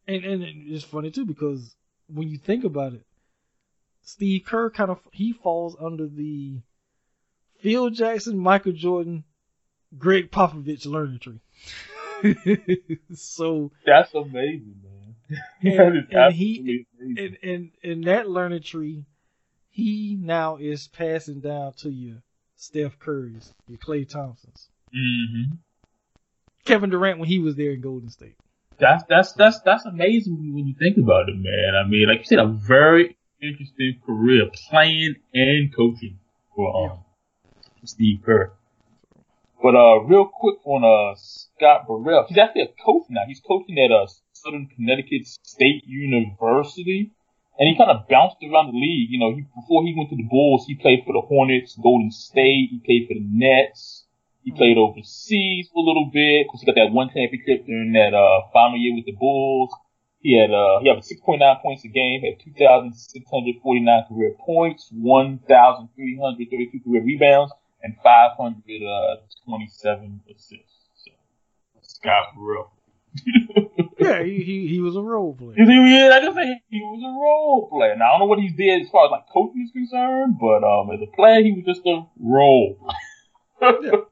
[0.07, 1.75] And and it's funny too because
[2.07, 3.05] when you think about it,
[4.03, 6.61] Steve Kerr kind of he falls under the
[7.59, 9.23] Phil Jackson, Michael Jordan,
[9.97, 11.41] Gregg Popovich learning tree.
[13.15, 15.15] so That's amazing, man.
[15.61, 17.17] And- that and he- amazing.
[17.17, 19.05] in in in that learning tree,
[19.69, 22.17] he now is passing down to your
[22.55, 25.55] Steph Curry's, your Klay Thompsons, hmm
[26.65, 28.35] Kevin Durant when he was there in Golden State.
[28.79, 31.73] That's that's that's that's amazing when you- think about it, man.
[31.75, 36.19] I mean, like you said, a very interesting career playing and coaching
[36.55, 36.99] for um,
[37.85, 38.51] Steve Kerr.
[39.61, 43.21] But uh, real quick on uh Scott Burrell, he's actually a coach now.
[43.27, 47.11] He's coaching at uh Southern Connecticut State University,
[47.57, 49.09] and he kind of bounced around the league.
[49.09, 52.11] You know, he before he went to the Bulls, he played for the Hornets, Golden
[52.11, 52.69] State.
[52.69, 54.05] He played for the Nets.
[54.47, 58.13] He played overseas for a little bit because he got that one championship during that
[58.15, 59.75] uh final year with the Bulls.
[60.23, 67.03] He had uh he had 6.9 points a game, had 2,649 career points, 1,332 career
[67.03, 67.51] rebounds,
[67.83, 70.79] and 527 assists.
[70.95, 71.11] So
[71.81, 72.71] Scott Burrell.
[73.99, 75.55] Yeah, he he, he was a role player.
[75.57, 77.95] Like I say, he was a role player.
[77.97, 80.63] Now I don't know what he did as far as like coaching is concerned, but
[80.63, 82.77] um as a player he was just a role.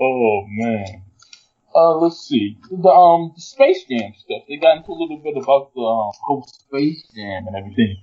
[0.00, 1.04] Oh man.
[1.74, 2.58] Uh, let's see.
[2.70, 4.42] The um Space Jam stuff.
[4.48, 7.96] They got into a little bit about the um, whole Space Jam and everything.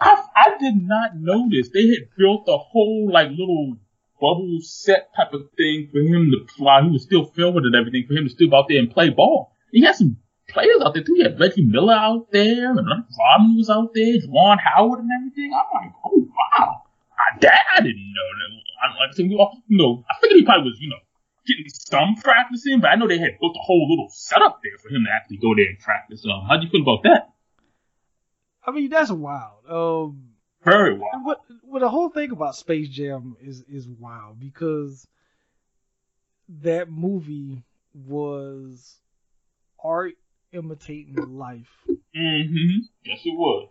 [0.00, 3.76] I I did not notice they had built a whole like little
[4.20, 6.82] bubble set type of thing for him to fly.
[6.82, 9.10] He was still filming and everything for him to still go out there and play
[9.10, 9.52] ball.
[9.72, 10.18] He had some
[10.48, 11.14] players out there too.
[11.14, 15.52] He had Reggie Miller out there, and Rodman was out there, Juwan Howard and everything.
[15.54, 16.28] I'm like, oh
[16.58, 16.79] wow,
[17.20, 18.50] I, that I didn't know that.
[18.80, 21.02] I, like I said, we all, you know, I figured he probably was, you know,
[21.46, 24.88] getting some practicing, but I know they had built a whole little setup there for
[24.88, 26.24] him to actually go there and practice.
[26.24, 27.28] Um, how do you feel about that?
[28.64, 29.68] I mean, that's wild.
[29.68, 30.30] Um,
[30.64, 35.06] Very and what what the whole thing about Space Jam is is wild because
[36.62, 37.62] that movie
[37.94, 38.96] was
[39.82, 40.14] art
[40.52, 41.70] imitating life.
[42.16, 42.78] Mm-hmm.
[43.04, 43.68] Yes, it was.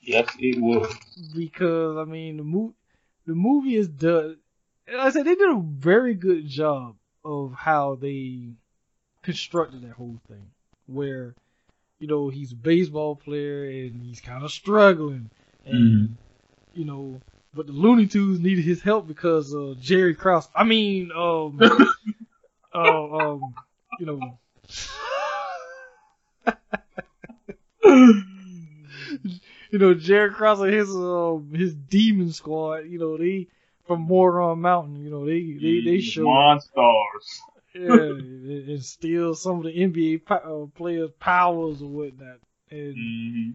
[0.00, 0.94] Yes, it was.
[1.34, 2.74] Because I mean, the movie
[3.28, 4.38] the movie is done.
[4.88, 8.48] Like I said they did a very good job of how they
[9.22, 10.50] constructed that whole thing,
[10.86, 11.34] where
[11.98, 15.30] you know he's a baseball player and he's kind of struggling,
[15.66, 15.76] and
[16.08, 16.16] Mhm.
[16.72, 17.20] you know,
[17.52, 20.48] but the Looney Tunes needed his help because uh, Jerry Krause.
[20.54, 21.60] I mean, um,
[22.74, 23.54] uh, um,
[23.98, 24.38] you know.
[29.70, 33.48] you know, Jared Krause and his um his demon squad, you know, they
[33.86, 37.40] from Moron Mountain, you know, they they they show Monstars.
[37.74, 40.34] yeah, and steal some of the NBA po-
[40.72, 42.38] uh, players' powers or whatnot,
[42.70, 43.50] and Mm-hmm.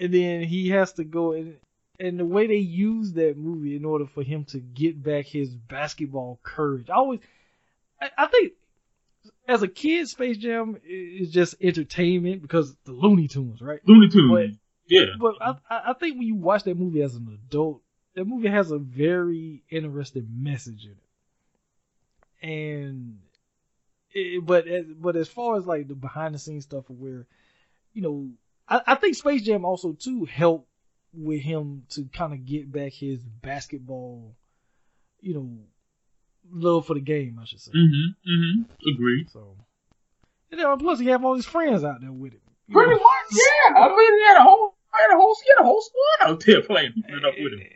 [0.00, 1.56] and then he has to go and
[2.00, 5.50] and the way they use that movie in order for him to get back his
[5.50, 6.88] basketball courage.
[6.88, 7.20] I always,
[8.00, 8.52] I, I think,
[9.48, 13.80] as a kid, Space Jam is just entertainment because the Looney Tunes, right?
[13.84, 14.56] Looney Tunes.
[14.88, 15.04] But- yeah.
[15.18, 17.82] But I, I think when you watch that movie as an adult,
[18.14, 20.98] that movie has a very interesting message in it.
[22.48, 23.18] And
[24.12, 27.26] it, but as, but as far as like the behind the scenes stuff, where
[27.92, 28.30] you know,
[28.68, 30.68] I, I think Space Jam also too helped
[31.12, 34.34] with him to kind of get back his basketball,
[35.20, 35.50] you know,
[36.50, 37.38] love for the game.
[37.40, 37.72] I should say.
[37.72, 38.30] Mm-hmm.
[38.30, 38.88] Mm-hmm.
[38.94, 39.30] Agreed.
[39.30, 39.56] So,
[40.52, 42.40] and then plus he have all his friends out there with him.
[42.70, 43.00] Pretty much,
[43.32, 43.74] yeah.
[43.80, 46.30] I mean, he had a whole, he had a whole, he had a whole squad
[46.30, 46.94] out there playing,
[47.26, 47.66] up with him.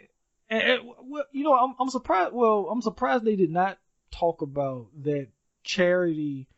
[0.49, 2.33] And, and, well, you know, I'm I'm surprised.
[2.33, 3.79] Well, I'm surprised they did not
[4.11, 5.29] talk about that
[5.65, 6.49] charity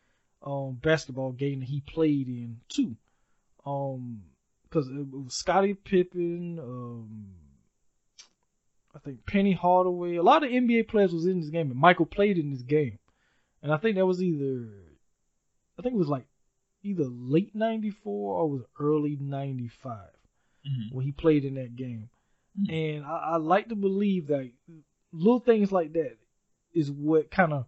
[0.43, 2.97] um basketball game that he played in too.
[3.65, 4.23] Um,
[4.65, 7.27] because it was Scottie Pippen, um,
[8.95, 12.07] I think Penny Hardaway, a lot of NBA players was in this game, and Michael
[12.07, 12.99] played in this game,
[13.63, 14.69] and I think that was either,
[15.79, 16.27] I think it was like
[16.83, 19.99] either late '94 or was early '95
[20.67, 20.97] Mm-hmm.
[20.97, 22.09] when he played in that game.
[22.59, 22.97] Mhm.
[22.97, 24.51] And I, I like to believe that
[25.13, 26.17] little things like that
[26.73, 27.67] is what kind of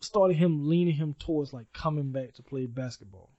[0.00, 3.30] started him leaning him towards like coming back to play basketball.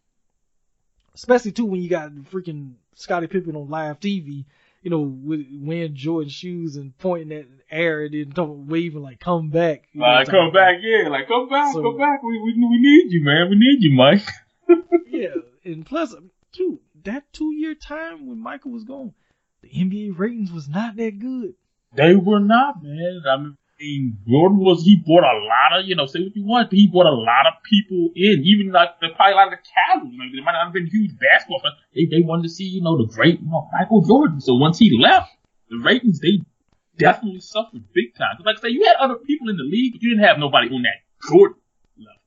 [1.13, 4.45] Especially too when you got freaking Scottie Pippen on live TV,
[4.81, 9.19] you know, with wearing Jordan shoes and pointing at air and then talking, waving like
[9.19, 11.07] "come back." You know, Like, come back, yeah.
[11.09, 12.21] Like, come back, So- come back.
[12.21, 13.49] We, we, we need you, man.
[13.49, 14.27] We need you, Mike.
[15.07, 16.13] yeah, and plus,
[16.51, 19.13] too, that two year time when Michael was gone,
[19.61, 21.55] the NBA ratings was not that good.
[21.95, 23.21] They were not, man.
[23.27, 23.37] I
[23.79, 26.77] mean, Jordan was, he brought a lot of, you know, say what you want, but
[26.77, 28.43] he brought a lot of people in.
[28.43, 30.13] Even like, the, probably a lot of the casuals.
[30.19, 31.75] Like, they might not have been huge basketball fans.
[31.93, 34.41] They, they wanted to see, you know, the great, you know, Michael Jordan.
[34.41, 35.31] So once he left,
[35.69, 36.41] the ratings, they
[36.97, 38.35] definitely suffered big time.
[38.43, 40.67] Like I say, you had other people in the league, but you didn't have nobody
[40.67, 41.59] on that Jordan
[41.97, 42.21] level.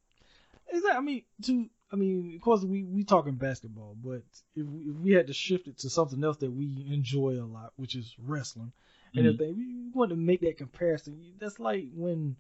[0.73, 0.97] Is that?
[0.97, 4.23] I mean, to I mean, of course we we talking basketball, but
[4.55, 7.47] if we, if we had to shift it to something else that we enjoy a
[7.47, 8.73] lot, which is wrestling
[9.15, 9.35] and Mhm.
[9.35, 11.35] everything, we want to make that comparison.
[11.39, 12.37] That's like when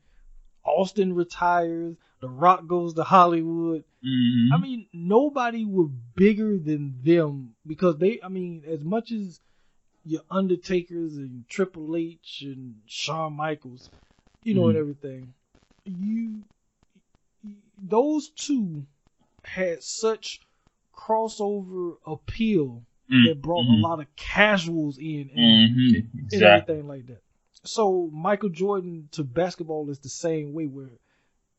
[0.65, 3.85] Austin retires, The Rock goes to Hollywood.
[4.05, 4.53] Mm-hmm.
[4.53, 8.21] I mean, nobody was bigger than them because they.
[8.23, 9.41] I mean, as much as
[10.05, 13.91] your Undertakers and Triple H and Shawn Michaels,
[14.45, 14.81] you know, and Mhm.
[14.81, 15.35] everything,
[15.85, 16.45] you
[17.79, 18.87] those two
[19.49, 20.41] had such
[20.95, 22.85] crossover appeal
[23.27, 23.79] that brought Mhm.
[23.79, 26.19] a lot of casuals in and, Mm-hmm.
[26.33, 27.23] and everything like that.
[27.65, 30.91] So Michael Jordan to basketball is the same way where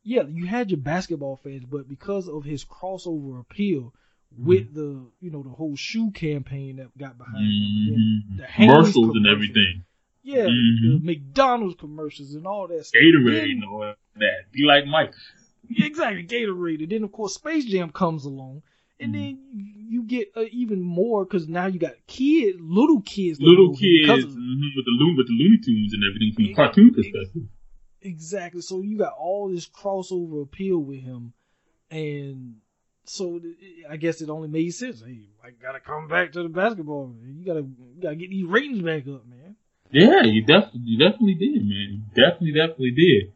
[0.02, 3.92] yeah, you had your basketball fans, but because of his crossover appeal
[4.38, 8.36] with the you know the whole shoe campaign that got behind him, and Mhm.
[8.38, 9.84] the Commercials and everything.
[10.22, 10.82] yeah, Mhm.
[10.82, 13.02] the McDonald's commercials and all that stuff.
[13.02, 13.80] Gatorade and all
[14.16, 14.52] that.
[14.52, 15.14] Be like Mike.
[15.76, 16.82] Exactly, Gatorade.
[16.82, 18.62] And then of course Space Jam comes along,
[18.98, 19.14] and Mhm.
[19.14, 19.38] then
[19.88, 23.78] you get uh, even more because now you got kids, little kids, Little know him
[24.02, 26.54] because kids of- mhm, with the Looney with the Looney Tunes and everything from the
[26.54, 27.48] cartoon perspective.
[28.02, 28.60] Exactly.
[28.62, 31.32] So you got all this crossover appeal with him,
[31.90, 32.56] and
[33.04, 33.40] so
[33.88, 35.02] I guess it only made sense.
[35.02, 37.14] Hey, I gotta come back to the basketball.
[37.22, 39.56] You gotta, you gotta get these ratings back up, man.
[39.92, 41.88] Yeah, you definitely you definitely did, man.
[41.90, 43.32] You definitely definitely did.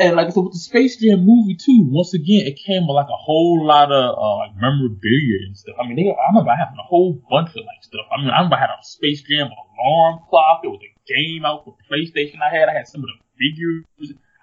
[0.00, 2.94] And like I said, with the Space Jam movie too, once again, it came with
[2.94, 5.76] like a whole lot of uh, like memorabilia and stuff.
[5.78, 8.06] I mean, they, I remember having a whole bunch of like stuff.
[8.10, 10.62] I mean, I remember I had a Space Jam alarm clock.
[10.62, 12.38] There was a game out for PlayStation.
[12.42, 13.84] I had I had some of the figures.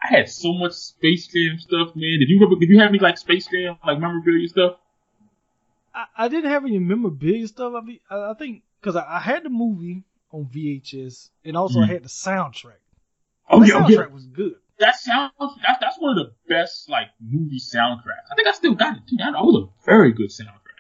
[0.04, 2.20] I had so much Space Jam stuff, man.
[2.20, 2.56] Did you ever?
[2.60, 4.78] Did you have any like Space Jam like memorabilia stuff?
[5.94, 7.74] I, I didn't have any memorabilia stuff.
[7.76, 11.80] I mean, I, I think because I, I had the movie on VHS, and also
[11.80, 11.90] I Mhm.
[11.90, 12.78] had the soundtrack.
[13.50, 14.14] Oh the yeah, oh, soundtrack yeah.
[14.14, 14.56] was good.
[14.80, 18.28] That sound that's that's one of the best like movie soundtracks.
[18.32, 19.18] I think I still got it too.
[19.18, 20.78] That was a very good soundtrack.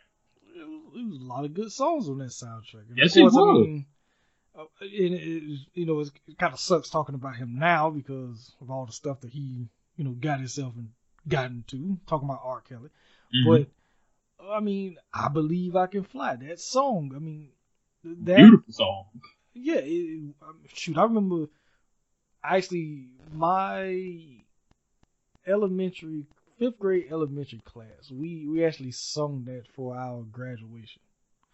[0.55, 2.89] It was, was a lot of good songs on that soundtrack.
[2.89, 3.65] And Yes, of it course, I was.
[3.65, 3.85] mean,
[4.57, 7.89] uh, and it, it, you know, it's, it kind of sucks talking about him now
[7.89, 10.89] because of all the stuff that he, you know, got himself and
[11.27, 11.97] got into.
[12.07, 12.61] Talking about R.
[12.61, 12.89] Kelly,
[13.35, 13.45] Mhm.
[13.45, 13.67] but
[14.47, 16.35] I mean, I believe I can fly.
[16.35, 17.49] That song, I mean,
[18.03, 19.05] that beautiful song.
[19.55, 21.47] yeah, it, it- um, shoot, I remember
[22.43, 24.43] actually my
[25.45, 26.25] elementary
[26.57, 28.11] fifth grade elementary class.
[28.11, 31.01] We we actually sung that for our graduation.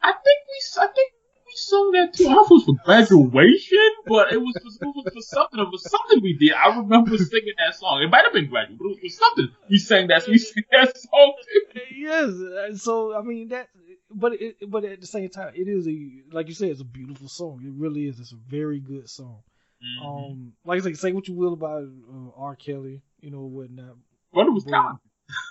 [0.01, 1.11] I think we I think
[1.45, 2.27] we sung that too.
[2.29, 5.21] I don't know if it was for graduation, but it was for, it was for
[5.21, 5.59] something.
[5.59, 6.53] It was something we did.
[6.53, 8.01] I remember singing that song.
[8.01, 9.55] It might have been graduation, but it was for something.
[9.69, 10.27] We sang that.
[10.27, 11.81] We sang that song too.
[11.95, 13.67] Yes, so I mean that,
[14.11, 16.85] but it, but at the same time, it is a like you said, it's a
[16.85, 17.61] beautiful song.
[17.63, 18.19] It really is.
[18.19, 19.39] It's a very good song.
[19.83, 20.05] Mm-hmm.
[20.07, 22.55] Um, like I say, say what you will about uh, R.
[22.55, 23.95] Kelly, you know whatnot.
[24.33, 24.97] but it was but-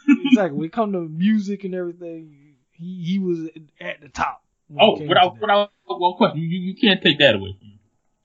[0.24, 0.57] exactly.
[0.59, 3.49] When it come to music and everything, he he was
[3.80, 4.43] at the top.
[4.78, 7.57] Oh, without without one question, you, you you can't take that away.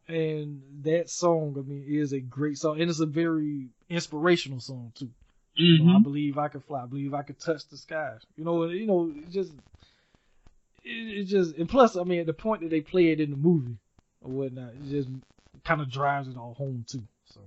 [0.07, 4.93] And that song, I mean, is a great song, and it's a very inspirational song
[4.95, 5.09] too.
[5.55, 6.03] You know, I Mm-hmm.
[6.03, 6.83] believe I could fly.
[6.83, 8.21] I believe I could touch the skies.
[8.37, 9.51] You know, you know, it just,
[10.83, 13.31] it, it just, and plus, I mean, at the point that they play it in
[13.31, 13.77] the movie
[14.21, 15.09] or whatnot, it just
[15.63, 17.03] kind of drives it all home too.
[17.25, 17.41] So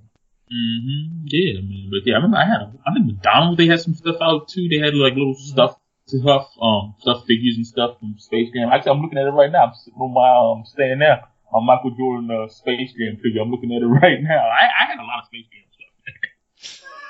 [0.51, 1.31] Mm-hmm.
[1.31, 1.91] Yeah, man.
[1.91, 4.49] But yeah, I remember I had, a, I think McDonald's, they had some stuff out
[4.49, 4.69] too.
[4.69, 8.69] They had like little stuff, stuff, um, stuff figures and stuff from Space Jam.
[8.73, 9.67] Actually, I'm looking at it right now.
[9.67, 11.23] I'm sitting on my, um, staying there.
[11.53, 13.43] My Michael Jordan, uh, Space Jam figure.
[13.43, 14.43] I'm looking at it right now.
[14.43, 15.87] I, I had a lot of Space Jam stuff.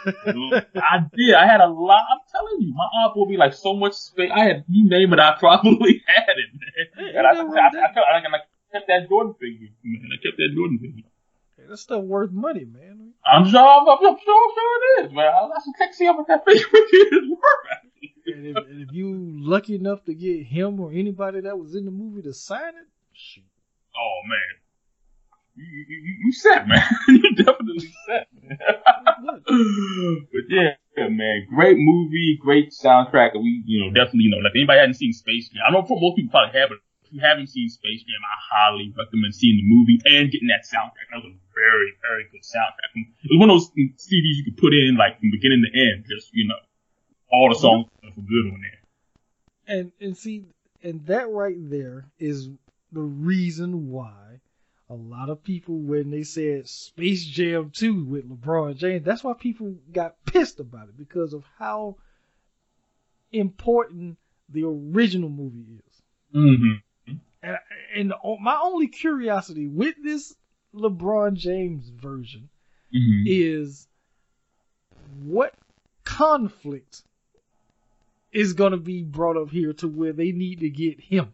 [0.77, 1.35] I did.
[1.35, 2.05] I had a lot.
[2.13, 4.31] I'm telling you, my aunt will be like so much space.
[4.35, 7.17] I had, you name it, I probably had it, man.
[7.17, 8.17] And I, I, I, I.
[8.17, 8.41] I, I
[8.73, 10.11] kept that Jordan figure, man.
[10.13, 11.05] I kept that Jordan figure.
[11.57, 13.13] Hey, that's stuff worth money, man.
[13.25, 15.33] I'm sure, I'm, I'm sure, sure it is, man.
[15.53, 17.91] That's what take see how much that figure is worth.
[18.27, 21.85] And if, and if you lucky enough to get him or anybody that was in
[21.85, 23.45] the movie to sign it, shoot.
[23.97, 24.61] Oh man,
[25.57, 26.83] you, you, you set, man.
[27.09, 28.59] you definitely set, man.
[30.33, 33.35] but yeah, yeah, man, great movie, great soundtrack.
[33.35, 35.99] We, you know, definitely, you know, like anybody hadn't seen Space Jam, I know for
[36.01, 39.57] most people probably have, but if you haven't seen Space Jam, I highly recommend seeing
[39.57, 41.11] the movie and getting that soundtrack.
[41.11, 42.91] That was a very, very good soundtrack.
[42.95, 46.05] It was one of those CDs you could put in like from beginning to end,
[46.09, 46.61] just you know,
[47.33, 48.81] all the songs were good on there.
[49.77, 50.47] And and see,
[50.83, 52.49] and that right there is
[52.93, 54.41] the reason why
[54.89, 59.35] a lot of people when they said Space Jam 2 with LeBron James, that's why
[59.35, 61.97] people got pissed about it because of how
[63.33, 66.03] important the original movie is.
[66.35, 66.73] Mm-hmm.
[67.43, 67.57] And,
[67.95, 70.35] and my only curiosity with this
[70.75, 72.49] LeBron James version
[72.95, 73.25] mm-hmm.
[73.27, 73.89] is
[75.23, 75.55] what
[76.05, 77.03] conflict
[78.33, 81.33] is going to be brought up here to where they need to get him.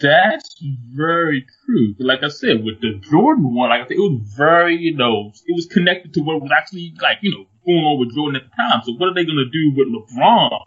[0.00, 1.94] That's very true.
[1.98, 5.32] Like I said, with the Jordan one, like I said, it was very, you know,
[5.46, 8.50] it was connected to what was actually like, you know, going on with Jordan at
[8.50, 8.82] the time.
[8.84, 10.64] So what are they gonna do with LeBron?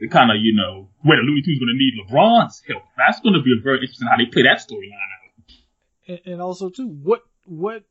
[0.00, 2.84] To kind of, you know, where the Looney Tunes gonna need LeBron's help.
[2.96, 5.54] That's gonna be a very interesting how they play that storyline out.
[6.06, 7.84] And, and also too, what what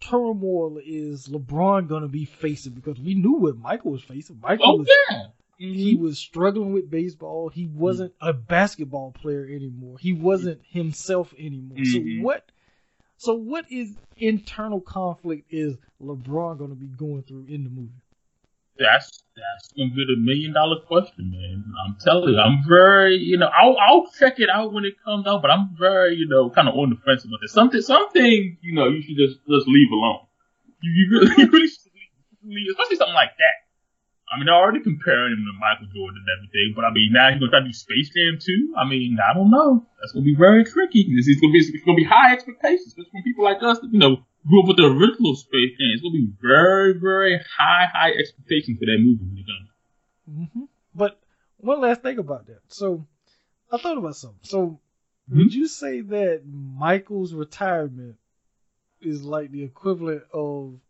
[0.00, 2.72] turmoil is LeBron gonna be facing?
[2.72, 4.40] Because we knew what Michael was facing.
[4.40, 5.26] Michael oh, was yeah.
[5.58, 7.48] He was struggling with baseball.
[7.48, 9.96] He wasn't a basketball player anymore.
[10.00, 11.78] He wasn't himself anymore.
[11.78, 12.18] Mhm.
[12.18, 12.50] So what?
[13.16, 18.02] So what is internal conflict is LeBron going to be going through in the movie?
[18.78, 21.64] That's that's gonna be the million dollar question, man.
[21.84, 25.26] I'm telling you, I'm very, you know, I'll I'll check it out when it comes
[25.26, 27.52] out, but I'm very, you know, kind of on the fence about this.
[27.52, 30.20] Something, something, you know, you should just just leave alone.
[30.82, 31.92] You, you really, you really should
[32.44, 33.61] leave, especially something like that.
[34.32, 37.28] I mean, they're already comparing him to Michael Jordan and everything, but I mean, now
[37.30, 38.72] he's gonna try to do Space Jam too.
[38.78, 39.84] I mean, I don't know.
[40.00, 41.04] That's gonna be very tricky.
[41.14, 43.92] This is gonna be it's gonna be high expectations, especially from people like us that
[43.92, 45.92] you know grew up with the original Space Jam.
[45.92, 49.68] It's gonna be very, very high, high expectations for that movie when it comes.
[50.30, 50.64] Mm-hmm.
[50.94, 51.20] But
[51.58, 52.60] one last thing about that.
[52.68, 53.06] So
[53.70, 54.40] I thought about something.
[54.42, 54.80] So
[55.30, 55.36] Mhm.
[55.36, 58.16] would you say that Michael's retirement
[59.00, 60.80] is like the equivalent of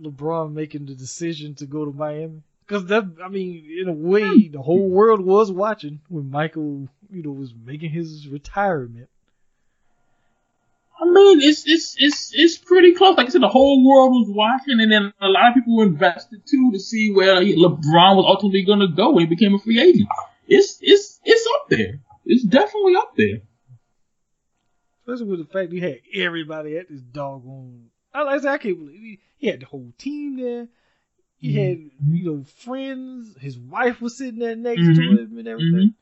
[0.00, 2.42] LeBron making the decision to go to Miami?
[2.66, 7.22] Because that, I mean, in a way, the whole world was watching when Michael, you
[7.22, 9.08] know, was making his retirement.
[11.00, 13.16] I mean, it's it's it's it's pretty close.
[13.16, 15.86] Like I said, the whole world was watching, and then a lot of people were
[15.86, 19.58] invested too to see where LeBron was ultimately going to go when he became a
[19.58, 20.08] free agent.
[20.48, 22.00] It's it's it's up there.
[22.26, 23.40] It's definitely up there.
[25.06, 27.90] Especially with the fact he had everybody at this doggone.
[28.18, 30.68] I like I I can't believe he, he had the whole team there.
[31.36, 31.78] He had
[32.10, 33.36] you know friends.
[33.40, 35.18] His wife was sitting there next to Mhm.
[35.18, 35.94] him and everything.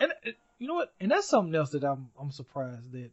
[0.00, 0.92] And uh, you know what?
[0.98, 3.10] And that's something else that I'm I'm surprised that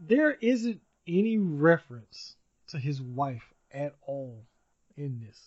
[0.00, 2.36] there isn't any reference
[2.68, 4.44] to his wife at all
[4.96, 5.38] in this.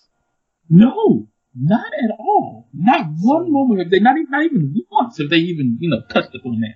[0.70, 2.68] No, not at all.
[2.74, 3.80] Not one moment.
[3.80, 6.76] Have they not even not even once have they even you know touched upon that.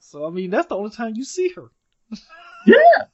[0.00, 1.70] So I mean, that's the only time you see her.
[2.66, 3.04] Yeah.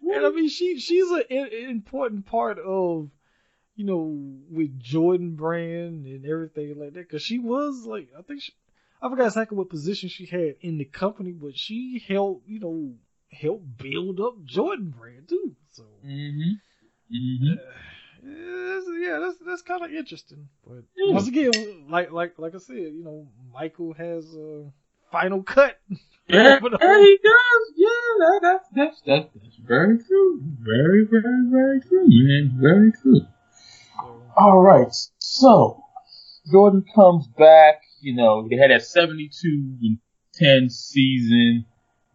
[0.00, 1.24] And I mean, she she's an
[1.68, 3.10] important part of,
[3.76, 7.08] you know, with Jordan Brand and everything like that.
[7.10, 8.52] Cause she was like, I think she,
[9.02, 12.94] I forgot exactly what position she had in the company, but she helped, you know,
[13.30, 15.54] help build up Jordan Brand too.
[15.72, 17.14] So Mm-hmm.
[17.14, 17.46] Mm-hmm.
[18.22, 18.34] yeah,
[18.68, 20.48] that's- yeah, that's that's kind of interesting.
[20.66, 21.12] But Yeah.
[21.14, 24.72] once again, like like like I said, you know, Michael has a
[25.10, 25.78] final cut.
[26.30, 27.72] Yeah, But, he does.
[27.74, 30.42] Yeah, that, that's that's that's that's very true.
[30.60, 32.58] Very, very, very true, man.
[32.60, 33.22] Very true.
[34.36, 34.94] All right.
[35.20, 35.82] So
[36.52, 37.80] Jordan comes back.
[38.02, 39.98] You know, they had that 72 and
[40.34, 41.64] 10 season.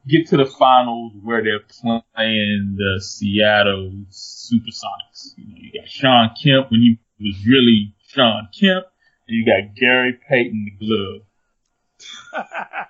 [0.07, 5.33] Get to the finals where they're playing the Seattle Supersonics.
[5.37, 8.85] You know, you got Shawn Kemp when he was really Shawn Kemp,
[9.27, 11.21] and you got Gary Payton the glove.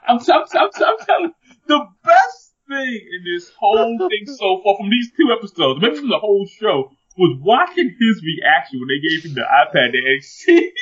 [0.07, 1.33] I'm, I'm, I'm, I'm telling
[1.67, 6.09] the best thing in this whole thing so far from these two episodes, maybe from
[6.09, 10.73] the whole show, was watching his reaction when they gave him the iPad and see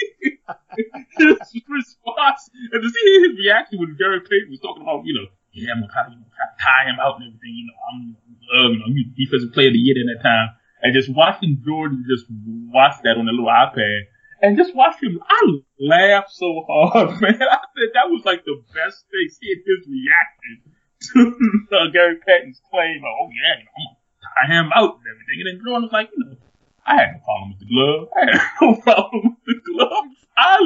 [1.18, 5.28] his response and to see his reaction when Gary Payton was talking about, you know,
[5.52, 6.24] yeah, I'm gonna try to, you
[6.56, 8.00] tie him out and everything, you know, I'm,
[8.48, 10.56] uh, you know, you defensive player of the year at that time.
[10.82, 12.26] And just watching Jordan just
[12.72, 14.08] watch that on the little iPad
[14.42, 15.42] and just watch him, I
[15.80, 17.42] laughed so hard, man.
[17.42, 21.34] I said that was like the best thing, seeing his reaction to
[21.78, 23.98] uh, Gary Payton's claim, oh yeah, you know, I'm gonna
[24.36, 25.38] tie him out and everything.
[25.40, 26.38] And then Jordan was like, you know,
[26.86, 28.10] I had no problem with the glove.
[28.16, 30.06] I had no problem with the glove.
[30.38, 30.58] I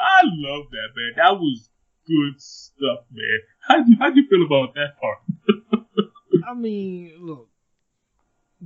[0.00, 1.12] I love that man.
[1.16, 1.68] That was
[2.06, 3.38] good stuff, man.
[3.60, 5.18] How you how do you feel about that part?
[6.48, 7.48] I mean, look,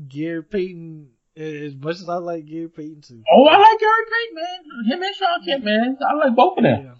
[0.08, 1.10] Gary Payton.
[1.36, 3.22] As much as I like Gary Payton too.
[3.30, 4.92] Oh, I like Gary Payton, man.
[4.92, 5.98] Him and Shawn Kemp, man.
[6.08, 6.84] I like both of them.
[6.84, 6.94] Yeah.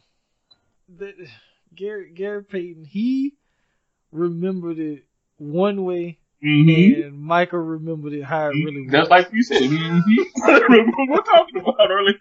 [0.96, 1.28] The,
[1.74, 3.34] Gary Gary Payton, he
[4.10, 5.04] remembered it
[5.38, 7.02] one way, mm-hmm.
[7.02, 8.92] and Michael remembered it how it really was.
[8.92, 9.62] That's like you said.
[9.62, 10.00] Mm-hmm.
[11.10, 12.14] We're talking about earlier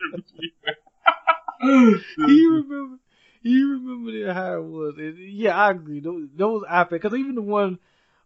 [2.27, 2.99] he remembered.
[3.41, 4.95] He remembered it how it was.
[4.97, 5.99] And yeah, I agree.
[5.99, 7.77] Those, those iPad, because even the one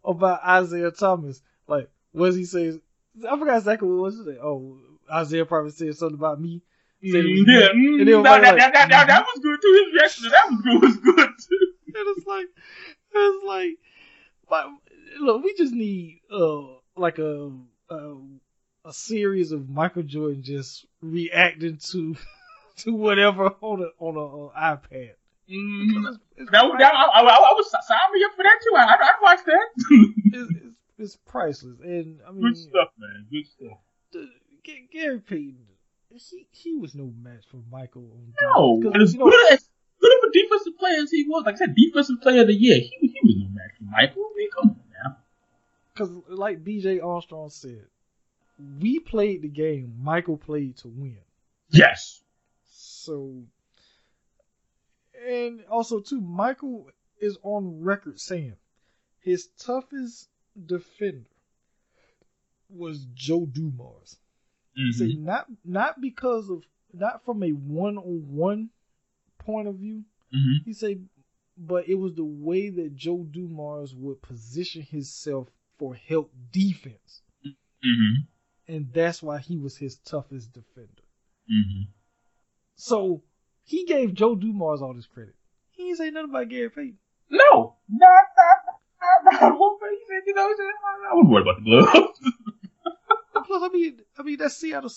[0.04, 2.78] about Isaiah Thomas, like, what he says?
[3.28, 4.38] I forgot exactly what was it.
[4.42, 4.78] Oh,
[5.12, 6.62] Isaiah probably said something about me.
[7.00, 9.84] yeah, mm, and then that, that, like, that, that, that, was good too.
[9.84, 11.72] His reaction to that was good, was good too.
[11.86, 12.46] and it's like,
[13.12, 13.78] it's like,
[14.48, 14.66] but
[15.20, 17.52] look, we just need uh like a
[17.90, 18.16] a,
[18.84, 22.16] a series of Michael Jordan just reacting to
[22.78, 25.12] to whatever on a on a, uh, iPad.
[25.50, 28.76] Mm, it's, it's that, that, I, I, I was sign me up for that too.
[28.76, 29.66] I, I'd, I'd watch that.
[30.34, 33.26] it's, it's, priceless, and I mean, good stuff, man.
[33.30, 33.78] Good stuff.
[34.12, 34.28] The,
[34.92, 35.66] Gary Payton,
[36.10, 38.10] he he was no match for Michael.
[38.12, 39.68] On no, as you know, good as
[40.00, 42.54] good of a defensive player as he was, like I said, defensive player of the
[42.54, 44.22] year, he he was no match for Michael.
[44.24, 45.16] I mean, come on now.
[45.94, 47.00] Because like B.J.
[47.00, 47.86] Armstrong said,
[48.80, 49.94] we played the game.
[50.00, 51.18] Michael played to win.
[51.70, 52.20] Yes.
[52.70, 53.42] So,
[55.26, 56.88] and also too, Michael
[57.20, 58.56] is on record saying
[59.20, 60.28] his toughest
[60.66, 61.28] defender
[62.68, 64.16] was Joe Dumars.
[64.78, 64.98] Mm-hmm.
[64.98, 66.62] Say not not because of
[66.92, 68.70] not from a one on one
[69.38, 70.04] point of view.
[70.34, 70.64] Mm-hmm.
[70.64, 71.04] He said,
[71.56, 75.48] but it was the way that Joe Dumars would position himself
[75.78, 78.22] for help defense, mm-hmm.
[78.66, 81.02] and that's why he was his toughest defender.
[81.50, 81.90] Mm-hmm.
[82.76, 83.22] So
[83.64, 85.34] he gave Joe Dumars all this credit.
[85.70, 86.98] He didn't say nothing about Gary Payton.
[87.30, 88.24] No, not
[90.26, 90.54] you know,
[91.10, 92.08] I wouldn't worry about the blood.
[93.46, 94.90] Plus, I mean, I mean that Seattle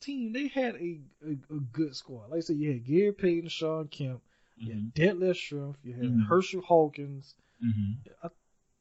[0.00, 2.30] team they had a, a, a good squad.
[2.30, 4.20] Like I said, you had Gary Payton, Shawn Kemp,
[4.56, 4.80] you mm-hmm.
[4.80, 6.22] had Detlef Schrempf, you had mm-hmm.
[6.28, 7.34] Hersey Hawkins.
[7.64, 8.26] Mm-hmm.
[8.26, 8.28] I,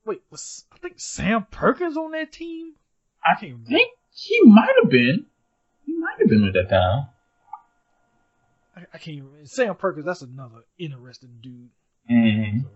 [0.05, 2.73] wait, was I think Sam Perkins on that team?
[3.23, 5.25] I can't think he might have been.
[5.85, 7.07] He might have been at that time.
[8.75, 9.45] I, I can't remember.
[9.45, 11.69] Sam Perkins, that's another interesting dude.
[12.11, 12.59] Mm-hmm.
[12.59, 12.69] So,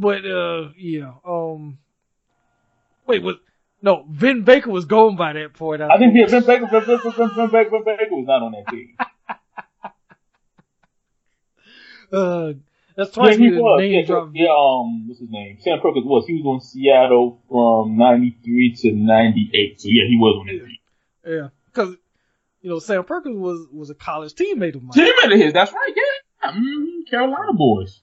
[0.00, 1.12] but uh, yeah.
[1.26, 1.78] Um,
[3.06, 3.36] wait, was
[3.82, 5.82] no Vin Baker was going by that point.
[5.82, 8.42] I, I think yeah, Vin Baker, Vin, Vin, Vin, Vin, Baker, Vin Baker was not
[8.42, 8.96] on that team.
[12.12, 12.52] uh,
[12.96, 13.80] that's twice yeah, he was.
[13.80, 15.58] Name yeah, yeah, um, what's his name?
[15.60, 16.26] Sam Perkins was.
[16.26, 19.80] He was on Seattle from '93 to '98.
[19.80, 20.78] So yeah, he was on that team.
[21.24, 21.96] Yeah, because
[22.60, 24.92] you know, Sam Perkins was was a college teammate of mine.
[24.94, 26.50] Teammate of his, that's right, yeah.
[26.50, 27.10] Mm-hmm.
[27.10, 28.00] Carolina boys.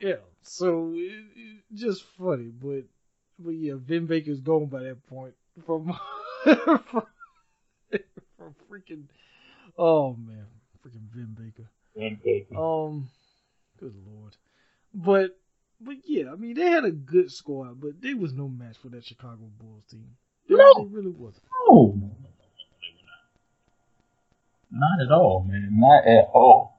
[0.00, 2.84] Yeah, so it, it, just funny, but
[3.38, 5.34] but yeah, Vin Baker's going by that point
[5.64, 5.96] from
[6.44, 6.82] from,
[8.36, 9.04] from freaking
[9.76, 10.46] oh man,
[10.84, 11.68] freaking Vin Baker.
[11.96, 12.56] Vin Baker.
[12.56, 13.08] Um,
[13.78, 14.36] good lord,
[14.94, 15.38] but
[15.80, 18.88] but yeah, I mean they had a good squad, but there was no match for
[18.88, 20.16] that Chicago Bulls team.
[20.48, 21.44] They, no, they really wasn't.
[21.68, 22.10] No.
[24.70, 25.68] Not at all, man.
[25.72, 26.78] Not at all.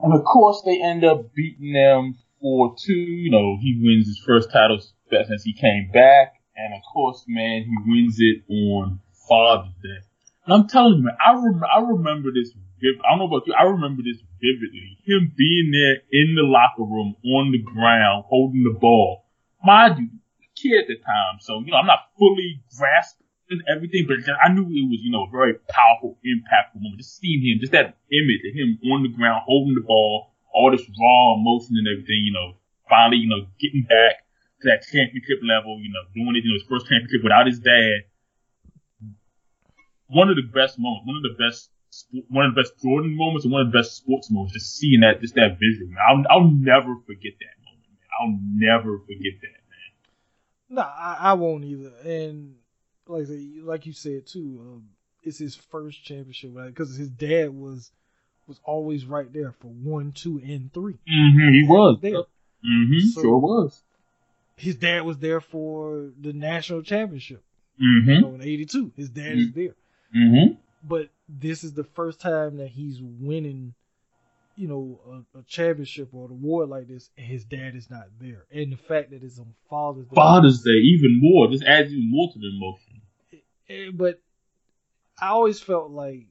[0.00, 2.92] And of course, they end up beating them for two.
[2.92, 4.78] You know, he wins his first title
[5.10, 6.34] since he came back.
[6.56, 10.04] And of course, man, he wins it on Father's Day.
[10.44, 12.52] And I'm telling you, man, I, rem- I remember this.
[12.82, 13.54] I don't know about you.
[13.54, 14.98] I remember this vividly.
[15.06, 19.24] Him being there in the locker room on the ground, holding the ball.
[19.64, 20.08] Mind you,
[20.56, 24.62] kid at the time, so you know I'm not fully grasping everything, but I knew
[24.62, 26.98] it was, you know, a very powerful, impactful moment.
[26.98, 30.70] Just seeing him, just that image of him on the ground holding the ball, all
[30.70, 32.56] this raw emotion and everything, you know,
[32.88, 34.24] finally, you know, getting back
[34.60, 37.58] to that championship level, you know, doing it, you know, his first championship without his
[37.58, 38.04] dad.
[40.06, 41.70] One of the best moments, one of the best,
[42.28, 45.00] one of the best Jordan moments and one of the best sports moments, just seeing
[45.00, 46.04] that, just that visual, man.
[46.04, 48.08] I'll, I'll never forget that moment, man.
[48.20, 49.90] I'll never forget that, man.
[50.68, 51.92] No, I, I won't either.
[52.04, 52.56] And
[53.06, 53.26] like
[53.62, 54.88] like you said too, um,
[55.22, 57.90] it's his first championship because his dad was
[58.46, 62.22] was always right there for one, two, and 3 mm-hmm, he was there.
[62.64, 63.82] Mm-hmm, so sure was.
[64.56, 67.42] His dad was there for the national championship.
[67.82, 68.10] Mm-hmm.
[68.10, 69.74] You know, in '82, his dad is there.
[70.14, 70.54] Mm-hmm.
[70.84, 73.74] But this is the first time that he's winning,
[74.56, 78.04] you know, a, a, championship or an award like this, and his dad is not
[78.20, 78.44] there.
[78.52, 82.10] And the fact that it's on Father's Day, Father's Day, even more, just adds even
[82.10, 83.02] more to the emotion.
[83.68, 84.20] Eh, but
[85.20, 86.26] I always felt like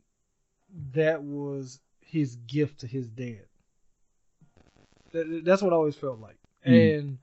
[0.93, 1.79] that was
[2.11, 3.45] his gift to his dad.
[5.13, 6.37] That, that's what I always felt like.
[6.67, 6.99] Mm.
[6.99, 7.17] And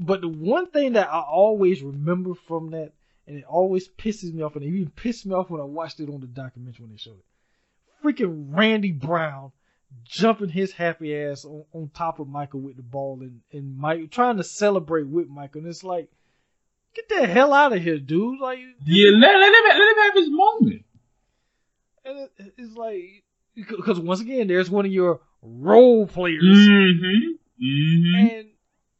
[0.00, 2.92] but the one thing that I always remember from that,
[3.26, 6.00] and it always pisses me off, and it even pissed me off when I watched
[6.00, 7.24] it on the documentary when they showed it.
[8.04, 9.52] Freaking Randy Brown
[10.04, 14.10] jumping his happy ass on, on top of Michael with the ball and, and Mike
[14.10, 15.60] trying to celebrate with Michael.
[15.60, 16.08] And it's like,
[16.94, 18.40] get the hell out of here, dude.
[18.40, 20.84] Like, Yeah, let, let, him, let him have his moment.
[22.04, 23.22] and it, it's like,
[23.56, 26.42] because once again, there's one of your role players.
[26.44, 27.64] Mm-hmm.
[27.64, 28.26] Mm-hmm.
[28.28, 28.46] And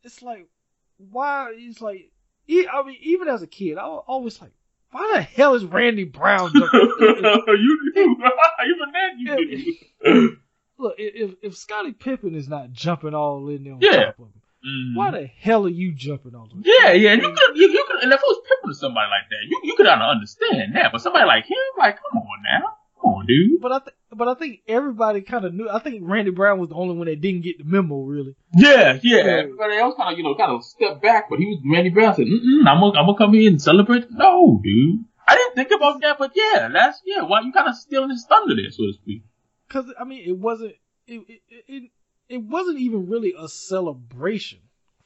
[0.03, 0.49] it's like,
[0.97, 1.53] why?
[1.57, 2.11] It's like,
[2.49, 4.53] I mean, even as a kid, I was always like,
[4.93, 6.81] why the hell is Randy Brown jumping?
[6.81, 7.93] you.
[7.97, 10.37] Even then you do.
[10.79, 14.07] Look, if if Scottie Pippen is not jumping all in there on Yeah.
[14.07, 14.97] top of him, Mhm.
[14.97, 16.63] why the hell are you jumping on him?
[16.65, 19.09] Yeah, yeah, and you could, you, you could, and if it was Pippen or somebody
[19.11, 20.93] like that, you, you could understand that.
[20.93, 23.61] But somebody like him, like, come on now, come on, dude.
[23.61, 25.69] But I th- but I think everybody kind of knew.
[25.69, 28.35] I think Randy Brown was the only one that didn't get the memo, really.
[28.55, 29.17] Yeah, yeah.
[29.17, 29.23] Yeah.
[29.43, 32.15] Everybody else kind of, you know, kind of stepped back, but he was Randy Brown
[32.15, 35.71] said, Mm-mm, "I'm gonna, I'm gonna come here and celebrate." No, dude, I didn't think
[35.73, 37.23] about that, but yeah, that's yeah.
[37.23, 39.23] Why you kind of stealing his thunder there, so to speak?
[39.69, 40.75] Because I mean, it wasn't
[41.07, 41.91] it it, it
[42.29, 44.61] it wasn't even really a celebration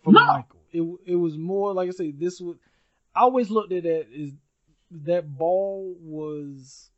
[0.05, 0.25] for No.
[0.27, 0.61] Michael.
[0.73, 2.13] It it was more like I say.
[2.13, 2.57] This was
[3.15, 4.33] I always looked at that is
[5.07, 6.91] that ball was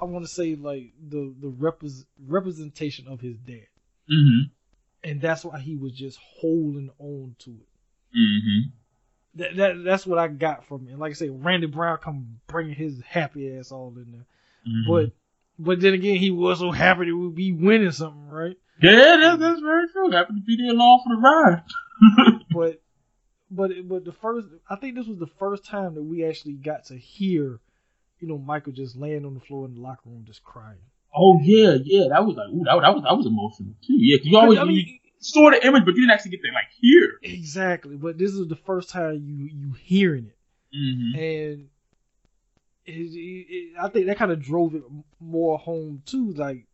[0.00, 3.66] I want to say like the the repres representation of his dad,
[4.10, 5.08] Mm-hmm.
[5.08, 8.16] and that's why he was just holding on to it.
[8.16, 8.68] Mm-hmm.
[9.40, 10.92] That, that that's what I got from it.
[10.92, 14.26] And like I say, Randy Brown come bringing his happy ass all in there.
[14.66, 14.90] Mm-hmm.
[14.90, 15.12] But
[15.58, 18.56] but then again, he was so happy to be winning something, right?
[18.82, 20.10] yeah, that, that's very true.
[20.10, 21.62] Happened to be there along for the ride.
[22.54, 22.80] But
[23.50, 26.86] but but the first, I think this was the first time that we actually got
[26.86, 27.60] to hear,
[28.20, 30.78] you know, Michael just laying on the floor in the locker room just crying.
[31.14, 32.08] Oh yeah, yeah.
[32.10, 33.94] That was like, ooh, that, that was that was emotional too.
[33.96, 36.52] Yeah, 'cause you always I you saw the image, but you didn't actually get to
[36.52, 37.18] like hear.
[37.22, 37.96] exactly.
[37.96, 40.36] But this is the first time you you hearing it.
[40.76, 41.18] Mm-hmm.
[41.18, 41.68] and
[42.84, 44.82] it, it, it, I think that kind of drove it
[45.20, 46.32] more home too.
[46.32, 46.66] Like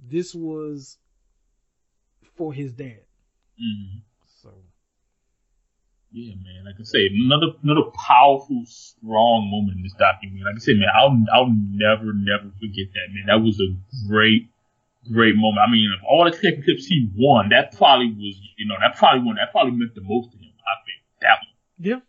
[0.00, 0.98] this was
[2.36, 3.02] for his dad.
[3.62, 3.98] Mm-hmm.
[6.10, 6.64] Yeah, man.
[6.64, 10.40] Like I say, another another powerful, strong moment in this documentary.
[10.44, 13.28] Like I said, man, I'll I'll never never forget that, man.
[13.28, 13.68] That was a
[14.08, 14.48] great,
[15.12, 15.60] great moment.
[15.66, 19.20] I mean, of all the championships he won, that probably was, you know, that probably
[19.26, 19.36] won.
[19.36, 20.48] That probably meant the most to him.
[20.64, 21.56] I think that one.
[21.76, 22.00] yeah,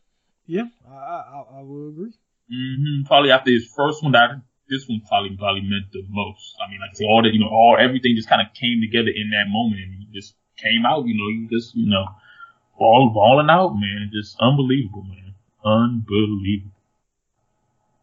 [0.48, 2.14] yeah, I I, I- will agree.
[2.48, 4.32] hmm Probably after his first one, that
[4.70, 6.56] this one probably probably meant the most.
[6.64, 8.80] I mean, like I say, all that, you know, all everything just kind of came
[8.80, 11.04] together in that moment, and he just came out.
[11.04, 12.06] You know, you just, you know,
[12.80, 14.12] all balling out, man.
[14.14, 15.36] Just unbelievable, man.
[15.64, 16.72] Unbelievable.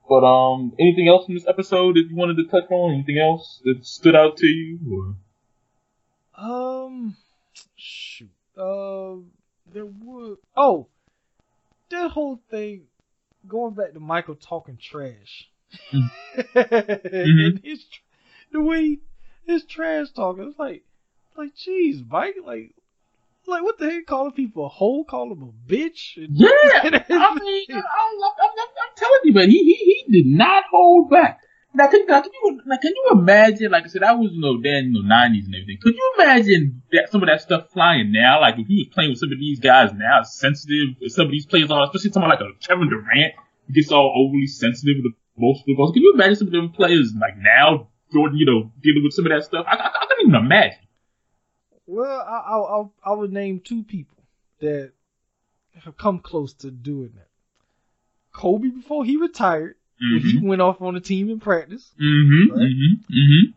[0.09, 2.95] But um, anything else in this episode that you wanted to touch on?
[2.95, 4.79] Anything else that stood out to you?
[6.39, 7.17] Or Um,
[7.75, 8.31] shoot.
[8.57, 9.33] Um,
[9.73, 10.39] there would.
[10.57, 10.87] Oh,
[11.91, 12.83] that whole thing.
[13.49, 15.49] Going back to Michael talking trash.
[15.93, 16.11] Mm.
[16.55, 17.85] and his
[18.53, 18.99] the way
[19.47, 20.85] his trash talking, it's like,
[21.37, 22.75] like, jeez, Mike, like,
[23.49, 24.07] like what the heck?
[24.07, 26.17] Calling people a hoe, calling them a bitch.
[26.17, 26.49] And, yeah,
[26.83, 27.83] I mean, I, I'm,
[28.23, 31.41] I'm, I'm telling you, man, he, he he did not hold back.
[31.77, 33.71] Now, can, now, can you now, can you imagine?
[33.71, 35.77] Like I said, I was you know then you know nineties and everything.
[35.83, 38.41] Could you imagine that some of that stuff flying now?
[38.41, 40.97] Like if he was playing with some of these guys now, sensitive.
[41.09, 43.35] Some of these players are, especially someone like a Kevin Durant,
[43.71, 45.93] gets all overly sensitive with most of the balls.
[45.93, 49.27] Can you imagine some of them players like now, Jordan, you know, dealing with some
[49.27, 49.67] of that stuff?
[49.69, 50.86] I, I, I couldn't even imagine.
[51.87, 54.17] Well, I, I, I, I would name two people
[54.61, 54.93] that
[55.85, 57.29] have come close to doing that.
[58.33, 62.53] Kobe before he retired, when he went off on the team in practice, Mm-hmm.
[62.53, 62.69] Right.
[62.69, 63.15] Mm-hmm.
[63.15, 63.51] Mm-hmm.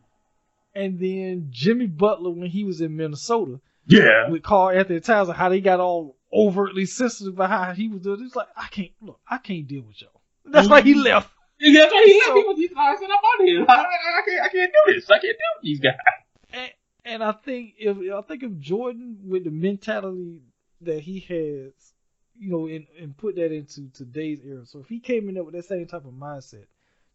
[0.75, 4.29] and then Jimmy Butler when he was in Minnesota Yeah.
[4.29, 8.23] with Karl-Anthony Towns and how they got all overtly sensitive about how he was doing.
[8.23, 10.21] It's like I can't look, I can't deal with y'all.
[10.45, 11.29] That's why he left.
[11.59, 12.25] That's why he left.
[12.27, 13.65] So- He was, like, I'm out of here.
[13.67, 15.09] I, I, I can't, I can't do this.
[15.09, 15.95] I can't deal with these guys.
[17.05, 20.41] And, and I think if I think if Jordan with the mentality
[20.81, 21.93] that he has,
[22.37, 24.65] you know, and, and put that into today's era.
[24.65, 26.65] So if he came in there with that same type of mindset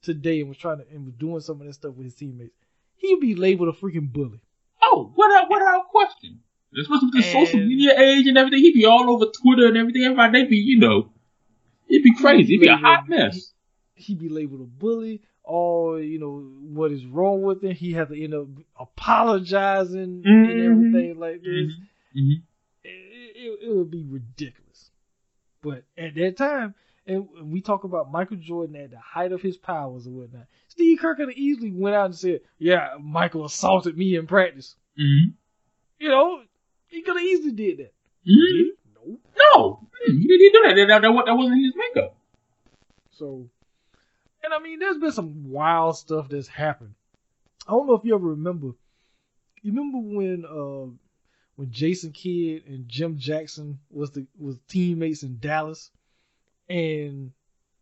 [0.02, 2.54] today and was trying to and was doing some of that stuff with his teammates,
[2.96, 4.40] he'd be labeled a freaking bully.
[4.82, 6.40] Oh, without, without question.
[6.78, 8.58] Especially with the social media age and everything.
[8.58, 10.02] He'd be all over Twitter and everything.
[10.04, 11.12] Everybody, they'd be, you know,
[11.88, 12.54] it'd be crazy.
[12.54, 13.52] It'd be a hot mess.
[13.94, 15.22] He'd be labeled a bully.
[15.46, 16.38] Or you know
[16.72, 17.72] what is wrong with him?
[17.74, 18.46] He had to end up
[18.80, 20.64] apologizing and Mhm.
[20.64, 21.72] everything like this.
[22.16, 22.30] Mm-hmm.
[22.84, 22.88] it,
[23.36, 24.90] it, it would be ridiculous.
[25.62, 26.74] But at that time,
[27.06, 30.98] and we talk about Michael Jordan at the height of his powers and whatnot, Steve
[30.98, 35.30] Kerr could have easily went out and said, "Yeah, Michael assaulted me in practice." Mm-hmm.
[35.98, 36.40] You know,
[36.86, 37.92] he could have easily did that.
[38.26, 38.56] Mm-hmm.
[38.56, 38.72] Did he?
[39.36, 40.74] No, hmm, he didn't do that.
[40.76, 42.16] That, that, that, that wasn't his makeup.
[43.10, 43.48] So,
[44.44, 46.94] and I mean, there's been some wild stuff that's happened.
[47.66, 48.72] I don't know if you ever remember.
[49.62, 50.92] You remember when uh
[51.56, 55.90] when Jason Kidd and Jim Jackson was the was teammates in Dallas,
[56.68, 57.32] and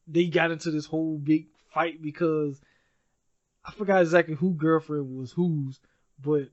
[0.06, 2.60] they got into this whole big fight because
[3.64, 5.80] I forgot exactly who girlfriend was whose,
[6.22, 6.48] but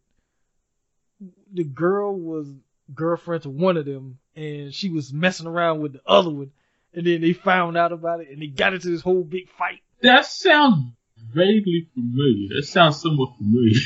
[1.54, 2.48] the girl was
[2.96, 6.52] girlfriend to one of them, and she was messing around with the other one,
[6.94, 9.82] and then they found out about it, and they got into this whole big fight.
[10.02, 10.94] That sounds
[11.34, 12.56] vaguely familiar.
[12.56, 13.80] That sounds somewhat familiar.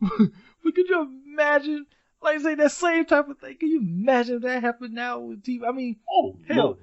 [0.64, 1.86] but could you imagine,
[2.22, 3.56] like I say, that same type of thing?
[3.58, 5.60] Can you imagine if that happened now with TV?
[5.66, 6.78] I mean, oh hell,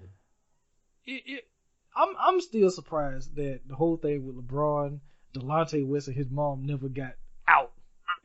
[1.05, 1.47] it, it,
[1.95, 4.99] I'm I'm still surprised that the whole thing with LeBron,
[5.35, 7.13] Delonte West, and his mom never got
[7.47, 7.71] out.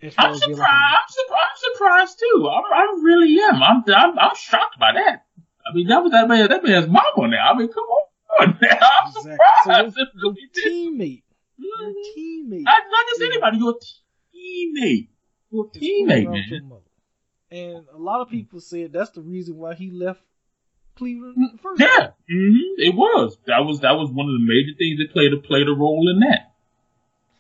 [0.03, 0.59] I'm surprised.
[0.59, 2.49] Like I'm, su- I'm, surprised too.
[2.49, 3.63] I, I really am.
[3.63, 5.25] I'm, I'm I'm shocked by that.
[5.67, 6.49] I mean, that was that man.
[6.49, 7.53] That man's mama now.
[7.53, 8.47] I mean, come on now.
[8.47, 9.33] I'm exactly.
[9.33, 9.95] surprised.
[9.95, 11.23] So your, your teammate,
[11.57, 13.59] your teammate, not, not just anybody.
[13.59, 13.75] Your
[14.35, 15.09] teammate,
[15.51, 16.73] your teammate, man.
[17.53, 20.21] And a lot of people said that's the reason why he left
[20.97, 21.81] Cleveland first.
[21.81, 22.79] Yeah, mm-hmm.
[22.79, 23.37] it was.
[23.47, 26.09] That was that was one of the major things that played a played a role
[26.15, 26.53] in that.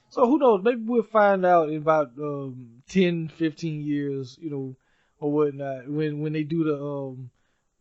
[0.08, 0.62] So who knows?
[0.64, 4.76] Maybe we'll find out in about um, 10, 15 years, you know,
[5.20, 7.30] or whatnot, when when they do the um,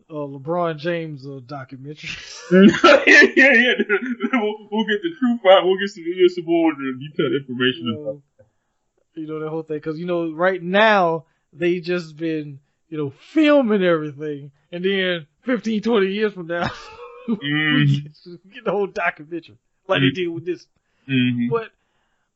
[0.09, 2.09] uh, LeBron James uh, documentary.
[2.51, 2.65] yeah,
[3.35, 3.73] yeah, yeah.
[4.33, 5.65] We'll, we'll, get the truth out.
[5.65, 6.03] We'll get some,
[6.35, 7.85] some more detailed information.
[7.85, 8.21] You know,
[9.15, 12.59] you know that whole thing, because you know, right now they just been,
[12.89, 16.67] you know, filming everything, and then 15, 20 years from now,
[17.29, 18.49] mm-hmm.
[18.53, 19.57] get, the whole documentary
[19.87, 20.05] like mm-hmm.
[20.07, 20.65] they did with this.
[21.09, 21.49] Mm-hmm.
[21.49, 21.71] But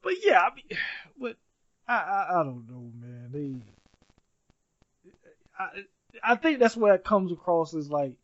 [0.02, 0.66] but yeah, I mean,
[1.20, 1.38] but
[1.88, 3.30] I, I, I don't know, man.
[3.32, 3.56] They,
[5.58, 5.70] I
[6.24, 8.16] I think that's where it comes across as like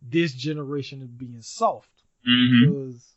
[0.00, 1.90] this generation is being soft
[2.28, 2.70] mm-hmm.
[2.70, 3.14] because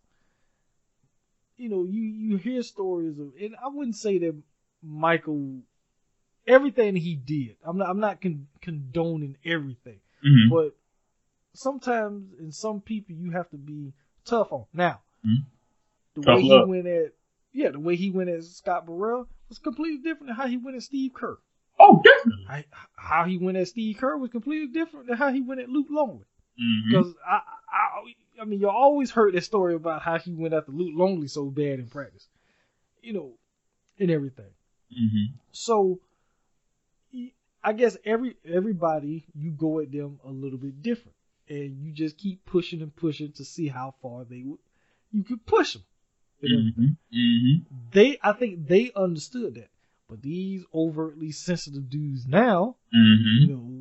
[1.57, 4.35] you know you you hear stories of, and I wouldn't say that
[4.84, 5.61] Michael
[6.47, 7.56] everything he did.
[7.64, 10.53] I'm not I'm not con- condoning everything, mm-hmm.
[10.53, 10.76] but
[11.53, 13.93] sometimes in some people you have to be
[14.26, 14.65] tough on.
[14.73, 15.43] Now, mm-hmm.
[16.19, 17.14] the tough way he went at
[17.53, 20.76] yeah, the way he went at Scott Burrell was completely different than how he went
[20.76, 21.38] at Steve Kerr.
[21.80, 22.34] Oh, definitely.
[22.49, 22.65] I,
[22.95, 25.88] how he went at Steve Kerr was completely different than how he went at Luke
[25.89, 26.26] Longley.
[26.88, 27.30] Because mm-hmm.
[27.30, 27.41] I,
[27.72, 31.27] I, I mean, you always heard that story about how he went after Luke Longley
[31.27, 32.27] so bad in practice,
[33.01, 33.34] you know,
[33.99, 34.51] and everything.
[34.91, 35.35] Mm-hmm.
[35.51, 35.99] So,
[37.63, 41.15] I guess every everybody you go at them a little bit different,
[41.49, 44.59] and you just keep pushing and pushing to see how far they would
[45.11, 45.84] you could push them.
[46.43, 46.84] Mm-hmm.
[46.84, 47.76] Mm-hmm.
[47.91, 49.69] They, I think they understood that.
[50.07, 53.41] But these overtly sensitive dudes now, mm-hmm.
[53.41, 53.72] you know,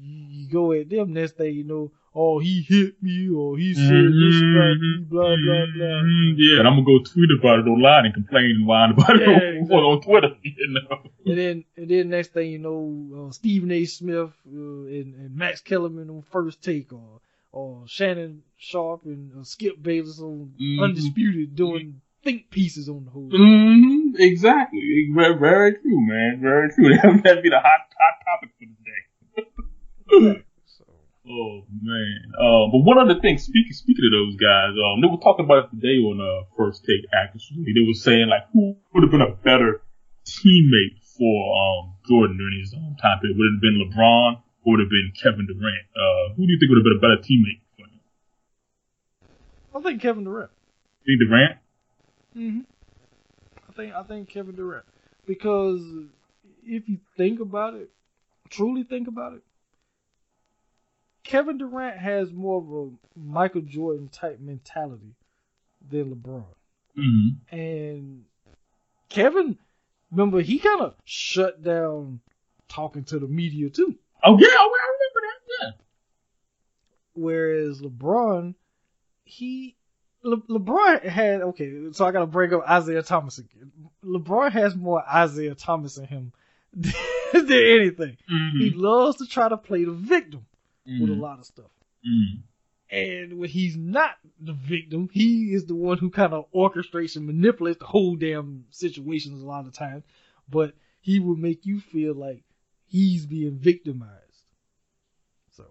[0.00, 3.82] you, go at them next thing you know, oh he hit me or he said
[3.82, 6.02] this about me, blah blah blah.
[6.04, 6.34] Mm-hmm.
[6.36, 9.30] Yeah, and I'm gonna go tweet about it online and complain and whine about yeah,
[9.30, 9.76] it exactly.
[9.76, 10.36] on Twitter.
[10.42, 10.98] You know.
[11.26, 13.84] And then, and then next thing you know, uh, Stephen A.
[13.84, 19.44] Smith uh, and, and Max Kellerman on first take, or or Shannon Sharpe and uh,
[19.44, 20.82] Skip Bayless on mm-hmm.
[20.82, 23.30] Undisputed doing think pieces on the whole.
[23.30, 25.10] Mm-hmm, exactly.
[25.14, 26.40] Very, very true, man.
[26.40, 26.88] Very true.
[27.22, 30.42] That'd be the hot hot topic for the day.
[31.32, 32.34] Oh man.
[32.34, 35.64] Uh, but one other thing, speaking speaking of those guys, um, they were talking about
[35.64, 37.06] it today on uh, First Take.
[37.14, 39.80] Actually, they were saying like, who would have been a better
[40.26, 43.38] teammate for um, Jordan during his um, time period?
[43.38, 45.86] Would it have been LeBron or would it have been Kevin Durant?
[45.94, 48.02] Uh, who do you think would have been a better teammate for him?
[49.72, 50.50] I think Kevin Durant.
[51.06, 51.56] You think Durant?
[52.34, 52.60] hmm
[53.72, 54.84] I think I think Kevin Durant
[55.26, 55.80] because
[56.64, 57.90] if you think about it,
[58.50, 59.42] truly think about it,
[61.24, 65.14] Kevin Durant has more of a Michael Jordan type mentality
[65.90, 66.44] than LeBron.
[66.98, 67.56] Mm-hmm.
[67.56, 68.24] And
[69.08, 69.56] Kevin,
[70.10, 72.20] remember, he kind of shut down
[72.68, 73.96] talking to the media too.
[74.22, 74.68] Oh yeah, I
[74.98, 75.64] remember that.
[75.64, 75.70] Yeah.
[77.14, 78.54] Whereas LeBron,
[79.24, 79.76] he
[80.24, 83.72] Le- LeBron had okay, so I gotta bring up Isaiah Thomas again.
[84.04, 86.32] LeBron has more Isaiah Thomas in him
[86.72, 86.92] than
[87.34, 88.16] anything.
[88.30, 88.58] Mm-hmm.
[88.58, 90.46] He loves to try to play the victim
[90.88, 91.02] mm-hmm.
[91.02, 91.70] with a lot of stuff.
[92.06, 92.40] Mm-hmm.
[92.92, 97.26] And when he's not the victim, he is the one who kind of orchestrates and
[97.26, 100.04] manipulates the whole damn situations a lot of times.
[100.48, 102.44] But he will make you feel like
[102.86, 104.44] he's being victimized.
[105.56, 105.64] So.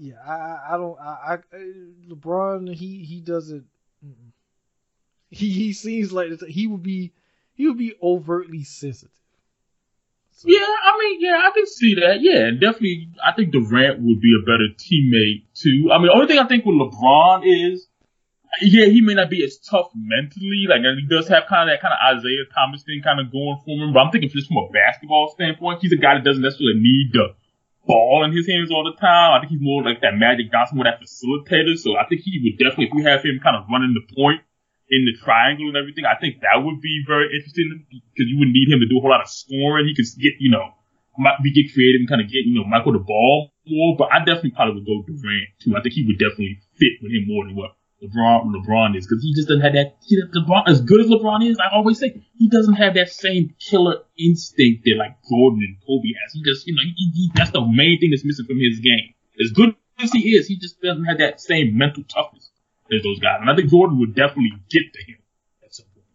[0.00, 0.98] Yeah, I, I don't.
[1.00, 1.58] I, I uh,
[2.08, 3.64] LeBron, he he doesn't.
[5.30, 7.12] He he seems like he would be
[7.54, 9.10] he would be overtly sensitive.
[10.30, 10.46] So.
[10.48, 12.20] Yeah, I mean, yeah, I can see that.
[12.20, 15.90] Yeah, and definitely, I think Durant would be a better teammate too.
[15.92, 17.88] I mean, the only thing I think with LeBron is,
[18.60, 20.66] yeah, he may not be as tough mentally.
[20.68, 23.58] Like, he does have kind of that kind of Isaiah Thomas thing kind of going
[23.64, 23.92] for him.
[23.92, 27.10] But I'm thinking just from a basketball standpoint, he's a guy that doesn't necessarily need
[27.12, 27.34] the
[27.88, 29.32] ball in his hands all the time.
[29.32, 31.74] I think he's more like that Magic Johnson, more that facilitator.
[31.80, 34.44] So I think he would definitely, if we have him kind of running the point
[34.92, 38.52] in the triangle and everything, I think that would be very interesting because you would
[38.52, 39.88] need him to do a whole lot of scoring.
[39.88, 40.76] He could get, you know,
[41.18, 43.96] might be get creative and kind of get, you know, Michael the ball more.
[43.96, 45.74] But I definitely probably would go Durant too.
[45.74, 49.22] I think he would definitely fit with him more than what LeBron LeBron is because
[49.22, 49.96] he just doesn't have that.
[50.06, 53.54] He, LeBron, as good as LeBron is, I always say he doesn't have that same
[53.58, 56.32] killer instinct that like Jordan and Kobe has.
[56.32, 59.14] He just, you know, he, he, that's the main thing that's missing from his game.
[59.40, 62.50] As good as he is, he just doesn't have that same mental toughness
[62.92, 63.38] as those guys.
[63.40, 65.18] And I think Jordan would definitely get to him
[65.64, 66.06] at some point.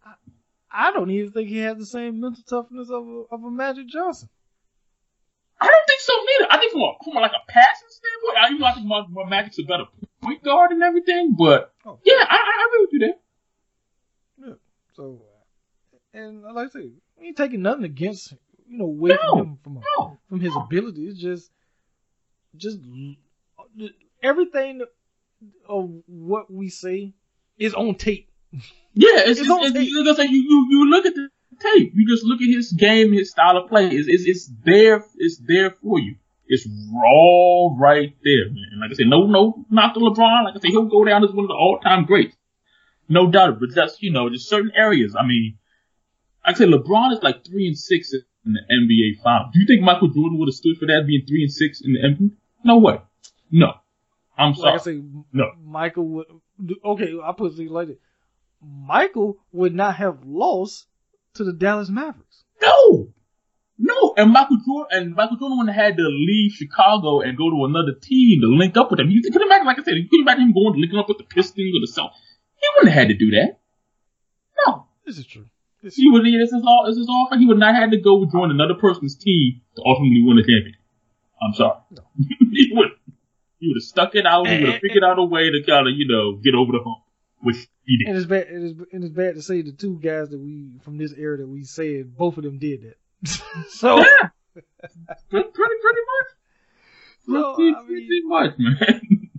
[0.72, 3.50] I, I don't even think he has the same mental toughness of a, of a
[3.50, 4.30] Magic Johnson.
[5.60, 6.52] I don't think so neither.
[6.52, 9.04] I think from a, from a, like a passing standpoint, I, know, I think my,
[9.10, 9.84] my Magic's a better
[10.24, 11.98] point guard and everything, but oh.
[12.04, 14.48] yeah, I, I agree with you there.
[14.48, 14.54] Yeah.
[14.94, 15.22] So,
[16.12, 18.32] and like I say, we ain't taking nothing against
[18.66, 20.18] you know away no, from him from no.
[20.28, 21.06] from his ability.
[21.06, 21.50] It's just
[22.56, 22.78] just
[24.22, 24.82] everything
[25.68, 27.12] of what we say
[27.58, 28.30] is on tape.
[28.94, 30.30] Yeah, it's, it's, it's, it's, tape.
[30.30, 31.28] You, you, you look at the
[31.60, 31.92] tape.
[31.94, 33.88] You just look at his game, his style of play.
[33.88, 35.04] It's, it's, it's there.
[35.16, 36.16] It's there for you.
[36.46, 38.64] It's raw right there, man.
[38.72, 40.44] And like I said, no, no, not the LeBron.
[40.44, 42.36] Like I said, he'll go down as one of the all-time greats,
[43.08, 43.60] no doubt.
[43.60, 45.16] But that's you know, just certain areas.
[45.18, 45.58] I mean,
[46.46, 49.52] like I said, LeBron is like three and six in the NBA Finals.
[49.54, 51.94] Do you think Michael Jordan would have stood for that, being three and six in
[51.94, 52.30] the NBA?
[52.64, 53.00] No way.
[53.50, 53.74] No.
[54.36, 54.72] I'm sorry.
[54.72, 55.02] Like I say,
[55.32, 55.50] no.
[55.64, 56.26] Michael would.
[56.84, 57.96] Okay, I put it like this.
[58.62, 60.86] Michael would not have lost
[61.34, 62.44] to the Dallas Mavericks.
[62.62, 63.08] No.
[63.76, 67.50] No, and Michael Jordan and Michael Jordan would have had to leave Chicago and go
[67.50, 69.10] to another team to link up with them.
[69.10, 71.18] You can imagine, like I said, you can imagine him going to linking up with
[71.18, 72.14] the Pistons or the Celtics.
[72.54, 73.58] He wouldn't have had to do that.
[74.64, 75.46] No, this is true.
[75.82, 76.24] This he would.
[76.24, 76.86] This is all.
[76.86, 77.28] This is all.
[77.36, 80.42] He would not have had to go join another person's team to ultimately win a
[80.42, 80.80] championship.
[81.42, 81.78] I'm sorry.
[81.90, 82.02] No.
[82.52, 82.88] he would.
[83.58, 84.46] He would have stuck it out.
[84.46, 86.78] He would have figured out a way to kind of, you know, get over the
[86.78, 87.02] hump.
[87.42, 88.08] Which he did.
[88.08, 88.46] And it's bad.
[88.48, 91.38] It is, and it's bad to say the two guys that we from this era
[91.38, 92.96] that we said both of them did that.
[93.68, 94.28] so yeah,
[95.30, 96.28] pretty pretty much.
[97.26, 99.30] So, pretty, I mean, pretty much, man.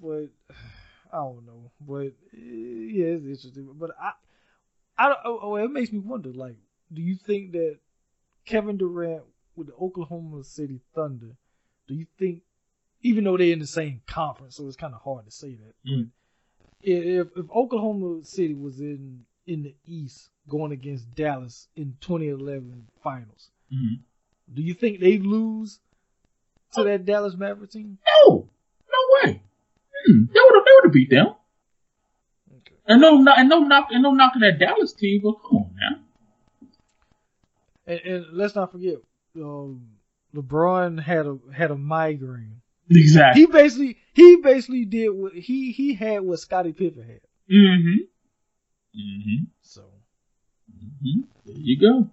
[0.00, 0.28] But
[1.12, 1.70] I don't know.
[1.80, 3.68] But yeah, it's interesting.
[3.74, 4.12] But I,
[4.98, 5.18] I don't.
[5.24, 6.32] Oh, oh, it makes me wonder.
[6.32, 6.56] Like,
[6.92, 7.78] do you think that
[8.44, 9.22] Kevin Durant
[9.56, 11.36] with the Oklahoma City Thunder?
[11.88, 12.42] Do you think,
[13.02, 15.90] even though they're in the same conference, so it's kind of hard to say that.
[15.90, 16.10] Mm.
[16.82, 23.50] If if Oklahoma City was in in the East going against Dallas in 2011 finals.
[23.72, 23.94] Mm-hmm.
[24.52, 25.80] Do you think they lose
[26.74, 26.84] to oh.
[26.84, 27.98] that Dallas Maverick team?
[28.06, 28.48] No,
[28.88, 29.42] no way.
[30.06, 30.24] Hmm.
[30.32, 31.28] They would have, they would have beat them.
[32.58, 32.76] Okay.
[32.86, 36.68] And no, and no knock, and no knocking that Dallas team, but come on now.
[37.86, 38.96] And, and let's not forget,
[39.36, 39.86] um,
[40.34, 42.60] LeBron had a had a migraine.
[42.90, 43.42] Exactly.
[43.42, 47.20] He basically he basically did what he he had what Scottie Pippen had.
[47.50, 48.98] Mm-hmm.
[48.98, 49.44] Mm-hmm.
[49.62, 49.84] So.
[50.84, 51.20] Mm-hmm.
[51.46, 52.10] There you go.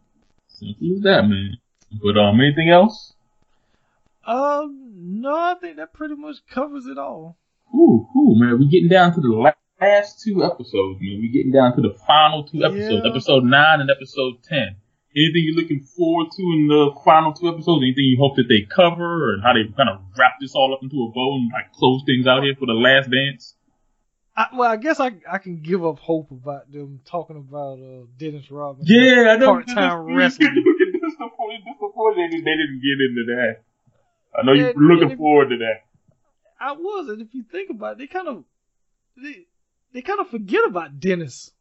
[0.47, 1.57] Simple as that, man.
[2.01, 3.13] But um, anything else?
[4.25, 4.91] Um,
[5.21, 7.37] no, I think that pretty much covers it all.
[7.73, 8.59] Ooh, cool, man.
[8.59, 11.19] We're getting down to the last two episodes, man.
[11.21, 13.09] We're getting down to the final two episodes, yeah.
[13.09, 14.77] episode nine and episode ten.
[15.15, 17.83] Anything you're looking forward to in the final two episodes?
[17.83, 20.83] Anything you hope that they cover, and how they kind of wrap this all up
[20.83, 23.55] into a bow and like close things out here for the last dance?
[24.35, 28.05] I, well, I guess I I can give up hope about them talking about uh,
[28.17, 28.85] Dennis Rodman.
[28.87, 29.47] Yeah, I know.
[29.47, 30.63] Part time wrestling.
[31.91, 33.63] disappointed they didn't get into that.
[34.37, 35.83] I know you're looking forward to that.
[36.59, 38.43] I was, and if you think about it, they kind of
[39.21, 39.45] they
[39.93, 41.51] they kind of forget about Dennis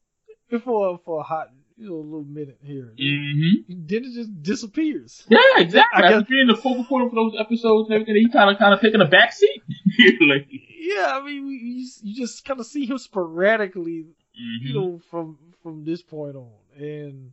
[0.50, 1.48] before for a hot
[1.80, 2.92] you know, a little minute here.
[3.00, 3.86] Mm-hmm.
[3.86, 5.24] Then it just disappears.
[5.28, 6.04] Yeah, exactly.
[6.04, 8.74] I guess, being the focal point for those episodes and everything, he kind of kind
[8.74, 9.62] of taking a back seat.
[10.20, 10.46] like,
[10.78, 14.66] yeah, I mean, you, you just kind of see him sporadically, mm-hmm.
[14.66, 17.32] you know, from from this point on, and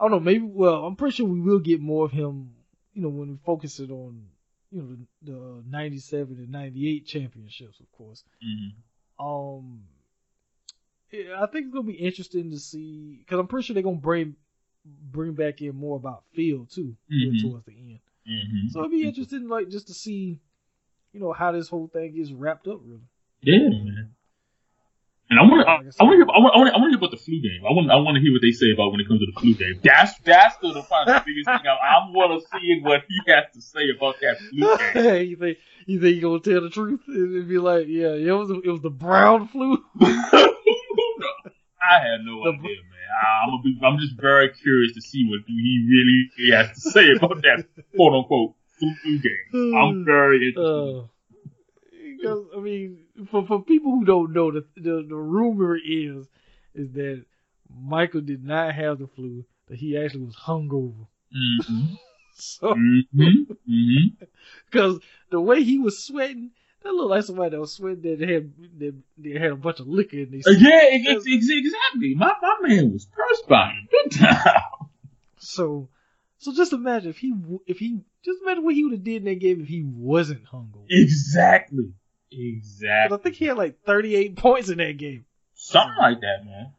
[0.00, 0.46] I don't know, maybe.
[0.46, 2.54] Well, I'm pretty sure we will get more of him,
[2.94, 4.24] you know, when we focus it on,
[4.72, 8.24] you know, the, the '97 and '98 championships, of course.
[8.42, 9.24] Mm-hmm.
[9.24, 9.82] Um
[11.36, 14.36] I think it's gonna be interesting to see because I'm pretty sure they're gonna bring
[14.84, 17.46] bring back in more about Phil too mm-hmm.
[17.46, 18.00] towards the end.
[18.28, 18.68] Mm-hmm.
[18.70, 20.40] So it'd be interesting, like just to see,
[21.12, 23.02] you know, how this whole thing gets wrapped up, really.
[23.42, 24.14] Yeah, man.
[25.30, 26.98] And I want to, I, I want to hear, I want, I want to hear
[26.98, 27.64] about the flu game.
[27.64, 29.40] I want, I want to hear what they say about when it comes to the
[29.40, 29.80] flu game.
[29.82, 31.64] That's, that's still the, the biggest thing.
[31.64, 35.28] I, I want to see what he has to say about that flu game.
[35.30, 38.50] you think, you think you gonna tell the truth and be like, yeah, it was,
[38.50, 39.82] it was the brown flu.
[41.84, 43.08] I had no idea, man.
[43.22, 47.10] I, am be, I'm just very curious to see what he really has to say
[47.16, 47.64] about that
[47.94, 49.74] quote unquote flu game.
[49.76, 51.08] I'm very interested.
[52.26, 56.26] Uh, I mean, for for people who don't know, the, the the rumor is
[56.74, 57.24] is that
[57.68, 61.06] Michael did not have the flu; that he actually was hungover.
[61.36, 61.94] Mm-hmm.
[62.34, 63.52] so, mm-hmm.
[64.70, 65.06] because mm-hmm.
[65.30, 66.52] the way he was sweating,
[66.84, 69.88] that looked like somebody that was sweating that had that, that had a bunch of
[69.88, 70.40] liquor in their.
[70.46, 72.14] Uh, yeah, exactly.
[72.14, 74.62] My my man was perspiring big time.
[75.38, 75.88] So,
[76.38, 77.34] so just imagine if he
[77.66, 80.44] if he just imagine what he would have did in that game if he wasn't
[80.46, 80.86] hungover.
[80.88, 81.92] Exactly.
[82.30, 83.16] Exactly.
[83.16, 85.24] I think he had like 38 points in that game.
[85.54, 86.72] Something like that, man.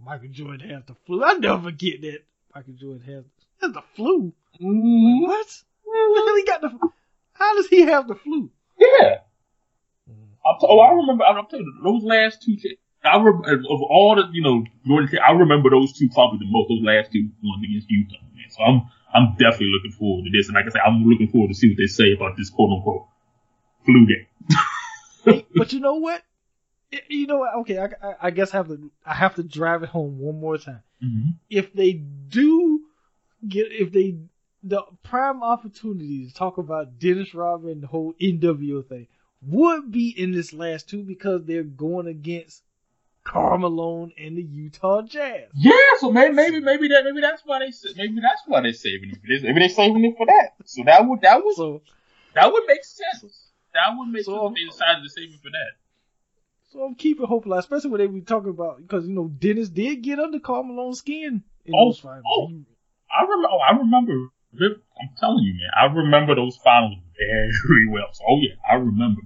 [0.00, 1.24] Michael Jordan has the flu.
[1.24, 2.20] I never forget that.
[2.54, 3.24] Michael Jordan has,
[3.60, 4.32] has the flu.
[4.60, 5.22] Mm-hmm.
[5.22, 5.46] What?
[5.46, 6.14] Mm-hmm.
[6.14, 6.88] The hell he got the?
[7.34, 8.50] How does he have the flu?
[8.78, 9.18] Yeah.
[10.10, 10.34] Mm-hmm.
[10.44, 11.24] I'll t- oh, I remember.
[11.24, 12.56] I'll tell you those last two.
[13.04, 15.10] I re- of all the you know Jordan.
[15.10, 16.68] T- I remember those two probably the most.
[16.68, 18.22] Those last two ones against Utah.
[18.34, 18.50] Man.
[18.50, 18.82] So I'm
[19.14, 20.48] I'm definitely looking forward to this.
[20.48, 22.70] And like I said, I'm looking forward to see what they say about this quote
[22.70, 23.06] unquote
[23.84, 25.44] flu game.
[25.54, 26.22] but you know what?
[27.08, 27.54] You know what?
[27.60, 30.58] Okay, I, I, guess I have to I have to drive it home one more
[30.58, 30.82] time.
[31.02, 31.30] Mm-hmm.
[31.50, 32.82] If they do
[33.46, 34.18] get if they
[34.64, 39.06] the prime opportunity to talk about Dennis Rodman and the whole NWO thing
[39.42, 42.62] would be in this last two because they're going against
[43.24, 45.48] Karl Malone and the Utah Jazz.
[45.54, 49.10] Yeah, so maybe maybe maybe that maybe that's why they maybe that's why they're saving
[49.10, 49.42] it for this.
[49.42, 50.52] Maybe they're saving it for that.
[50.64, 51.82] So that would that would so,
[52.34, 53.50] that would make sense.
[53.74, 54.58] That would make so, sense.
[54.58, 55.72] They decided to save it for that.
[56.70, 59.68] So I'm keeping hope alive, especially when they be talking about because you know Dennis
[59.68, 62.24] did get under Karl Malone's skin in oh, those finals.
[62.26, 62.50] Oh,
[63.10, 63.48] I remember.
[63.50, 64.30] Oh, I remember.
[64.60, 65.70] I'm telling you, man.
[65.80, 68.08] I remember those finals very well.
[68.12, 69.20] So, oh yeah, I remember.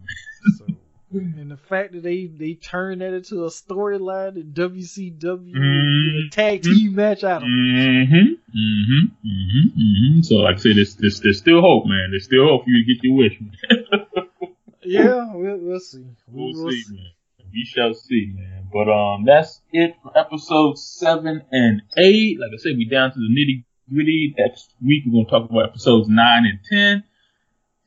[0.57, 0.67] so,
[1.13, 6.29] and the fact that they they turned that into a storyline in WCW, mm-hmm.
[6.31, 8.15] tag team match out of mm-hmm.
[8.15, 9.05] mm-hmm.
[9.27, 9.81] Mm-hmm.
[9.81, 10.23] Mm-hmm.
[10.23, 12.09] So, like I said, there's, there's, there's still hope, man.
[12.11, 14.07] There's still hope for you to get your wish, man.
[14.83, 16.05] yeah, we'll, we'll see.
[16.31, 17.11] We'll, we'll see, see, man.
[17.53, 18.69] We shall see, man.
[18.71, 22.39] But um, that's it for episode seven and eight.
[22.39, 24.35] Like I said, we down to the nitty gritty.
[24.39, 27.05] Next week we're gonna talk about episodes nine and ten.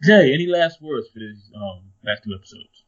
[0.04, 2.84] Jay, any last words for these um last two episodes?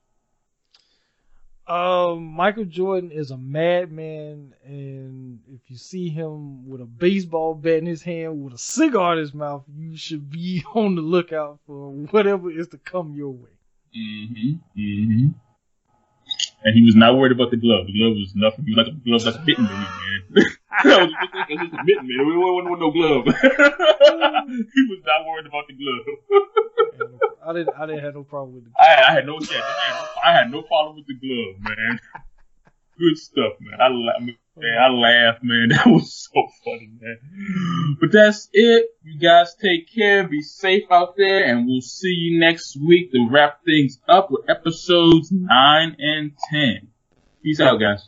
[1.66, 7.78] Um, Michael Jordan is a madman, and if you see him with a baseball bat
[7.78, 11.60] in his hand with a cigar in his mouth, you should be on the lookout
[11.66, 13.50] for whatever is to come your way.
[13.98, 14.80] Mm-hmm.
[14.80, 15.28] Mm-hmm.
[16.64, 17.88] And he was not worried about the glove.
[17.88, 18.66] The glove was nothing.
[18.66, 19.88] He was like a glove that's a bitten me, man.
[20.84, 22.24] that was just, a mitten, man.
[22.28, 23.26] We wasn't with no glove.
[23.28, 26.08] he was not worried about the glove.
[27.46, 27.76] I didn't.
[27.76, 28.70] I didn't have no problem with the.
[28.72, 28.88] Glove.
[28.88, 29.40] I, I had no.
[29.42, 29.62] Yeah,
[30.24, 32.00] I had no problem with the glove, man.
[32.98, 33.82] Good stuff, man.
[33.82, 35.70] I, I mean, Man, I laughed, man.
[35.74, 37.98] That was so funny, man.
[38.00, 38.86] But that's it.
[39.04, 40.28] You guys take care.
[40.28, 41.44] Be safe out there.
[41.46, 46.88] And we'll see you next week to wrap things up with episodes 9 and 10.
[47.42, 48.08] Peace out, guys.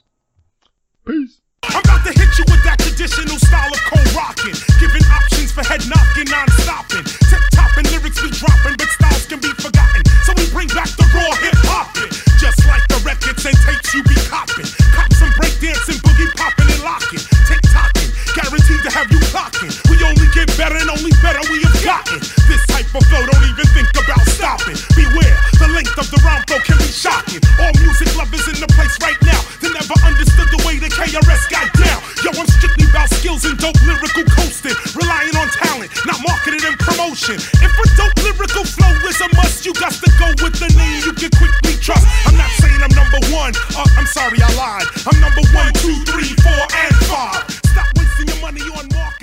[1.07, 1.39] Peace.
[1.63, 4.53] I'm about to hit you with that traditional style of cold rocking.
[4.79, 7.05] Giving options for head knocking, non stopping.
[7.25, 10.05] Tip topping, lyrics be dropping, but styles can be forgotten.
[10.23, 12.24] So we bring back the raw hip hopping.
[12.39, 14.67] Just like the records and tapes you be copping.
[14.91, 17.19] Cop some breakdancing, boogie popping and locking.
[17.47, 17.94] Tick tocking,
[18.35, 19.71] guaranteed to have you clocking.
[19.87, 22.19] We only get better and only better we have gotten.
[22.51, 24.75] This type of flow, don't even think about stopping.
[24.91, 27.39] Beware, the length of the rhyme flow can be shocking.
[27.63, 29.39] All music lovers in the place right now.
[29.63, 32.03] They never understood the way the KRS got down.
[32.27, 34.75] Yo, I'm strictly about skills and dope lyrical coasting.
[34.99, 37.39] Relying on talent, not marketing and promotion.
[37.39, 41.07] If a dope lyrical flow is a must, you got to go with the name
[41.07, 42.03] you can quickly trust.
[42.27, 43.55] I'm not saying I'm number one.
[43.79, 44.87] Uh, I'm sorry, I lied.
[45.07, 46.75] I'm number one, two, three, four
[48.27, 49.14] your money on market.